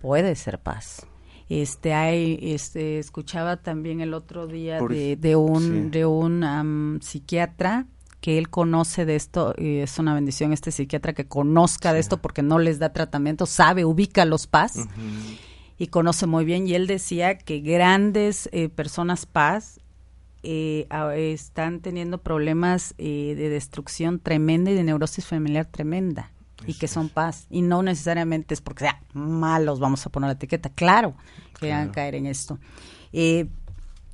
Puede 0.00 0.34
ser 0.36 0.58
paz. 0.58 1.04
Este, 1.50 1.92
hay, 1.94 2.38
este, 2.40 3.00
escuchaba 3.00 3.56
también 3.56 4.00
el 4.00 4.14
otro 4.14 4.46
día 4.46 4.78
Por 4.78 4.94
de, 4.94 5.16
de 5.16 5.34
un, 5.34 5.62
sí. 5.62 5.90
de 5.90 6.06
un 6.06 6.44
am, 6.44 7.00
psiquiatra 7.02 7.86
que 8.20 8.38
él 8.38 8.48
conoce 8.50 9.04
de 9.04 9.16
esto, 9.16 9.52
y 9.58 9.78
es 9.78 9.98
una 9.98 10.14
bendición 10.14 10.52
este 10.52 10.70
psiquiatra 10.70 11.12
que 11.12 11.26
conozca 11.26 11.92
de 11.92 11.98
esto 11.98 12.18
porque 12.18 12.42
no 12.42 12.60
les 12.60 12.78
da 12.78 12.92
tratamiento, 12.92 13.46
sabe, 13.46 13.84
ubica 13.84 14.24
los 14.24 14.46
paz 14.46 14.86
y 15.76 15.88
conoce 15.88 16.26
muy 16.26 16.44
bien. 16.44 16.68
Y 16.68 16.74
él 16.74 16.86
decía 16.86 17.36
que 17.36 17.58
grandes 17.58 18.48
eh, 18.52 18.68
personas 18.68 19.26
paz 19.26 19.80
eh, 20.44 20.86
están 21.16 21.80
teniendo 21.80 22.18
problemas 22.18 22.94
eh, 22.98 23.34
de 23.36 23.48
destrucción 23.48 24.20
tremenda 24.20 24.70
y 24.70 24.74
de 24.74 24.84
neurosis 24.84 25.26
familiar 25.26 25.66
tremenda. 25.66 26.30
Y 26.66 26.74
que 26.74 26.88
son 26.88 27.08
paz. 27.08 27.46
Y 27.50 27.62
no 27.62 27.82
necesariamente 27.82 28.54
es 28.54 28.60
porque 28.60 28.84
sean 28.84 28.96
malos, 29.12 29.80
vamos 29.80 30.04
a 30.04 30.10
poner 30.10 30.28
la 30.28 30.34
etiqueta. 30.34 30.70
Claro 30.70 31.14
que 31.58 31.70
van 31.70 31.88
a 31.88 31.92
caer 31.92 32.14
en 32.14 32.26
esto. 32.26 32.58
Eh, 33.12 33.48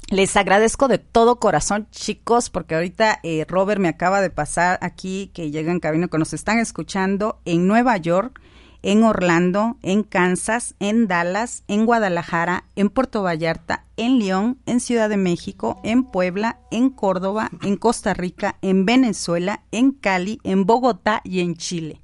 les 0.09 0.37
agradezco 0.37 0.87
de 0.87 0.99
todo 0.99 1.41
corazón, 1.41 1.89
chicos, 1.91 2.49
porque 2.49 2.77
ahorita 2.77 3.19
eh, 3.25 3.45
Robert 3.49 3.81
me 3.81 3.89
acaba 3.89 4.21
de 4.21 4.31
pasar 4.31 4.79
aquí 4.81 5.33
que 5.35 5.51
llega 5.51 5.73
en 5.73 5.81
cabina 5.81 6.07
que 6.07 6.19
nos 6.19 6.33
están 6.33 6.61
escuchando 6.61 7.41
en 7.45 7.67
Nueva 7.67 7.97
York, 7.97 8.41
en 8.83 9.03
Orlando, 9.03 9.79
en 9.83 10.05
Kansas, 10.05 10.77
en 10.79 11.09
Dallas, 11.09 11.65
en 11.67 11.87
Guadalajara, 11.87 12.67
en 12.77 12.89
Puerto 12.89 13.25
Vallarta, 13.25 13.85
en 13.97 14.21
León, 14.21 14.59
en 14.67 14.79
Ciudad 14.79 15.09
de 15.09 15.17
México, 15.17 15.81
en 15.83 16.05
Puebla, 16.05 16.61
en 16.71 16.91
Córdoba, 16.91 17.51
en 17.63 17.77
Costa 17.77 18.15
Rica, 18.15 18.59
en 18.63 18.87
Venezuela, 18.87 19.65
en 19.73 19.91
Cali, 19.91 20.39
en 20.45 20.67
Bogotá 20.67 21.21
y 21.25 21.41
en 21.41 21.57
Chile. 21.57 22.01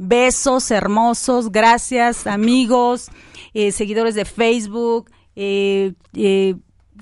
Besos 0.00 0.70
hermosos, 0.70 1.50
gracias 1.50 2.28
amigos, 2.28 3.08
eh, 3.52 3.72
seguidores 3.72 4.14
de 4.14 4.24
Facebook, 4.24 5.10
eh, 5.34 5.94
eh, 6.14 6.54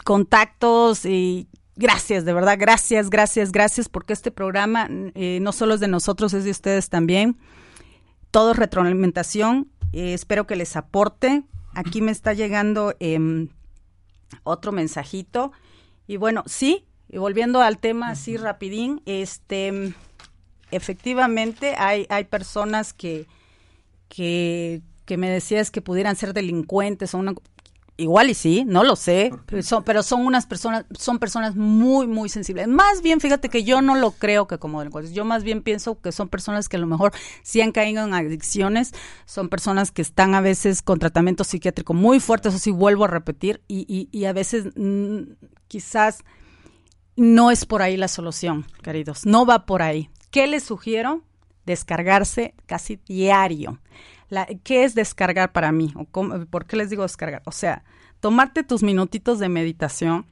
contactos 0.02 1.04
y 1.04 1.46
gracias, 1.76 2.24
de 2.24 2.32
verdad, 2.32 2.56
gracias, 2.58 3.10
gracias, 3.10 3.52
gracias, 3.52 3.90
porque 3.90 4.14
este 4.14 4.30
programa 4.30 4.88
eh, 5.14 5.40
no 5.42 5.52
solo 5.52 5.74
es 5.74 5.80
de 5.80 5.88
nosotros, 5.88 6.32
es 6.32 6.44
de 6.44 6.50
ustedes 6.50 6.88
también. 6.88 7.36
Todo 8.30 8.52
es 8.52 8.56
retroalimentación, 8.56 9.70
espero 9.92 10.46
que 10.46 10.56
les 10.56 10.74
aporte. 10.74 11.44
Aquí 11.74 12.00
me 12.00 12.12
está 12.12 12.32
llegando 12.32 12.94
em, 12.98 13.50
otro 14.42 14.72
mensajito. 14.72 15.52
Y 16.06 16.16
bueno, 16.16 16.44
sí, 16.46 16.86
y 17.10 17.18
volviendo 17.18 17.60
al 17.60 17.76
tema 17.76 18.08
así 18.08 18.38
rapidín, 18.38 19.02
este 19.04 19.92
efectivamente 20.70 21.74
hay, 21.76 22.06
hay 22.08 22.24
personas 22.24 22.92
que, 22.92 23.26
que, 24.08 24.82
que 25.04 25.16
me 25.16 25.30
decías 25.30 25.70
que 25.70 25.82
pudieran 25.82 26.16
ser 26.16 26.32
delincuentes 26.32 27.14
o 27.14 27.18
una 27.18 27.34
igual 27.98 28.28
y 28.28 28.34
sí, 28.34 28.64
no 28.66 28.84
lo 28.84 28.94
sé, 28.94 29.32
pero 29.46 29.62
son, 29.62 29.82
pero 29.84 30.02
son 30.02 30.26
unas 30.26 30.46
personas, 30.46 30.84
son 30.98 31.18
personas 31.18 31.56
muy, 31.56 32.06
muy 32.06 32.28
sensibles. 32.28 32.68
Más 32.68 33.00
bien, 33.02 33.20
fíjate 33.20 33.48
que 33.48 33.64
yo 33.64 33.80
no 33.80 33.94
lo 33.94 34.10
creo 34.12 34.46
que 34.46 34.58
como 34.58 34.80
delincuentes, 34.80 35.14
yo 35.14 35.24
más 35.24 35.44
bien 35.44 35.62
pienso 35.62 36.00
que 36.00 36.12
son 36.12 36.28
personas 36.28 36.68
que 36.68 36.76
a 36.76 36.80
lo 36.80 36.86
mejor 36.86 37.12
sí 37.42 37.60
han 37.60 37.72
caído 37.72 38.04
en 38.04 38.12
adicciones, 38.12 38.92
son 39.24 39.48
personas 39.48 39.90
que 39.90 40.02
están 40.02 40.34
a 40.34 40.40
veces 40.40 40.82
con 40.82 40.98
tratamiento 40.98 41.44
psiquiátrico 41.44 41.94
muy 41.94 42.20
fuerte, 42.20 42.50
eso 42.50 42.58
sí 42.58 42.70
vuelvo 42.70 43.04
a 43.04 43.08
repetir, 43.08 43.62
y, 43.66 43.86
y, 43.88 44.08
y 44.16 44.26
a 44.26 44.32
veces 44.32 44.66
mm, 44.76 45.32
quizás 45.68 46.18
no 47.16 47.50
es 47.50 47.64
por 47.64 47.80
ahí 47.80 47.96
la 47.96 48.08
solución, 48.08 48.66
queridos, 48.82 49.24
no 49.24 49.46
va 49.46 49.64
por 49.64 49.80
ahí. 49.80 50.10
¿Qué 50.30 50.46
les 50.46 50.64
sugiero? 50.64 51.22
Descargarse 51.64 52.54
casi 52.66 52.96
diario. 53.06 53.80
¿Qué 54.64 54.84
es 54.84 54.94
descargar 54.94 55.52
para 55.52 55.72
mí? 55.72 55.92
¿O 55.96 56.04
cómo- 56.04 56.46
¿Por 56.46 56.66
qué 56.66 56.76
les 56.76 56.90
digo 56.90 57.02
descargar? 57.02 57.42
O 57.44 57.52
sea, 57.52 57.84
tomarte 58.20 58.62
tus 58.64 58.82
minutitos 58.82 59.38
de 59.38 59.48
meditación, 59.48 60.26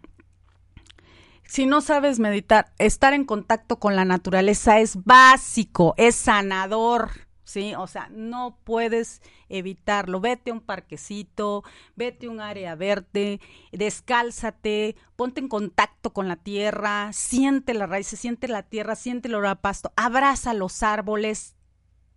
Si 1.46 1.66
no 1.66 1.82
sabes 1.82 2.18
meditar, 2.20 2.72
estar 2.78 3.12
en 3.12 3.24
contacto 3.26 3.78
con 3.78 3.94
la 3.96 4.06
naturaleza 4.06 4.80
es 4.80 5.04
básico, 5.04 5.94
es 5.98 6.14
sanador, 6.16 7.10
¿sí? 7.54 7.72
O 7.76 7.86
sea, 7.86 8.08
no 8.10 8.58
puedes 8.64 9.22
evitarlo. 9.48 10.20
Vete 10.20 10.50
a 10.50 10.54
un 10.54 10.60
parquecito, 10.60 11.62
vete 11.94 12.26
a 12.26 12.30
un 12.30 12.40
área 12.40 12.74
verde, 12.74 13.40
descálzate, 13.70 14.96
ponte 15.14 15.40
en 15.40 15.48
contacto 15.48 16.12
con 16.12 16.26
la 16.26 16.34
tierra, 16.34 17.12
siente 17.12 17.72
las 17.72 17.88
raíces, 17.88 18.18
siente 18.18 18.48
la 18.48 18.64
tierra, 18.64 18.96
siente 18.96 19.28
el 19.28 19.36
olor 19.36 19.46
a 19.46 19.54
pasto, 19.54 19.92
abraza 19.94 20.52
los 20.52 20.82
árboles, 20.82 21.54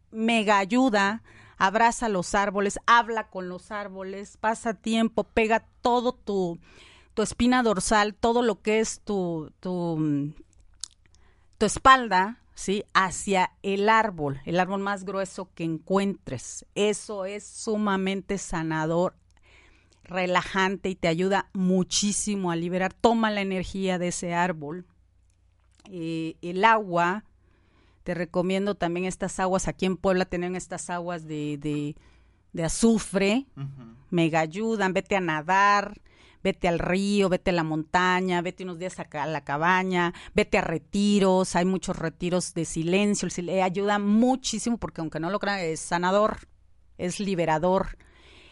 mega 0.10 0.58
ayuda, 0.58 1.22
abraza 1.58 2.10
los 2.10 2.34
árboles, 2.34 2.80
habla 2.88 3.30
con 3.30 3.48
los 3.48 3.72
árboles, 3.72 4.38
pasa 4.38 4.74
tiempo, 4.74 5.24
pega 5.24 5.68
todo 5.82 6.14
tu, 6.14 6.58
tu 7.14 7.22
espina 7.22 7.62
dorsal, 7.62 8.16
todo 8.16 8.42
lo 8.42 8.64
que 8.64 8.80
es 8.80 9.02
tu, 9.02 9.54
tu, 9.60 10.34
tu 11.60 11.66
espalda, 11.68 12.42
¿sí? 12.58 12.84
Hacia 12.96 13.52
el 13.62 13.88
árbol, 13.88 14.42
el 14.46 14.60
árbol 14.60 14.82
más 14.82 15.06
grueso 15.06 15.48
que 15.54 15.64
encuentres. 15.64 16.66
Eso 16.74 17.26
es 17.26 17.46
sumamente 17.46 18.40
sanador, 18.40 19.16
relajante 20.04 20.90
y 20.90 20.96
te 20.96 21.08
ayuda 21.08 21.50
muchísimo 21.54 22.50
a 22.50 22.56
liberar. 22.56 22.94
Toma 22.94 23.30
la 23.30 23.42
energía 23.42 24.00
de 24.00 24.08
ese 24.08 24.34
árbol. 24.34 24.88
Eh, 25.86 26.36
el 26.42 26.66
agua, 26.66 27.26
te 28.04 28.16
recomiendo 28.16 28.74
también 28.74 29.06
estas 29.06 29.40
aguas. 29.40 29.68
Aquí 29.68 29.86
en 29.86 29.96
Puebla 29.96 30.26
tienen 30.26 30.56
estas 30.56 30.90
aguas 30.90 31.28
de, 31.28 31.60
de, 31.60 31.96
de 32.54 32.64
azufre. 32.64 33.46
Mega 34.10 34.40
ayudan. 34.40 34.94
Vete 34.94 35.16
a 35.16 35.22
nadar 35.22 36.02
vete 36.48 36.70
al 36.70 36.80
río, 36.80 37.28
vete 37.28 37.50
a 37.50 37.54
la 37.54 37.66
montaña, 37.66 38.42
vete 38.42 38.64
unos 38.64 38.80
días 38.80 38.98
a 38.98 39.28
la 39.28 39.44
cabaña, 39.44 40.14
vete 40.34 40.58
a 40.58 40.62
retiros, 40.62 41.58
hay 41.58 41.66
muchos 41.66 41.98
retiros 41.98 42.54
de 42.54 42.64
silencio, 42.64 43.28
el 43.36 43.50
ayuda 43.62 44.00
muchísimo 44.00 44.78
porque 44.78 45.02
aunque 45.02 45.20
no 45.20 45.30
lo 45.30 45.40
crean 45.40 45.60
es 45.60 45.82
sanador, 45.82 46.48
es 46.98 47.20
liberador. 47.20 47.98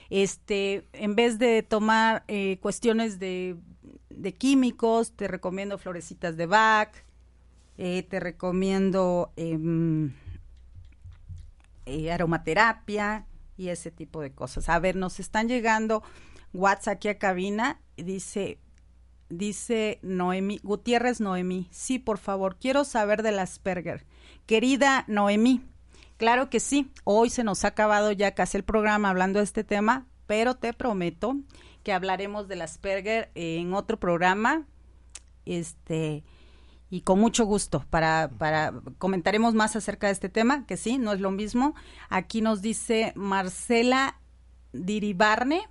Este, 0.10 0.90
en 0.92 1.16
vez 1.16 1.40
de 1.40 1.64
tomar 1.64 2.26
eh, 2.28 2.58
cuestiones 2.60 3.18
de, 3.18 3.56
de 4.10 4.34
químicos, 4.34 5.14
te 5.14 5.30
recomiendo 5.30 5.78
florecitas 5.78 6.36
de 6.36 6.48
Bach, 6.48 6.90
eh, 7.78 8.04
te 8.04 8.20
recomiendo 8.20 9.32
em, 9.38 10.12
eh, 11.86 12.12
aromaterapia 12.12 13.26
y 13.56 13.70
ese 13.70 13.90
tipo 13.90 14.20
de 14.20 14.34
cosas. 14.34 14.68
A 14.68 14.80
ver, 14.80 14.98
nos 14.98 15.22
están 15.22 15.48
llegando 15.48 16.04
WhatsApp 16.56 16.96
aquí 16.96 17.08
a 17.10 17.18
cabina 17.18 17.82
dice 17.98 18.60
dice 19.30 20.00
Noemí 20.02 20.60
Gutiérrez 20.64 21.20
Noemí. 21.20 21.68
Sí, 21.72 22.00
por 22.00 22.18
favor, 22.18 22.58
quiero 22.58 22.84
saber 22.84 23.24
del 23.24 23.40
Asperger. 23.40 24.06
Querida 24.46 25.04
Noemí, 25.08 25.62
claro 26.18 26.50
que 26.50 26.60
sí. 26.60 26.92
Hoy 27.04 27.30
se 27.30 27.44
nos 27.44 27.66
ha 27.66 27.70
acabado 27.70 28.12
ya 28.12 28.34
casi 28.34 28.58
el 28.58 28.64
programa 28.64 29.10
hablando 29.10 29.40
de 29.40 29.46
este 29.46 29.64
tema, 29.64 30.08
pero 30.28 30.56
te 30.56 30.74
prometo 30.74 31.36
que 31.84 31.94
hablaremos 31.94 32.48
del 32.48 32.62
Asperger 32.62 33.32
en 33.36 33.74
otro 33.74 34.00
programa. 34.00 34.66
Este 35.46 36.24
y 36.90 37.02
con 37.02 37.20
mucho 37.20 37.46
gusto 37.46 37.84
para, 37.90 38.32
para 38.38 38.74
comentaremos 39.00 39.54
más 39.54 39.76
acerca 39.76 40.08
de 40.08 40.14
este 40.14 40.30
tema, 40.30 40.66
que 40.66 40.78
sí, 40.78 40.98
no 40.98 41.14
es 41.14 41.20
lo 41.20 41.32
mismo. 41.32 41.76
Aquí 42.10 42.42
nos 42.42 42.62
dice 42.62 43.12
Marcela 43.16 44.20
Diribarne. 44.72 45.68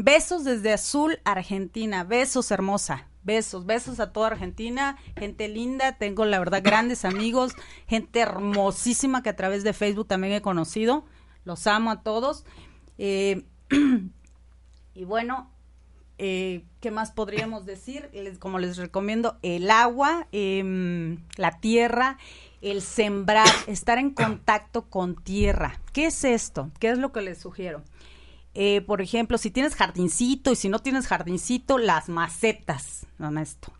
Besos 0.00 0.44
desde 0.44 0.72
Azul, 0.72 1.18
Argentina. 1.24 2.04
Besos, 2.04 2.52
hermosa. 2.52 3.08
Besos, 3.24 3.66
besos 3.66 3.98
a 3.98 4.12
toda 4.12 4.28
Argentina. 4.28 4.96
Gente 5.18 5.48
linda. 5.48 5.98
Tengo, 5.98 6.24
la 6.24 6.38
verdad, 6.38 6.62
grandes 6.62 7.04
amigos. 7.04 7.50
Gente 7.88 8.20
hermosísima 8.20 9.24
que 9.24 9.30
a 9.30 9.34
través 9.34 9.64
de 9.64 9.72
Facebook 9.72 10.06
también 10.06 10.34
he 10.34 10.40
conocido. 10.40 11.04
Los 11.44 11.66
amo 11.66 11.90
a 11.90 12.02
todos. 12.04 12.44
Eh, 12.96 13.44
y 14.94 15.02
bueno, 15.02 15.50
eh, 16.18 16.64
¿qué 16.78 16.92
más 16.92 17.10
podríamos 17.10 17.66
decir? 17.66 18.08
Como 18.38 18.60
les 18.60 18.76
recomiendo, 18.76 19.36
el 19.42 19.68
agua, 19.68 20.28
em, 20.30 21.24
la 21.34 21.58
tierra, 21.58 22.18
el 22.62 22.82
sembrar, 22.82 23.48
estar 23.66 23.98
en 23.98 24.10
contacto 24.10 24.88
con 24.88 25.16
tierra. 25.16 25.80
¿Qué 25.92 26.06
es 26.06 26.22
esto? 26.22 26.70
¿Qué 26.78 26.88
es 26.88 26.98
lo 26.98 27.10
que 27.10 27.20
les 27.20 27.38
sugiero? 27.38 27.82
Eh, 28.60 28.80
por 28.80 29.00
ejemplo, 29.00 29.38
si 29.38 29.52
tienes 29.52 29.76
jardincito 29.76 30.50
y 30.50 30.56
si 30.56 30.68
no 30.68 30.80
tienes 30.80 31.06
jardincito, 31.06 31.78
las 31.78 32.08
macetas. 32.08 33.06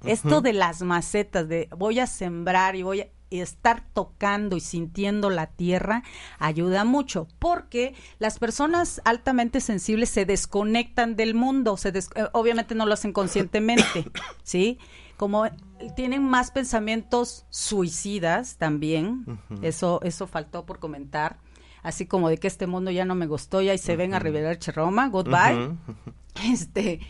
Esto 0.04 0.40
de 0.40 0.52
las 0.52 0.82
macetas, 0.82 1.48
de 1.48 1.68
voy 1.76 1.98
a 1.98 2.06
sembrar 2.06 2.76
y 2.76 2.82
voy 2.84 3.00
a 3.00 3.08
estar 3.30 3.84
tocando 3.92 4.56
y 4.56 4.60
sintiendo 4.60 5.30
la 5.30 5.48
tierra 5.48 6.02
ayuda 6.38 6.84
mucho 6.84 7.26
porque 7.40 7.94
las 8.20 8.38
personas 8.38 9.02
altamente 9.04 9.60
sensibles 9.60 10.10
se 10.10 10.24
desconectan 10.24 11.16
del 11.16 11.34
mundo, 11.34 11.76
se 11.76 11.90
des- 11.92 12.08
eh, 12.14 12.26
obviamente 12.32 12.74
no 12.76 12.86
lo 12.86 12.94
hacen 12.94 13.12
conscientemente, 13.12 14.06
¿sí? 14.44 14.78
Como 15.16 15.44
tienen 15.96 16.22
más 16.22 16.52
pensamientos 16.52 17.44
suicidas 17.50 18.56
también, 18.58 19.24
eso 19.62 20.00
eso 20.04 20.26
faltó 20.28 20.64
por 20.64 20.78
comentar, 20.78 21.38
así 21.88 22.06
como 22.06 22.28
de 22.28 22.38
que 22.38 22.46
este 22.46 22.66
mundo 22.66 22.90
ya 22.90 23.04
no 23.04 23.14
me 23.14 23.26
gustó 23.26 23.60
y 23.62 23.68
ahí 23.68 23.78
se 23.78 23.96
ven 23.96 24.14
a 24.14 24.18
Rivera 24.18 24.56
Roma, 24.74 25.08
goodbye. 25.08 25.70
Este, 26.44 27.00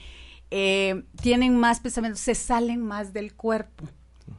eh, 0.50 1.04
tienen 1.20 1.58
más 1.58 1.80
pensamientos, 1.80 2.20
se 2.22 2.34
salen 2.34 2.80
más 2.80 3.12
del 3.12 3.34
cuerpo. 3.34 3.84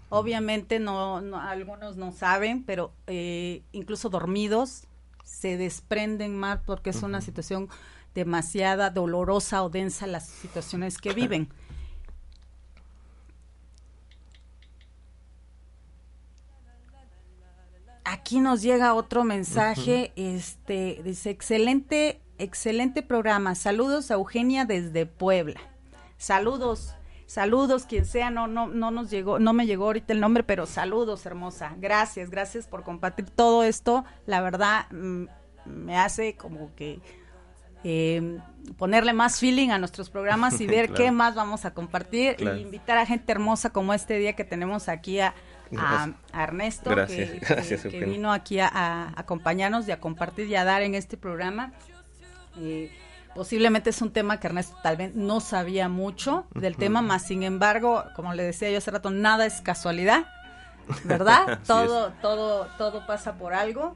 Obviamente 0.10 0.80
no, 0.80 1.22
no- 1.22 1.40
algunos 1.40 1.96
no 1.98 2.12
saben, 2.12 2.64
pero 2.64 2.92
eh, 3.06 3.62
incluso 3.72 4.10
dormidos 4.10 4.86
se 5.24 5.58
desprenden 5.58 6.36
más 6.36 6.60
porque 6.66 6.90
es 6.90 7.04
una 7.04 7.22
situación 7.22 7.70
demasiada 8.16 8.90
dolorosa 8.90 9.62
o 9.64 9.70
densa 9.70 10.08
las 10.08 10.28
situaciones 10.28 10.98
que 10.98 11.14
viven. 11.14 11.50
Aquí 18.12 18.40
nos 18.40 18.64
llega 18.64 18.96
otro 18.96 19.24
mensaje, 19.24 20.12
este 20.16 21.00
dice 21.04 21.30
excelente, 21.30 22.20
excelente 22.40 23.04
programa. 23.04 23.54
Saludos 23.54 24.10
a 24.10 24.16
Eugenia 24.16 24.66
desde 24.66 25.06
Puebla. 25.06 25.60
Saludos, 26.18 26.96
saludos 27.28 27.86
quien 27.86 28.06
sea, 28.08 28.32
no 28.32 28.48
no 28.48 28.66
no 28.66 28.90
nos 28.90 29.12
llegó, 29.12 29.38
no 29.38 29.54
me 29.54 29.68
llegó 29.68 29.86
ahorita 29.86 30.12
el 30.14 30.22
nombre, 30.22 30.42
pero 30.42 30.66
saludos, 30.66 31.24
hermosa. 31.28 31.76
Gracias, 31.78 32.32
gracias 32.32 32.66
por 32.66 32.84
compartir 32.84 33.30
todo 33.30 33.64
esto. 33.64 34.04
La 34.26 34.42
verdad 34.42 34.88
mm, 34.90 35.26
me 35.66 35.96
hace 35.96 36.36
como 36.36 36.74
que 36.76 37.00
eh, 37.84 38.40
ponerle 38.78 39.14
más 39.14 39.40
feeling 39.40 39.70
a 39.70 39.78
nuestros 39.78 40.10
programas 40.10 40.60
y 40.62 40.66
ver 40.68 40.88
Claro. 40.88 40.96
qué 41.04 41.12
más 41.12 41.36
vamos 41.36 41.64
a 41.66 41.76
compartir 41.76 42.38
Claro. 42.38 42.58
y 42.58 42.62
invitar 42.62 42.98
a 42.98 43.06
gente 43.06 43.32
hermosa 43.32 43.70
como 43.70 43.94
este 43.94 44.18
día 44.18 44.36
que 44.36 44.44
tenemos 44.44 44.90
aquí 44.90 45.20
a, 45.20 45.36
a- 45.78 46.10
a 46.34 46.44
Ernesto 46.44 46.90
Gracias, 46.90 47.30
que, 47.30 47.40
gracias, 47.54 47.82
que- 47.84 48.06
vino 48.06 48.32
aquí 48.32 48.60
a, 48.60 48.68
a 48.68 49.14
acompañarnos 49.20 49.88
y 49.88 49.92
a 49.92 50.00
compartir 50.00 50.48
y 50.48 50.56
a 50.56 50.64
dar 50.64 50.82
en 50.82 50.96
este 50.96 51.18
programa. 51.18 51.72
Eh, 52.58 52.92
posiblemente 53.36 53.92
es 53.92 54.02
un 54.02 54.12
tema 54.12 54.40
que 54.40 54.48
Ernesto 54.48 54.76
tal 54.82 54.98
vez 54.98 55.16
no 55.16 55.40
sabía 55.40 55.88
mucho 55.90 56.46
del 56.56 56.74
Ujú. 56.74 56.80
tema, 56.82 57.02
más 57.02 57.24
sin 57.28 57.44
embargo, 57.44 58.04
como 58.16 58.34
le 58.34 58.44
decía 58.44 58.70
yo 58.72 58.78
hace 58.80 58.92
rato, 58.92 59.12
nada 59.12 59.46
es 59.46 59.62
casualidad, 59.62 60.26
¿verdad? 61.04 61.44
Así 61.50 61.62
es. 61.62 61.68
todo, 61.68 62.12
todo, 62.22 62.68
todo 62.78 63.06
pasa 63.06 63.36
por 63.36 63.54
algo. 63.54 63.96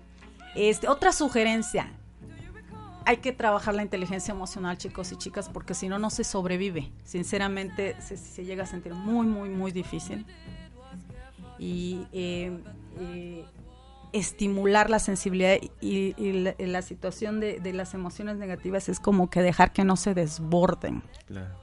Este, 0.55 0.87
otra 0.87 1.11
sugerencia, 1.11 1.91
hay 3.05 3.17
que 3.17 3.31
trabajar 3.33 3.73
la 3.73 3.81
inteligencia 3.81 4.31
emocional, 4.31 4.77
chicos 4.77 5.11
y 5.11 5.17
chicas, 5.17 5.49
porque 5.51 5.73
si 5.73 5.89
no, 5.89 5.97
no 5.99 6.09
se 6.09 6.23
sobrevive. 6.23 6.91
Sinceramente, 7.03 7.95
se, 7.99 8.15
se 8.17 8.45
llega 8.45 8.63
a 8.63 8.67
sentir 8.67 8.93
muy, 8.93 9.25
muy, 9.25 9.49
muy 9.49 9.71
difícil. 9.71 10.25
Y 11.63 12.07
eh, 12.11 12.51
eh, 12.99 13.45
estimular 14.11 14.89
la 14.89 14.99
sensibilidad 14.99 15.55
y, 15.81 16.13
y 16.17 16.65
la, 16.65 16.81
situación 16.81 17.39
de, 17.39 17.59
de 17.59 17.73
las 17.73 17.93
emociones 17.93 18.37
negativas 18.37 18.89
es 18.89 18.99
como 18.99 19.29
que 19.29 19.41
dejar 19.41 19.71
que 19.71 19.83
no 19.83 19.95
se 19.95 20.13
desborden. 20.13 21.03
Claro. 21.27 21.55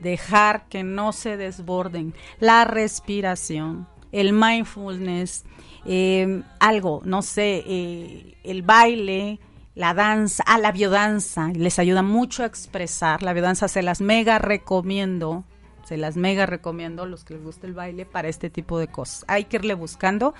Dejar 0.00 0.66
que 0.68 0.82
no 0.82 1.12
se 1.12 1.36
desborden. 1.36 2.14
La 2.40 2.64
respiración, 2.64 3.86
el 4.12 4.32
mindfulness, 4.32 5.44
eh, 5.84 6.42
algo, 6.58 7.00
no 7.04 7.22
sé, 7.22 7.62
eh, 7.66 8.36
el 8.42 8.62
baile, 8.62 9.38
la 9.74 9.94
danza, 9.94 10.42
ah, 10.46 10.58
la 10.58 10.72
biodanza, 10.72 11.48
les 11.54 11.78
ayuda 11.78 12.02
mucho 12.02 12.42
a 12.42 12.46
expresar. 12.46 13.22
La 13.22 13.32
biodanza 13.32 13.68
se 13.68 13.82
las 13.82 14.00
mega 14.00 14.38
recomiendo, 14.38 15.44
se 15.86 15.96
las 15.96 16.16
mega 16.16 16.46
recomiendo 16.46 17.06
los 17.06 17.24
que 17.24 17.34
les 17.34 17.44
gusta 17.44 17.66
el 17.66 17.74
baile 17.74 18.06
para 18.06 18.28
este 18.28 18.50
tipo 18.50 18.78
de 18.78 18.88
cosas. 18.88 19.24
Hay 19.28 19.44
que 19.44 19.56
irle 19.56 19.74
buscando 19.74 20.34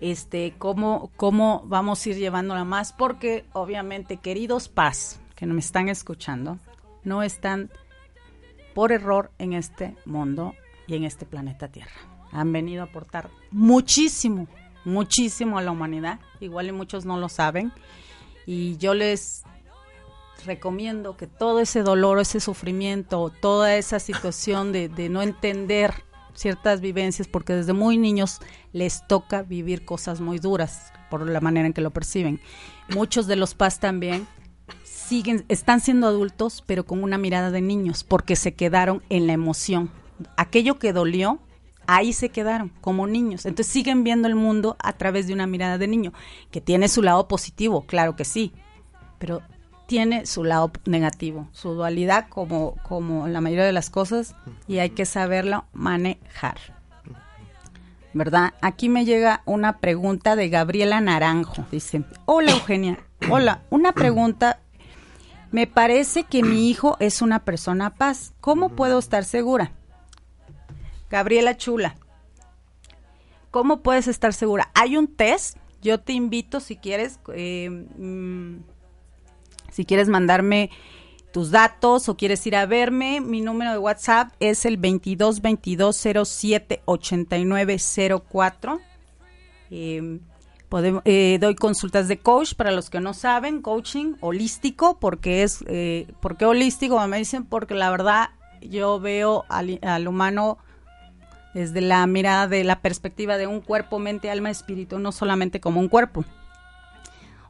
este 0.00 0.54
cómo 0.58 1.10
cómo 1.16 1.62
vamos 1.66 2.04
a 2.04 2.10
ir 2.10 2.16
llevándola 2.16 2.64
más 2.64 2.92
porque 2.92 3.46
obviamente 3.52 4.18
queridos 4.18 4.68
paz 4.68 5.20
que 5.36 5.46
no 5.46 5.54
me 5.54 5.60
están 5.60 5.88
escuchando 5.88 6.58
no 7.04 7.22
están 7.22 7.70
por 8.74 8.92
error 8.92 9.30
en 9.38 9.52
este 9.52 9.96
mundo 10.04 10.54
y 10.86 10.96
en 10.96 11.04
este 11.04 11.24
planeta 11.24 11.68
Tierra. 11.68 11.92
Han 12.32 12.52
venido 12.52 12.82
a 12.82 12.86
aportar 12.86 13.30
muchísimo, 13.50 14.48
muchísimo 14.84 15.58
a 15.58 15.62
la 15.62 15.70
humanidad, 15.70 16.18
igual 16.40 16.68
y 16.68 16.72
muchos 16.72 17.04
no 17.04 17.18
lo 17.18 17.28
saben, 17.28 17.72
y 18.44 18.76
yo 18.76 18.92
les 18.94 19.44
recomiendo 20.46 21.16
que 21.16 21.26
todo 21.26 21.60
ese 21.60 21.82
dolor, 21.82 22.20
ese 22.20 22.40
sufrimiento, 22.40 23.32
toda 23.40 23.76
esa 23.76 23.98
situación 23.98 24.72
de, 24.72 24.88
no 25.08 25.22
entender 25.22 26.04
ciertas 26.34 26.80
vivencias, 26.80 27.28
porque 27.28 27.54
desde 27.54 27.72
muy 27.72 27.96
niños 27.98 28.40
les 28.72 29.06
toca 29.06 29.42
vivir 29.42 29.84
cosas 29.84 30.20
muy 30.20 30.38
duras 30.38 30.92
por 31.10 31.28
la 31.28 31.40
manera 31.40 31.66
en 31.66 31.72
que 31.72 31.80
lo 31.80 31.92
perciben. 31.92 32.40
Muchos 32.94 33.26
de 33.26 33.36
los 33.36 33.54
PAS 33.54 33.78
también 33.78 34.26
siguen, 34.82 35.44
están 35.48 35.80
siendo 35.80 36.06
adultos, 36.06 36.62
pero 36.66 36.84
con 36.84 37.02
una 37.02 37.18
mirada 37.18 37.50
de 37.50 37.60
niños, 37.60 38.04
porque 38.04 38.36
se 38.36 38.54
quedaron 38.54 39.02
en 39.10 39.26
la 39.26 39.32
emoción. 39.32 39.90
Aquello 40.36 40.78
que 40.78 40.92
dolió, 40.92 41.40
ahí 41.86 42.12
se 42.12 42.30
quedaron 42.30 42.70
como 42.80 43.06
niños. 43.06 43.46
Entonces 43.46 43.72
siguen 43.72 44.04
viendo 44.04 44.28
el 44.28 44.34
mundo 44.34 44.76
a 44.80 44.94
través 44.94 45.26
de 45.26 45.34
una 45.34 45.46
mirada 45.46 45.78
de 45.78 45.86
niño, 45.86 46.12
que 46.50 46.60
tiene 46.60 46.88
su 46.88 47.02
lado 47.02 47.28
positivo, 47.28 47.86
claro 47.86 48.16
que 48.16 48.24
sí, 48.24 48.52
pero 49.18 49.42
tiene 49.86 50.26
su 50.26 50.44
lado 50.44 50.72
negativo, 50.86 51.48
su 51.52 51.74
dualidad 51.74 52.28
como, 52.28 52.76
como 52.82 53.28
la 53.28 53.40
mayoría 53.40 53.64
de 53.64 53.72
las 53.72 53.90
cosas 53.90 54.34
y 54.66 54.78
hay 54.78 54.90
que 54.90 55.04
saberlo 55.04 55.64
manejar. 55.72 56.58
¿Verdad? 58.12 58.54
Aquí 58.62 58.88
me 58.88 59.04
llega 59.04 59.42
una 59.44 59.78
pregunta 59.78 60.36
de 60.36 60.48
Gabriela 60.48 61.00
Naranjo. 61.00 61.66
Dice, 61.72 62.04
hola 62.26 62.52
Eugenia, 62.52 63.00
hola, 63.28 63.62
una 63.70 63.92
pregunta. 63.92 64.60
Me 65.50 65.66
parece 65.66 66.24
que 66.24 66.42
mi 66.42 66.70
hijo 66.70 66.96
es 67.00 67.22
una 67.22 67.44
persona 67.44 67.94
paz. 67.94 68.32
¿Cómo 68.40 68.70
puedo 68.70 68.98
estar 68.98 69.24
segura? 69.24 69.72
Gabriela 71.10 71.56
Chula, 71.56 71.96
¿cómo 73.50 73.82
puedes 73.82 74.08
estar 74.08 74.32
segura? 74.32 74.70
Hay 74.74 74.96
un 74.96 75.06
test, 75.06 75.58
yo 75.80 76.00
te 76.00 76.12
invito 76.12 76.58
si 76.58 76.76
quieres, 76.76 77.20
eh, 77.32 77.70
mm, 77.70 78.56
si 79.74 79.84
quieres 79.84 80.08
mandarme 80.08 80.70
tus 81.32 81.50
datos 81.50 82.08
o 82.08 82.16
quieres 82.16 82.46
ir 82.46 82.54
a 82.54 82.64
verme, 82.64 83.20
mi 83.20 83.40
número 83.40 83.72
de 83.72 83.78
WhatsApp 83.78 84.32
es 84.38 84.64
el 84.66 84.76
22 84.76 85.42
22 85.42 85.96
07 85.96 86.82
89 86.84 87.76
04. 88.30 88.80
Eh, 89.72 90.20
podemos, 90.68 91.02
eh, 91.04 91.38
doy 91.40 91.56
consultas 91.56 92.06
de 92.06 92.20
coach 92.20 92.54
para 92.54 92.70
los 92.70 92.88
que 92.88 93.00
no 93.00 93.14
saben, 93.14 93.62
coaching 93.62 94.14
holístico, 94.20 95.00
porque 95.00 95.42
es, 95.42 95.64
eh, 95.66 96.06
¿por 96.20 96.36
qué 96.36 96.46
holístico? 96.46 97.04
Me 97.08 97.18
dicen 97.18 97.44
porque 97.44 97.74
la 97.74 97.90
verdad 97.90 98.30
yo 98.60 99.00
veo 99.00 99.44
al 99.48 100.06
humano 100.06 100.58
desde 101.52 101.80
la 101.80 102.06
mirada 102.06 102.46
de 102.46 102.62
la 102.62 102.80
perspectiva 102.80 103.38
de 103.38 103.48
un 103.48 103.60
cuerpo, 103.60 103.98
mente, 103.98 104.30
alma, 104.30 104.50
espíritu, 104.50 105.00
no 105.00 105.10
solamente 105.10 105.58
como 105.58 105.80
un 105.80 105.88
cuerpo. 105.88 106.24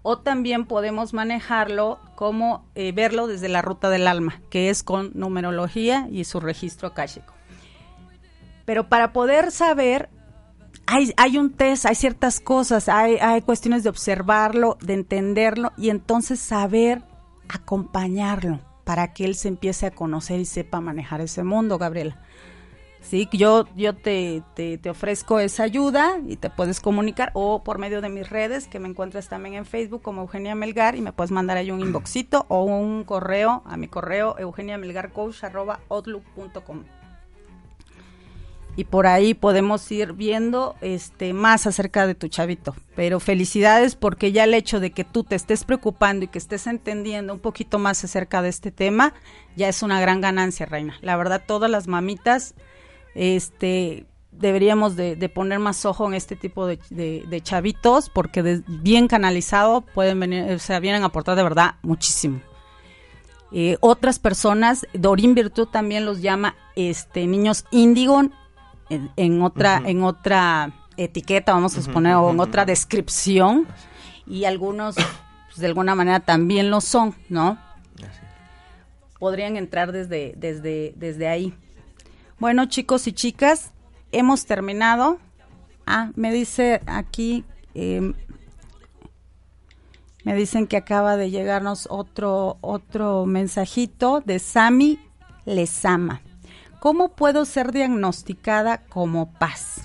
O 0.07 0.19
también 0.19 0.67
podemos 0.67 1.15
manejarlo 1.15 1.99
como 2.15 2.69
eh, 2.75 2.93
verlo 2.93 3.27
desde 3.27 3.49
la 3.49 3.63
ruta 3.63 3.89
del 3.89 4.07
alma, 4.07 4.43
que 4.51 4.69
es 4.69 4.83
con 4.83 5.11
numerología 5.15 6.09
y 6.11 6.25
su 6.25 6.41
registro 6.41 6.89
akáshico. 6.89 7.33
Pero 8.67 8.91
para 8.91 9.15
poder 9.15 9.51
saber, 9.51 10.11
hay, 10.87 11.15
hay 11.17 11.39
un 11.39 11.55
test, 11.55 11.87
hay 11.87 11.95
ciertas 11.95 12.39
cosas, 12.39 12.91
hay, 12.91 13.17
hay 13.17 13.41
cuestiones 13.41 13.83
de 13.83 13.89
observarlo, 13.89 14.77
de 14.83 14.93
entenderlo 14.93 15.73
y 15.79 15.89
entonces 15.89 16.39
saber 16.39 17.03
acompañarlo 17.49 18.61
para 18.85 19.15
que 19.15 19.25
él 19.25 19.35
se 19.35 19.49
empiece 19.49 19.87
a 19.87 19.91
conocer 19.91 20.39
y 20.39 20.45
sepa 20.45 20.83
manejar 20.83 21.23
ese 21.23 21.45
mundo, 21.45 21.79
Gabriela. 21.79 22.21
Sí, 23.05 23.29
yo, 23.33 23.67
yo 23.77 23.95
te, 23.95 24.43
te, 24.55 24.79
te, 24.79 24.91
ofrezco 24.91 25.39
esa 25.39 25.63
ayuda 25.63 26.19
y 26.27 26.37
te 26.37 26.49
puedes 26.49 26.81
comunicar 26.81 27.33
o 27.35 27.63
por 27.63 27.77
medio 27.79 28.01
de 28.01 28.09
mis 28.09 28.31
redes 28.31 28.67
que 28.67 28.81
me 28.81 28.89
encuentras 28.89 29.29
también 29.29 29.57
en 29.57 29.67
Facebook 29.67 30.01
como 30.01 30.23
Eugenia 30.23 30.55
Melgar 30.55 30.97
y 30.97 31.03
me 31.03 31.13
puedes 31.13 31.31
mandar 31.31 31.59
ahí 31.59 31.71
un 31.71 31.81
inboxito 31.81 32.47
o 32.49 32.65
un 32.65 33.05
correo 33.05 33.63
a 33.67 33.77
mi 33.77 33.89
correo 33.89 34.37
eugeniamelgarcoach.outlook.com 34.39 36.85
y 38.77 38.85
por 38.85 39.07
ahí 39.07 39.35
podemos 39.35 39.91
ir 39.93 40.15
viendo 40.15 40.75
este 40.81 41.33
más 41.33 41.67
acerca 41.67 42.07
de 42.07 42.15
tu 42.15 42.29
chavito. 42.29 42.75
Pero 42.97 43.21
felicidades 43.21 43.95
porque 43.95 44.33
ya 44.33 44.45
el 44.45 44.55
hecho 44.55 44.81
de 44.81 44.91
que 44.91 45.05
tú 45.05 45.25
te 45.25 45.37
estés 45.37 45.65
preocupando 45.65 46.25
y 46.25 46.29
que 46.29 46.39
estés 46.39 46.67
entendiendo 46.67 47.33
un 47.33 47.41
poquito 47.41 47.79
más 47.79 48.03
acerca 48.03 48.43
de 48.43 48.49
este 48.49 48.71
tema 48.71 49.15
ya 49.57 49.69
es 49.69 49.83
una 49.83 50.01
gran 50.01 50.21
ganancia, 50.21 50.67
Reina. 50.67 50.97
La 51.03 51.17
verdad, 51.17 51.43
todas 51.47 51.71
las 51.71 51.87
mamitas 51.87 52.55
este 53.15 54.07
deberíamos 54.33 54.97
de, 54.97 55.15
de, 55.15 55.29
poner 55.29 55.61
más 55.61 55.85
ojo 55.85 56.09
en 56.09 56.15
este 56.15 56.35
tipo 56.35 56.67
de, 56.67 56.81
de, 56.91 57.25
de 57.29 57.41
chavitos 57.41 58.11
porque 58.11 58.63
bien 58.67 59.07
canalizado 59.07 59.83
pueden 59.83 60.19
venir, 60.19 60.51
o 60.53 60.59
sea, 60.59 60.81
vienen 60.81 61.05
a 61.05 61.07
aportar 61.07 61.37
de 61.37 61.45
verdad 61.45 61.77
muchísimo. 61.83 62.41
Eh, 63.53 63.77
otras 63.81 64.19
personas, 64.19 64.87
Dorín 64.93 65.37
Virtud 65.37 65.69
también 65.69 66.05
los 66.05 66.21
llama 66.21 66.57
este 66.75 67.29
niños 67.29 67.65
índigo 67.71 68.23
en, 68.91 69.11
en 69.17 69.43
otra, 69.43 69.79
uh 69.81 69.85
-huh. 69.85 69.91
en 69.91 70.03
otra 70.03 70.73
etiqueta, 70.97 71.53
vamos 71.53 71.79
a 71.79 71.83
suponer, 71.83 72.17
uh 72.17 72.19
-huh, 72.19 72.25
o 72.25 72.31
en 72.33 72.41
otra 72.41 72.65
descripción, 72.65 73.69
y 74.27 74.45
algunos 74.45 74.97
pues, 74.97 75.59
de 75.59 75.67
alguna 75.67 75.95
manera 75.95 76.19
también 76.19 76.69
lo 76.69 76.81
son, 76.81 77.15
¿no? 77.29 77.57
Podrían 79.21 79.57
entrar 79.57 79.93
desde, 79.93 80.35
desde, 80.37 80.93
desde 80.97 81.29
ahí. 81.29 81.55
Bueno, 82.45 82.67
chicos 82.67 83.07
y 83.07 83.13
chicas, 83.15 83.73
hemos 84.13 84.45
terminado. 84.45 85.19
Ah, 85.87 86.11
me 86.15 86.31
dice 86.31 86.83
aquí, 86.85 87.43
eh, 87.75 88.13
me 90.25 90.35
dicen 90.35 90.67
que 90.67 90.77
acaba 90.77 91.17
de 91.17 91.31
llegarnos 91.31 91.89
otro, 91.91 92.59
otro 92.61 93.25
mensajito 93.25 94.21
de 94.21 94.41
Sami 94.41 95.01
Lesama. 95.47 96.21
¿Cómo 96.81 97.15
puedo 97.15 97.47
ser 97.47 97.73
diagnosticada 97.73 98.83
como 98.91 99.33
paz? 99.33 99.77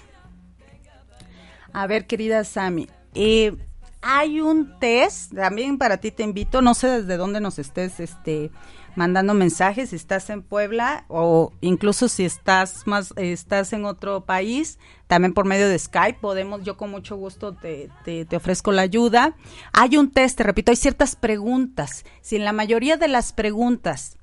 A 1.72 1.88
ver, 1.88 2.07
querida 2.07 2.43
Sami, 2.43 2.89
eh, 3.16 3.55
hay 4.01 4.41
un 4.41 4.78
test, 4.80 5.34
también 5.34 5.78
para 5.78 5.97
ti 5.97 6.12
te 6.12 6.24
invito, 6.24 6.62
no 6.62 6.74
sé 6.74 6.88
desde 6.89 7.16
dónde 7.16 7.39
nos 7.39 7.57
estés 7.57 8.01
este, 8.01 8.51
mandando 9.00 9.34
mensajes, 9.34 9.91
si 9.91 9.95
estás 9.95 10.30
en 10.30 10.41
Puebla 10.41 11.06
o 11.08 11.54
incluso 11.62 12.10
si 12.10 12.26
estás 12.26 12.86
más 12.86 13.14
estás 13.16 13.72
en 13.72 13.86
otro 13.86 14.26
país, 14.26 14.78
también 15.08 15.34
por 15.34 15.45
medio 15.45 15.70
de 15.70 15.80
Skype 15.80 16.20
podemos, 16.20 16.64
yo 16.64 16.76
con 16.76 16.91
mucho 16.91 17.16
gusto 17.16 17.54
te, 17.54 17.89
te, 18.04 18.26
te, 18.26 18.36
ofrezco 18.36 18.74
la 18.74 18.82
ayuda. 18.82 19.38
Hay 19.72 19.95
un 19.95 20.12
test, 20.12 20.38
te 20.38 20.43
repito, 20.43 20.74
hay 20.74 20.76
ciertas 20.76 21.16
preguntas. 21.16 22.04
Si 22.20 22.36
en 22.36 22.43
la 22.43 22.52
mayoría 22.52 22.97
de 22.97 23.08
las 23.08 23.32
preguntas 23.32 24.18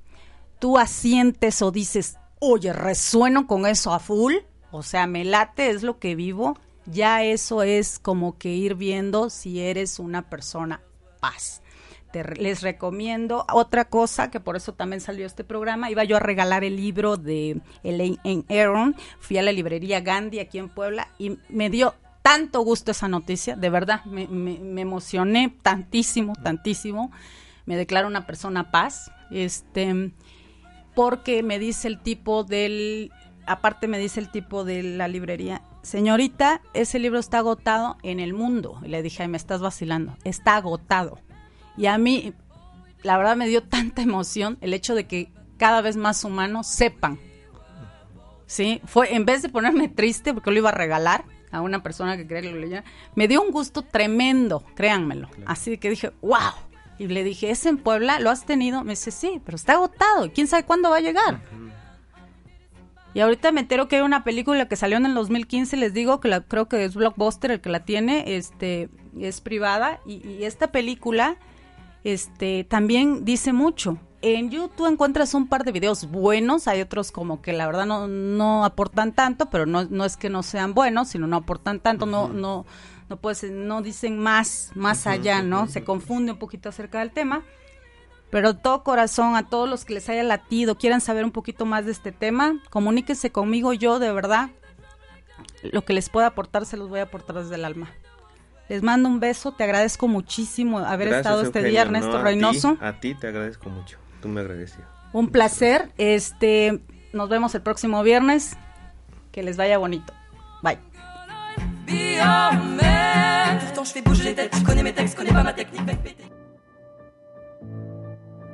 tú 0.58 0.76
asientes 0.76 1.62
o 1.62 1.70
dices, 1.70 2.18
oye, 2.38 2.74
resueno 2.74 3.46
con 3.46 3.64
eso 3.64 3.94
a 3.94 3.98
full, 3.98 4.34
o 4.72 4.82
sea, 4.82 5.06
me 5.06 5.24
late, 5.24 5.70
es 5.70 5.84
lo 5.84 5.98
que 5.98 6.14
vivo, 6.14 6.58
ya 6.84 7.24
eso 7.24 7.62
es 7.62 7.98
como 7.98 8.36
que 8.36 8.50
ir 8.50 8.74
viendo 8.74 9.30
si 9.30 9.58
eres 9.62 9.98
una 9.98 10.28
persona 10.28 10.82
paz 11.18 11.62
les 12.12 12.62
recomiendo 12.62 13.44
otra 13.52 13.84
cosa 13.86 14.30
que 14.30 14.40
por 14.40 14.56
eso 14.56 14.72
también 14.74 15.00
salió 15.00 15.26
este 15.26 15.44
programa. 15.44 15.90
Iba 15.90 16.04
yo 16.04 16.16
a 16.16 16.20
regalar 16.20 16.64
el 16.64 16.76
libro 16.76 17.16
de 17.16 17.60
Elaine 17.82 18.44
Aaron. 18.48 18.96
Fui 19.18 19.38
a 19.38 19.42
la 19.42 19.52
librería 19.52 20.00
Gandhi 20.00 20.40
aquí 20.40 20.58
en 20.58 20.68
Puebla 20.68 21.08
y 21.18 21.38
me 21.48 21.70
dio 21.70 21.94
tanto 22.26 22.62
gusto 22.62 22.90
esa 22.90 23.06
noticia, 23.06 23.54
de 23.54 23.70
verdad, 23.70 24.04
me, 24.04 24.24
emocioné 24.80 25.54
tantísimo, 25.62 26.32
tantísimo. 26.34 27.12
Me 27.66 27.76
declaro 27.76 28.08
una 28.08 28.26
persona 28.26 28.72
paz, 28.72 29.12
este, 29.30 30.10
porque 30.96 31.44
me 31.44 31.60
dice 31.60 31.86
el 31.86 32.00
tipo 32.00 32.42
del, 32.42 33.12
aparte 33.46 33.86
me 33.86 33.98
dice 34.00 34.18
el 34.18 34.28
tipo 34.28 34.64
de 34.64 34.82
la 34.82 35.06
librería, 35.06 35.62
señorita, 35.82 36.62
ese 36.74 36.98
libro 36.98 37.20
está 37.20 37.38
agotado 37.38 37.96
en 38.02 38.18
el 38.18 38.34
mundo. 38.34 38.80
Y 38.82 38.88
le 38.88 39.02
dije, 39.02 39.22
Ay, 39.22 39.28
me 39.28 39.36
estás 39.36 39.60
vacilando, 39.60 40.16
está 40.24 40.56
agotado. 40.56 41.20
Y 41.76 41.86
a 41.86 41.98
mí, 41.98 42.32
la 43.02 43.16
verdad, 43.18 43.36
me 43.36 43.48
dio 43.48 43.62
tanta 43.62 44.02
emoción 44.02 44.58
el 44.60 44.74
hecho 44.74 44.94
de 44.94 45.06
que 45.06 45.32
cada 45.58 45.80
vez 45.80 45.96
más 45.96 46.24
humanos 46.24 46.66
sepan. 46.66 47.18
Sí, 48.46 48.80
fue 48.84 49.14
en 49.14 49.24
vez 49.24 49.42
de 49.42 49.48
ponerme 49.48 49.88
triste 49.88 50.32
porque 50.32 50.50
lo 50.50 50.58
iba 50.58 50.68
a 50.68 50.72
regalar 50.72 51.24
a 51.50 51.60
una 51.60 51.82
persona 51.82 52.16
que 52.16 52.26
quería 52.26 52.42
que 52.42 52.54
lo 52.54 52.60
leyera, 52.60 52.84
me 53.14 53.28
dio 53.28 53.42
un 53.42 53.50
gusto 53.50 53.82
tremendo, 53.82 54.64
créanmelo. 54.74 55.28
Así 55.46 55.78
que 55.78 55.90
dije, 55.90 56.12
wow. 56.20 56.52
Y 56.98 57.08
le 57.08 57.24
dije, 57.24 57.50
¿es 57.50 57.66
en 57.66 57.78
Puebla? 57.78 58.20
¿Lo 58.20 58.30
has 58.30 58.46
tenido? 58.46 58.82
Me 58.84 58.92
dice, 58.92 59.10
sí, 59.10 59.40
pero 59.44 59.56
está 59.56 59.74
agotado. 59.74 60.30
¿Quién 60.32 60.46
sabe 60.46 60.64
cuándo 60.64 60.90
va 60.90 60.96
a 60.96 61.00
llegar? 61.00 61.40
Y 63.14 63.20
ahorita 63.20 63.52
me 63.52 63.62
entero 63.62 63.88
que 63.88 63.96
hay 63.96 64.02
una 64.02 64.24
película 64.24 64.68
que 64.68 64.76
salió 64.76 64.98
en 64.98 65.06
el 65.06 65.14
2015, 65.14 65.76
les 65.78 65.94
digo 65.94 66.20
que 66.20 66.28
la, 66.28 66.42
creo 66.42 66.68
que 66.68 66.84
es 66.84 66.94
Blockbuster 66.94 67.50
el 67.50 67.60
que 67.60 67.70
la 67.70 67.80
tiene, 67.80 68.36
este, 68.36 68.90
es 69.18 69.40
privada, 69.40 70.00
y, 70.04 70.26
y 70.26 70.44
esta 70.44 70.70
película 70.70 71.38
este, 72.06 72.62
también 72.62 73.24
dice 73.24 73.52
mucho. 73.52 73.98
En 74.22 74.48
YouTube 74.48 74.86
encuentras 74.86 75.34
un 75.34 75.48
par 75.48 75.64
de 75.64 75.72
videos 75.72 76.08
buenos, 76.08 76.68
hay 76.68 76.80
otros 76.80 77.10
como 77.10 77.42
que 77.42 77.52
la 77.52 77.66
verdad 77.66 77.84
no, 77.84 78.06
no 78.06 78.64
aportan 78.64 79.12
tanto, 79.12 79.50
pero 79.50 79.66
no, 79.66 79.84
no 79.86 80.04
es 80.04 80.16
que 80.16 80.30
no 80.30 80.44
sean 80.44 80.72
buenos, 80.72 81.08
sino 81.08 81.26
no 81.26 81.38
aportan 81.38 81.80
tanto, 81.80 82.06
no, 82.06 82.28
no, 82.28 82.64
no 83.08 83.16
puedes, 83.16 83.50
no 83.50 83.82
dicen 83.82 84.20
más, 84.20 84.70
más 84.76 85.08
allá, 85.08 85.42
¿no? 85.42 85.66
Se 85.66 85.82
confunde 85.82 86.30
un 86.30 86.38
poquito 86.38 86.68
acerca 86.68 87.00
del 87.00 87.10
tema. 87.10 87.42
Pero 88.30 88.54
todo 88.54 88.84
corazón, 88.84 89.34
a 89.34 89.48
todos 89.48 89.68
los 89.68 89.84
que 89.84 89.94
les 89.94 90.08
haya 90.08 90.22
latido, 90.22 90.78
quieran 90.78 91.00
saber 91.00 91.24
un 91.24 91.32
poquito 91.32 91.66
más 91.66 91.86
de 91.86 91.92
este 91.92 92.12
tema, 92.12 92.62
comuníquense 92.70 93.32
conmigo, 93.32 93.72
yo 93.72 93.98
de 93.98 94.12
verdad, 94.12 94.50
lo 95.62 95.84
que 95.84 95.92
les 95.92 96.08
pueda 96.08 96.28
aportar 96.28 96.66
se 96.66 96.76
los 96.76 96.88
voy 96.88 97.00
a 97.00 97.04
aportar 97.04 97.36
desde 97.36 97.56
el 97.56 97.64
alma. 97.64 97.90
Les 98.68 98.82
mando 98.82 99.08
un 99.08 99.20
beso, 99.20 99.52
te 99.52 99.64
agradezco 99.64 100.08
muchísimo 100.08 100.78
haber 100.78 101.08
Gracias, 101.08 101.26
estado 101.26 101.42
este 101.42 101.58
Eugenio, 101.60 101.70
día, 101.70 101.84
no, 101.84 101.96
Ernesto 101.96 102.16
a 102.16 102.18
ti, 102.18 102.24
Reynoso. 102.24 102.76
A 102.80 103.00
ti 103.00 103.14
te 103.14 103.28
agradezco 103.28 103.70
mucho. 103.70 103.98
Tú 104.20 104.28
me 104.28 104.40
agradecido. 104.40 104.84
Un 105.12 105.28
placer. 105.28 105.92
Este, 105.98 106.80
nos 107.12 107.28
vemos 107.28 107.54
el 107.54 107.62
próximo 107.62 108.02
viernes. 108.02 108.56
Que 109.30 109.42
les 109.42 109.56
vaya 109.56 109.78
bonito. 109.78 110.12
Bye. 110.62 110.78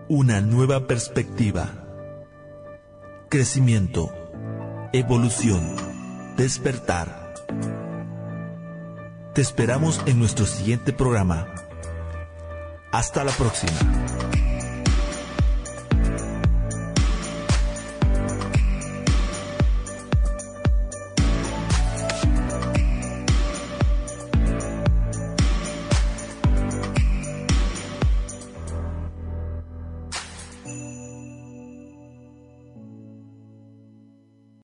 Una 0.09 0.41
nueva 0.41 0.87
perspectiva. 0.87 1.71
Crecimiento. 3.31 4.13
Evolución. 4.93 5.75
Despertar. 6.37 7.33
Te 9.33 9.41
esperamos 9.41 10.03
en 10.05 10.18
nuestro 10.18 10.45
siguiente 10.45 10.93
programa. 10.93 11.47
Hasta 12.91 13.24
la 13.24 13.33
próxima. 13.33 13.72